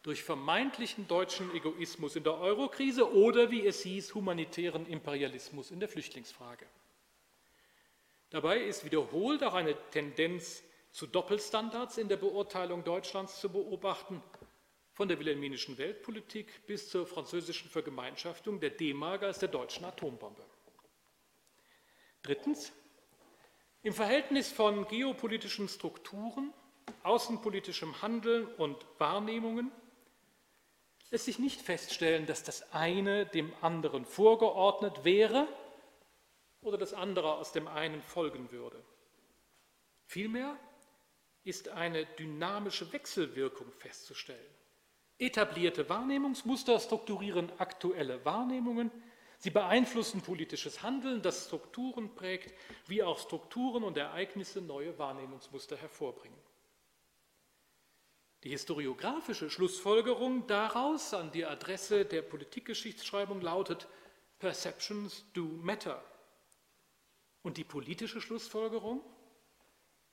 durch 0.04 0.24
vermeintlichen 0.24 1.08
deutschen 1.08 1.54
Egoismus 1.56 2.16
in 2.16 2.24
der 2.24 2.38
Eurokrise 2.38 3.14
oder, 3.14 3.52
wie 3.52 3.66
es 3.66 3.82
hieß, 3.84 4.14
humanitären 4.14 4.86
Imperialismus 4.86 5.72
in 5.72 5.80
der 5.80 5.90
Flüchtlingsfrage. 5.90 6.66
Dabei 8.34 8.64
ist 8.64 8.84
wiederholt 8.84 9.44
auch 9.44 9.54
eine 9.54 9.76
Tendenz 9.92 10.64
zu 10.92 11.06
Doppelstandards 11.06 12.00
in 12.00 12.08
der 12.08 12.18
Beurteilung 12.18 12.84
Deutschlands 12.84 13.40
zu 13.40 13.48
beobachten, 13.52 14.24
von 14.92 15.08
der 15.08 15.20
wilhelminischen 15.20 15.78
Weltpolitik 15.78 16.66
bis 16.66 16.90
zur 16.90 17.06
französischen 17.06 17.70
Vergemeinschaftung 17.70 18.60
der 18.60 18.72
D-Mark 18.72 19.22
als 19.22 19.38
der 19.38 19.50
deutschen 19.50 19.86
Atombombe. 19.86 20.44
Drittens, 22.24 22.74
im 23.84 23.94
Verhältnis 23.94 24.52
von 24.52 24.88
geopolitischen 24.88 25.70
Strukturen, 25.70 26.52
außenpolitischem 27.04 28.02
Handeln 28.02 28.48
und 28.56 28.84
Wahrnehmungen 28.98 29.72
lässt 31.12 31.26
sich 31.26 31.38
nicht 31.38 31.62
feststellen, 31.62 32.26
dass 32.26 32.44
das 32.44 32.74
eine 32.74 33.28
dem 33.28 33.54
anderen 33.62 34.06
vorgeordnet 34.06 35.06
wäre 35.06 35.48
oder 36.64 36.78
das 36.78 36.94
andere 36.94 37.36
aus 37.36 37.52
dem 37.52 37.68
einen 37.68 38.02
folgen 38.02 38.52
würde. 38.52 38.84
Vielmehr 40.06 40.58
ist 41.44 41.70
eine 41.70 42.06
dynamische 42.06 42.92
Wechselwirkung 42.94 43.72
festzustellen. 43.72 44.40
Etablierte 45.20 45.88
Wahrnehmungsmuster 45.90 46.80
strukturieren 46.80 47.52
aktuelle 47.60 48.24
Wahrnehmungen, 48.26 48.92
sie 49.38 49.52
beeinflussen 49.52 50.22
politisches 50.22 50.82
Handeln, 50.82 51.22
das 51.22 51.46
Strukturen 51.46 52.16
prägt, 52.16 52.54
wie 52.88 53.04
auch 53.04 53.20
Strukturen 53.20 53.84
und 53.84 53.98
Ereignisse 53.98 54.62
neue 54.62 54.98
Wahrnehmungsmuster 54.98 55.78
hervorbringen. 55.78 56.40
Die 58.44 58.50
historiografische 58.50 59.50
Schlussfolgerung 59.50 60.48
daraus 60.48 61.14
an 61.14 61.32
die 61.32 61.46
Adresse 61.46 62.04
der 62.04 62.22
Politikgeschichtsschreibung 62.22 63.40
lautet, 63.40 63.88
Perceptions 64.40 65.24
do 65.34 65.44
matter. 65.44 66.04
Und 67.44 67.58
die 67.58 67.64
politische 67.64 68.22
Schlussfolgerung? 68.22 69.02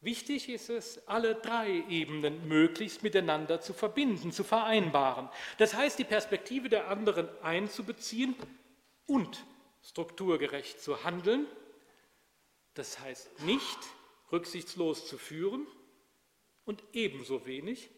Wichtig 0.03 0.49
ist 0.49 0.71
es, 0.71 1.07
alle 1.07 1.35
drei 1.35 1.85
Ebenen 1.89 2.49
möglichst 2.49 3.03
miteinander 3.03 3.61
zu 3.61 3.75
verbinden, 3.75 4.33
zu 4.33 4.45
vereinbaren. 4.45 5.29
Das 5.59 5.75
heißt, 5.75 5.99
die 5.99 6.05
Perspektive 6.05 6.69
der 6.69 6.89
anderen 6.89 7.29
einzubeziehen 7.43 8.35
und 9.07 9.45
strukturgerecht 9.83 10.81
zu 10.81 11.05
handeln. 11.05 11.47
Das 12.75 12.99
heißt 12.99 13.43
nicht 13.43 13.79
rücksichtslos 14.33 15.07
zu 15.07 15.19
führen 15.19 15.67
und 16.65 16.83
ebenso 16.93 17.47
wenig 17.47 17.91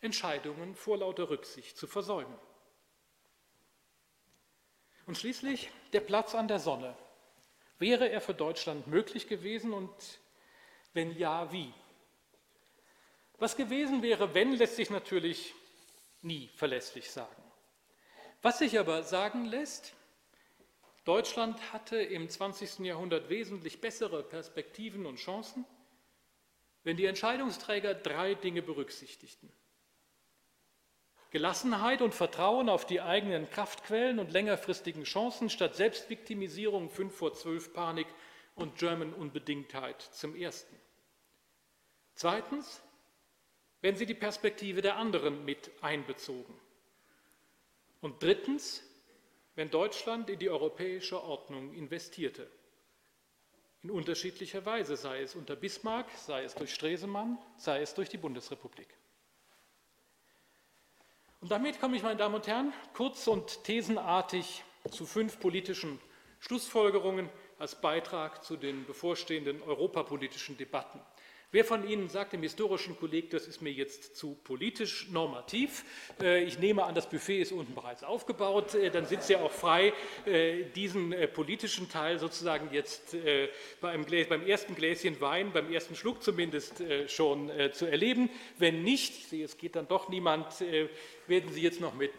Entscheidungen 0.00 0.74
vor 0.74 0.98
lauter 0.98 1.28
Rücksicht 1.28 1.76
zu 1.76 1.86
versäumen. 1.86 2.38
Und 5.06 5.18
schließlich 5.18 5.70
der 5.92 6.00
Platz 6.00 6.34
an 6.34 6.48
der 6.48 6.58
Sonne. 6.58 6.96
Wäre 7.80 8.10
er 8.10 8.20
für 8.20 8.34
Deutschland 8.34 8.86
möglich 8.86 9.26
gewesen 9.26 9.72
und 9.72 9.90
wenn 10.92 11.16
ja, 11.16 11.50
wie? 11.50 11.72
Was 13.38 13.56
gewesen 13.56 14.02
wäre, 14.02 14.34
wenn, 14.34 14.52
lässt 14.52 14.76
sich 14.76 14.90
natürlich 14.90 15.54
nie 16.20 16.50
verlässlich 16.54 17.10
sagen. 17.10 17.42
Was 18.42 18.58
sich 18.58 18.78
aber 18.78 19.02
sagen 19.02 19.46
lässt, 19.46 19.94
Deutschland 21.04 21.72
hatte 21.72 21.96
im 21.96 22.28
20. 22.28 22.80
Jahrhundert 22.80 23.30
wesentlich 23.30 23.80
bessere 23.80 24.22
Perspektiven 24.22 25.06
und 25.06 25.16
Chancen, 25.16 25.64
wenn 26.84 26.98
die 26.98 27.06
Entscheidungsträger 27.06 27.94
drei 27.94 28.34
Dinge 28.34 28.60
berücksichtigten. 28.60 29.50
Gelassenheit 31.30 32.02
und 32.02 32.14
Vertrauen 32.14 32.68
auf 32.68 32.86
die 32.86 33.00
eigenen 33.00 33.48
Kraftquellen 33.50 34.18
und 34.18 34.32
längerfristigen 34.32 35.04
Chancen 35.04 35.48
statt 35.48 35.76
Selbstviktimisierung, 35.76 36.90
5 36.90 37.14
vor 37.14 37.34
12 37.34 37.72
Panik 37.72 38.08
und 38.56 38.76
German 38.76 39.14
Unbedingtheit 39.14 40.02
zum 40.02 40.34
Ersten. 40.34 40.74
Zweitens, 42.14 42.82
wenn 43.80 43.96
sie 43.96 44.06
die 44.06 44.14
Perspektive 44.14 44.82
der 44.82 44.96
anderen 44.96 45.44
mit 45.44 45.70
einbezogen. 45.80 46.54
Und 48.00 48.22
drittens, 48.22 48.82
wenn 49.54 49.70
Deutschland 49.70 50.30
in 50.30 50.38
die 50.38 50.50
europäische 50.50 51.22
Ordnung 51.22 51.72
investierte. 51.74 52.50
In 53.82 53.90
unterschiedlicher 53.90 54.66
Weise, 54.66 54.96
sei 54.96 55.22
es 55.22 55.34
unter 55.34 55.56
Bismarck, 55.56 56.10
sei 56.16 56.44
es 56.44 56.54
durch 56.54 56.74
Stresemann, 56.74 57.38
sei 57.56 57.80
es 57.80 57.94
durch 57.94 58.08
die 58.08 58.18
Bundesrepublik. 58.18 58.88
Und 61.40 61.50
damit 61.50 61.80
komme 61.80 61.96
ich, 61.96 62.02
meine 62.02 62.16
Damen 62.16 62.34
und 62.34 62.46
Herren, 62.46 62.74
kurz 62.92 63.26
und 63.26 63.64
thesenartig 63.64 64.62
zu 64.90 65.06
fünf 65.06 65.40
politischen 65.40 65.98
Schlussfolgerungen 66.38 67.30
als 67.58 67.80
Beitrag 67.80 68.44
zu 68.44 68.58
den 68.58 68.84
bevorstehenden 68.84 69.62
europapolitischen 69.62 70.58
Debatten. 70.58 71.00
Wer 71.52 71.64
von 71.64 71.88
Ihnen 71.88 72.08
sagt 72.08 72.32
dem 72.32 72.42
historischen 72.42 72.96
Kolleg, 72.96 73.30
das 73.30 73.48
ist 73.48 73.60
mir 73.60 73.72
jetzt 73.72 74.14
zu 74.14 74.36
politisch 74.44 75.08
normativ? 75.10 75.84
Äh, 76.22 76.44
ich 76.44 76.60
nehme 76.60 76.84
an, 76.84 76.94
das 76.94 77.08
Buffet 77.08 77.40
ist 77.40 77.50
unten 77.50 77.74
bereits 77.74 78.04
aufgebaut. 78.04 78.76
Äh, 78.76 78.88
dann 78.92 79.04
sind 79.04 79.24
Sie 79.24 79.34
auch 79.34 79.50
frei, 79.50 79.92
äh, 80.26 80.62
diesen 80.76 81.12
politischen 81.34 81.88
Teil 81.88 82.20
sozusagen 82.20 82.68
jetzt 82.72 83.16
beim, 83.80 84.06
ersten 84.46 84.76
Gläschen 84.76 85.20
Wein, 85.20 85.50
beim 85.52 85.72
ersten 85.72 85.96
Schluck 85.96 86.22
zumindest 86.22 86.82
schon 87.08 87.50
zu 87.72 87.86
erleben. 87.86 88.30
Wenn 88.58 88.82
nicht, 88.84 89.32
es 89.32 89.56
geht 89.58 89.74
dann 89.76 89.88
doch 89.88 90.08
niemand, 90.08 90.46
werden 91.30 91.50
Sie 91.50 91.62
jetzt 91.62 91.80
noch 91.80 91.94
mit 91.94 92.12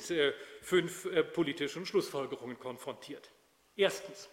fünf 0.62 1.08
politischen 1.34 1.86
Schlussfolgerungen 1.86 2.58
konfrontiert. 2.58 3.30
Erstens. 3.76 4.30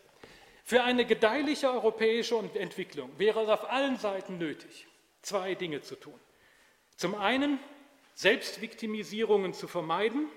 Für 0.64 0.82
eine 0.82 1.06
gedeihliche 1.06 1.70
europäische 1.70 2.36
Entwicklung 2.54 3.10
wäre 3.18 3.42
es 3.42 3.48
auf 3.48 3.70
allen 3.70 3.96
Seiten 3.96 4.36
nötig, 4.36 4.86
zwei 5.22 5.54
Dinge 5.54 5.80
zu 5.80 5.96
tun. 5.96 6.18
Zum 6.96 7.14
einen 7.14 7.58
Selbstviktimisierungen 8.14 9.54
zu 9.54 9.66
vermeiden 9.66 10.28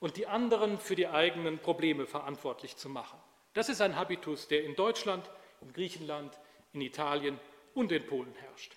und 0.00 0.16
die 0.16 0.26
anderen 0.26 0.78
für 0.78 0.96
die 0.96 1.06
eigenen 1.06 1.58
Probleme 1.58 2.06
verantwortlich 2.06 2.76
zu 2.76 2.88
machen. 2.88 3.20
Das 3.54 3.68
ist 3.68 3.80
ein 3.80 3.96
Habitus, 3.96 4.48
der 4.48 4.64
in 4.64 4.74
Deutschland, 4.74 5.30
in 5.60 5.72
Griechenland, 5.72 6.38
in 6.72 6.80
Italien 6.80 7.38
und 7.74 7.92
in 7.92 8.04
Polen 8.06 8.34
herrscht. 8.34 8.74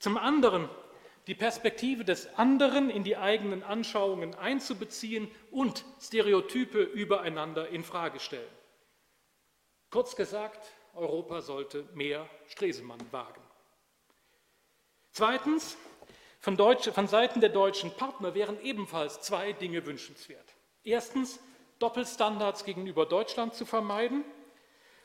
Zum 0.00 0.18
anderen 0.18 0.68
die 1.26 1.34
Perspektive 1.34 2.04
des 2.04 2.34
anderen 2.36 2.90
in 2.90 3.04
die 3.04 3.16
eigenen 3.16 3.62
Anschauungen 3.62 4.34
einzubeziehen 4.34 5.30
und 5.50 5.84
Stereotype 6.00 6.78
übereinander 6.82 7.68
in 7.68 7.82
Frage 7.82 8.20
stellen. 8.20 8.52
Kurz 9.90 10.16
gesagt, 10.16 10.66
Europa 10.94 11.40
sollte 11.40 11.84
mehr 11.94 12.28
Stresemann 12.48 13.00
wagen. 13.10 13.40
Zweitens, 15.12 15.76
von, 16.40 16.56
Deutsche, 16.56 16.92
von 16.92 17.08
Seiten 17.08 17.40
der 17.40 17.50
deutschen 17.50 17.90
Partner 17.92 18.34
wären 18.34 18.60
ebenfalls 18.60 19.20
zwei 19.22 19.52
Dinge 19.52 19.86
wünschenswert. 19.86 20.44
Erstens, 20.82 21.40
Doppelstandards 21.78 22.64
gegenüber 22.64 23.06
Deutschland 23.06 23.54
zu 23.54 23.64
vermeiden 23.64 24.24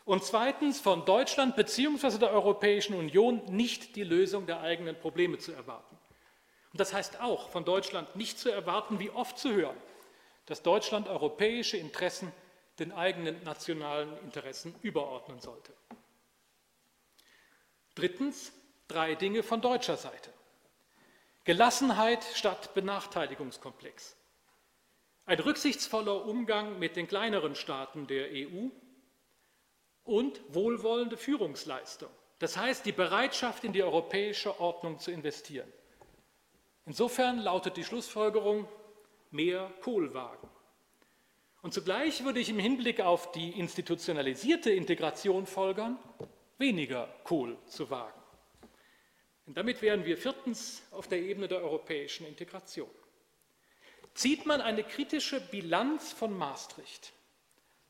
und 0.06 0.24
zweitens, 0.24 0.80
von 0.80 1.06
Deutschland 1.06 1.56
bzw. 1.56 2.18
der 2.18 2.32
Europäischen 2.32 2.96
Union 2.96 3.42
nicht 3.46 3.96
die 3.96 4.04
Lösung 4.04 4.46
der 4.48 4.62
eigenen 4.62 5.00
Probleme 5.00 5.38
zu 5.38 5.52
erwarten. 5.52 5.89
Und 6.72 6.80
das 6.80 6.94
heißt 6.94 7.22
auch, 7.22 7.50
von 7.50 7.66
Deutschland 7.66 8.16
nicht 8.16 8.40
zu 8.40 8.52
erwarten, 8.52 9.00
wie 9.00 9.10
oft 9.10 9.38
zu 9.38 9.52
hören, 9.52 9.78
dass 10.46 10.62
Deutschland 10.62 11.08
europäische 11.08 11.78
Interessen 11.78 12.32
den 12.80 12.92
eigenen 12.92 13.44
nationalen 13.44 14.18
Interessen 14.24 14.76
überordnen 14.82 15.40
sollte. 15.40 15.74
Drittens, 17.96 18.54
drei 18.88 19.16
Dinge 19.16 19.44
von 19.44 19.62
deutscher 19.62 19.98
Seite. 19.98 20.32
Gelassenheit 21.44 22.24
statt 22.36 22.74
Benachteiligungskomplex. 22.74 24.16
Ein 25.26 25.40
rücksichtsvoller 25.40 26.26
Umgang 26.26 26.80
mit 26.80 26.96
den 26.96 27.08
kleineren 27.08 27.56
Staaten 27.56 28.08
der 28.08 28.30
EU 28.32 28.70
und 30.04 30.42
wohlwollende 30.48 31.18
Führungsleistung. 31.18 32.10
Das 32.40 32.56
heißt, 32.56 32.86
die 32.86 32.92
Bereitschaft, 32.92 33.64
in 33.64 33.74
die 33.74 33.84
europäische 33.84 34.60
Ordnung 34.60 35.00
zu 35.00 35.12
investieren. 35.12 35.72
Insofern 36.86 37.40
lautet 37.40 37.78
die 37.78 37.84
Schlussfolgerung, 37.84 38.68
mehr 39.32 39.72
Kohlwagen. 39.82 40.50
Und 41.62 41.74
zugleich 41.74 42.24
würde 42.24 42.40
ich 42.40 42.50
im 42.50 42.60
Hinblick 42.60 43.02
auf 43.02 43.32
die 43.32 43.52
institutionalisierte 43.52 44.72
Integration 44.72 45.46
folgern, 45.46 46.00
weniger 46.58 47.08
Kohl 47.24 47.58
zu 47.66 47.90
wagen. 47.90 48.20
Und 49.46 49.58
damit 49.58 49.82
wären 49.82 50.06
wir 50.06 50.18
viertens 50.18 50.84
auf 50.92 51.08
der 51.08 51.20
Ebene 51.20 51.48
der 51.48 51.62
europäischen 51.62 52.26
Integration. 52.26 52.90
Zieht 54.14 54.46
man 54.46 54.62
eine 54.62 54.84
kritische 54.84 55.42
Bilanz 55.42 56.12
von 56.12 56.38
Maastricht, 56.38 57.14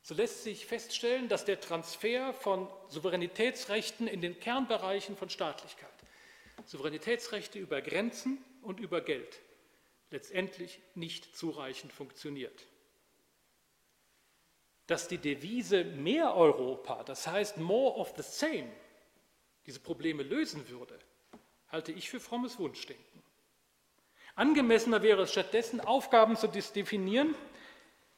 so 0.02 0.14
lässt 0.14 0.42
sich 0.42 0.66
feststellen, 0.66 1.28
dass 1.28 1.44
der 1.44 1.60
Transfer 1.60 2.32
von 2.32 2.68
Souveränitätsrechten 2.88 4.06
in 4.06 4.20
den 4.20 4.40
Kernbereichen 4.40 5.16
von 5.16 5.28
Staatlichkeit, 5.28 5.90
Souveränitätsrechte 6.64 7.58
über 7.58 7.82
Grenzen 7.82 8.42
und 8.62 8.80
über 8.80 9.00
Geld, 9.00 9.40
letztendlich 10.10 10.80
nicht 10.94 11.36
zureichend 11.36 11.92
funktioniert 11.92 12.66
dass 14.90 15.06
die 15.06 15.18
Devise 15.18 15.84
mehr 15.84 16.34
Europa, 16.34 17.04
das 17.04 17.28
heißt 17.28 17.58
more 17.58 17.96
of 17.96 18.12
the 18.16 18.24
same, 18.24 18.68
diese 19.64 19.78
Probleme 19.78 20.24
lösen 20.24 20.68
würde, 20.68 20.98
halte 21.68 21.92
ich 21.92 22.10
für 22.10 22.18
frommes 22.18 22.58
Wunschdenken. 22.58 23.22
Angemessener 24.34 25.00
wäre 25.00 25.22
es 25.22 25.30
stattdessen, 25.30 25.80
Aufgaben 25.80 26.36
zu 26.36 26.48
definieren, 26.48 27.36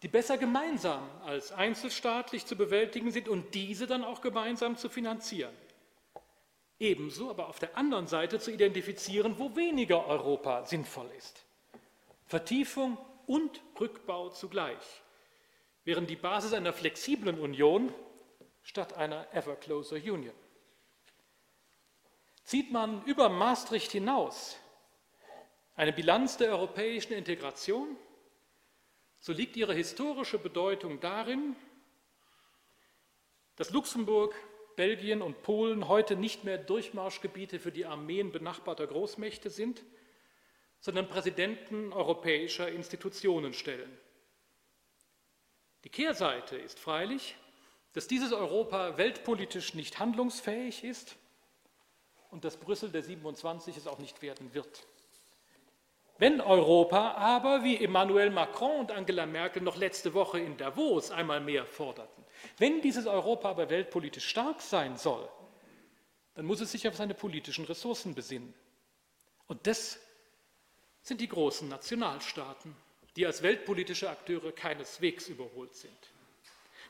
die 0.00 0.08
besser 0.08 0.38
gemeinsam 0.38 1.06
als 1.26 1.52
einzelstaatlich 1.52 2.46
zu 2.46 2.56
bewältigen 2.56 3.10
sind 3.10 3.28
und 3.28 3.54
diese 3.54 3.86
dann 3.86 4.02
auch 4.02 4.22
gemeinsam 4.22 4.78
zu 4.78 4.88
finanzieren. 4.88 5.54
Ebenso 6.78 7.30
aber 7.30 7.48
auf 7.48 7.58
der 7.58 7.76
anderen 7.76 8.06
Seite 8.06 8.40
zu 8.40 8.50
identifizieren, 8.50 9.38
wo 9.38 9.54
weniger 9.54 10.06
Europa 10.06 10.64
sinnvoll 10.66 11.10
ist. 11.16 11.44
Vertiefung 12.26 12.98
und 13.26 13.62
Rückbau 13.78 14.30
zugleich 14.30 15.02
wären 15.84 16.06
die 16.06 16.16
Basis 16.16 16.52
einer 16.52 16.72
flexiblen 16.72 17.38
Union 17.38 17.94
statt 18.62 18.94
einer 18.94 19.26
ever 19.34 19.56
closer 19.56 19.96
Union. 19.96 20.34
Zieht 22.44 22.72
man 22.72 23.04
über 23.04 23.28
Maastricht 23.28 23.92
hinaus 23.92 24.58
eine 25.74 25.92
Bilanz 25.92 26.36
der 26.36 26.50
europäischen 26.50 27.12
Integration, 27.12 27.96
so 29.20 29.32
liegt 29.32 29.56
ihre 29.56 29.74
historische 29.74 30.38
Bedeutung 30.38 31.00
darin, 31.00 31.56
dass 33.56 33.70
Luxemburg, 33.70 34.34
Belgien 34.76 35.22
und 35.22 35.42
Polen 35.42 35.88
heute 35.88 36.16
nicht 36.16 36.44
mehr 36.44 36.58
Durchmarschgebiete 36.58 37.58
für 37.58 37.72
die 37.72 37.86
Armeen 37.86 38.32
benachbarter 38.32 38.86
Großmächte 38.86 39.50
sind, 39.50 39.82
sondern 40.80 41.08
Präsidenten 41.08 41.92
europäischer 41.92 42.68
Institutionen 42.68 43.52
stellen. 43.52 43.90
Die 45.84 45.90
Kehrseite 45.90 46.56
ist 46.56 46.78
freilich, 46.78 47.36
dass 47.92 48.06
dieses 48.06 48.32
Europa 48.32 48.96
weltpolitisch 48.96 49.74
nicht 49.74 49.98
handlungsfähig 49.98 50.84
ist 50.84 51.16
und 52.30 52.44
dass 52.44 52.56
Brüssel 52.56 52.90
der 52.90 53.02
27 53.02 53.76
es 53.76 53.86
auch 53.86 53.98
nicht 53.98 54.22
werden 54.22 54.54
wird. 54.54 54.86
Wenn 56.18 56.40
Europa 56.40 57.12
aber, 57.12 57.64
wie 57.64 57.82
Emmanuel 57.82 58.30
Macron 58.30 58.80
und 58.80 58.92
Angela 58.92 59.26
Merkel 59.26 59.62
noch 59.62 59.76
letzte 59.76 60.14
Woche 60.14 60.38
in 60.38 60.56
Davos 60.56 61.10
einmal 61.10 61.40
mehr 61.40 61.66
forderten, 61.66 62.21
wenn 62.58 62.80
dieses 62.80 63.06
Europa 63.06 63.50
aber 63.50 63.70
weltpolitisch 63.70 64.28
stark 64.28 64.60
sein 64.60 64.96
soll, 64.96 65.28
dann 66.34 66.46
muss 66.46 66.60
es 66.60 66.72
sich 66.72 66.88
auf 66.88 66.96
seine 66.96 67.14
politischen 67.14 67.64
Ressourcen 67.64 68.14
besinnen. 68.14 68.54
Und 69.46 69.66
das 69.66 69.98
sind 71.02 71.20
die 71.20 71.28
großen 71.28 71.68
Nationalstaaten, 71.68 72.74
die 73.16 73.26
als 73.26 73.42
weltpolitische 73.42 74.08
Akteure 74.08 74.52
keineswegs 74.52 75.28
überholt 75.28 75.74
sind. 75.74 75.96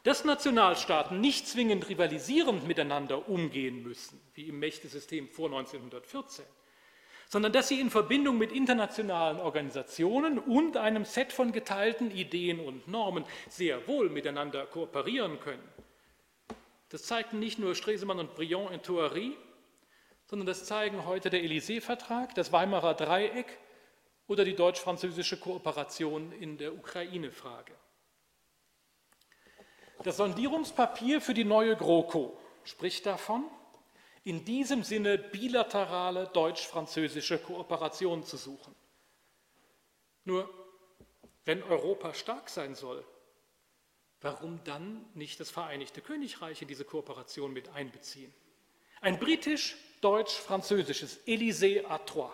Dass 0.04 0.24
Nationalstaaten 0.24 1.20
nicht 1.20 1.46
zwingend 1.46 1.88
rivalisierend 1.88 2.66
miteinander 2.66 3.28
umgehen 3.28 3.82
müssen, 3.82 4.20
wie 4.34 4.48
im 4.48 4.58
Mächtesystem 4.58 5.28
vor 5.28 5.46
1914, 5.46 6.44
sondern 7.32 7.54
dass 7.54 7.68
sie 7.68 7.80
in 7.80 7.88
Verbindung 7.88 8.36
mit 8.36 8.52
internationalen 8.52 9.40
Organisationen 9.40 10.38
und 10.38 10.76
einem 10.76 11.06
Set 11.06 11.32
von 11.32 11.50
geteilten 11.50 12.10
Ideen 12.10 12.60
und 12.60 12.88
Normen 12.88 13.24
sehr 13.48 13.88
wohl 13.88 14.10
miteinander 14.10 14.66
kooperieren 14.66 15.40
können. 15.40 15.66
Das 16.90 17.04
zeigten 17.04 17.38
nicht 17.38 17.58
nur 17.58 17.74
Stresemann 17.74 18.18
und 18.18 18.34
Briand 18.34 18.70
in 18.72 18.82
Thoiry, 18.82 19.34
sondern 20.26 20.44
das 20.44 20.66
zeigen 20.66 21.06
heute 21.06 21.30
der 21.30 21.42
Élysée-Vertrag, 21.42 22.34
das 22.34 22.52
Weimarer 22.52 22.92
Dreieck 22.92 23.58
oder 24.26 24.44
die 24.44 24.54
deutsch-französische 24.54 25.40
Kooperation 25.40 26.32
in 26.32 26.58
der 26.58 26.74
Ukraine-Frage. 26.74 27.72
Das 30.04 30.18
Sondierungspapier 30.18 31.22
für 31.22 31.32
die 31.32 31.44
neue 31.44 31.76
GroKo 31.76 32.38
spricht 32.62 33.06
davon, 33.06 33.46
in 34.24 34.44
diesem 34.44 34.84
Sinne 34.84 35.18
bilaterale 35.18 36.28
deutsch-französische 36.28 37.38
Kooperation 37.38 38.24
zu 38.24 38.36
suchen. 38.36 38.72
Nur, 40.24 40.48
wenn 41.44 41.64
Europa 41.64 42.14
stark 42.14 42.48
sein 42.48 42.76
soll, 42.76 43.04
warum 44.20 44.62
dann 44.64 45.04
nicht 45.14 45.40
das 45.40 45.50
Vereinigte 45.50 46.00
Königreich 46.00 46.62
in 46.62 46.68
diese 46.68 46.84
Kooperation 46.84 47.52
mit 47.52 47.70
einbeziehen? 47.70 48.32
Ein 49.00 49.18
britisch-deutsch-französisches 49.18 51.26
Élysée 51.26 51.84
à 51.86 51.98
trois, 51.98 52.30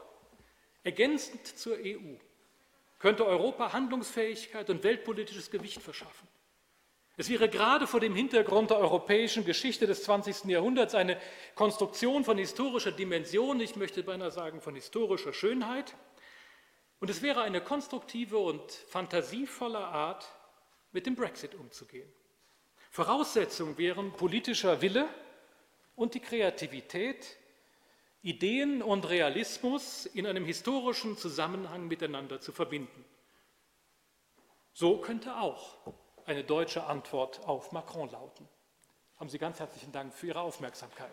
ergänzend 0.85 1.47
zur 1.47 1.79
EU, 1.79 2.17
könnte 2.99 3.25
Europa 3.25 3.73
Handlungsfähigkeit 3.73 4.69
und 4.69 4.85
weltpolitisches 4.85 5.51
Gewicht 5.51 5.81
verschaffen. 5.81 6.29
Es 7.21 7.29
wäre 7.29 7.49
gerade 7.49 7.89
vor 7.89 7.99
dem 7.99 8.15
Hintergrund 8.15 8.71
der 8.71 8.79
europäischen 8.79 9.45
Geschichte 9.45 9.89
des 9.89 10.05
20. 10.05 10.45
Jahrhunderts 10.45 10.95
eine 10.95 11.21
Konstruktion 11.57 12.25
von 12.25 12.39
historischer 12.39 12.93
Dimension, 12.93 13.59
ich 13.59 13.75
möchte 13.75 14.05
beinahe 14.05 14.31
sagen 14.31 14.61
von 14.61 14.77
historischer 14.77 15.33
Schönheit. 15.33 15.97
Und 17.01 17.11
es 17.11 17.21
wäre 17.21 17.43
eine 17.43 17.61
konstruktive 17.61 18.39
und 18.39 18.71
fantasievolle 18.71 19.81
Art, 19.81 20.29
mit 20.93 21.07
dem 21.07 21.17
Brexit 21.17 21.57
umzugehen. 21.57 22.09
Voraussetzung 22.93 23.77
wären 23.79 24.13
politischer 24.13 24.81
Wille 24.81 25.09
und 25.97 26.15
die 26.15 26.21
Kreativität, 26.21 27.37
Ideen 28.23 28.81
und 28.81 29.09
Realismus 29.09 30.07
in 30.07 30.25
einem 30.25 30.45
historischen 30.45 31.17
Zusammenhang 31.17 31.89
miteinander 31.89 32.41
zu 32.41 32.53
verbinden. 32.53 33.05
So 34.73 34.99
könnte 34.99 35.37
auch 35.37 35.79
eine 36.29 36.45
deutsche 36.45 36.85
Antwort 36.85 37.41
auf 37.47 37.73
Macron 37.73 38.11
lauten. 38.11 38.47
Haben 39.19 39.31
Sie 39.31 39.39
ganz 39.39 39.59
herzlichen 39.61 39.93
Dank 39.93 40.13
für 40.13 40.27
Ihre 40.27 40.41
Aufmerksamkeit. 40.41 41.09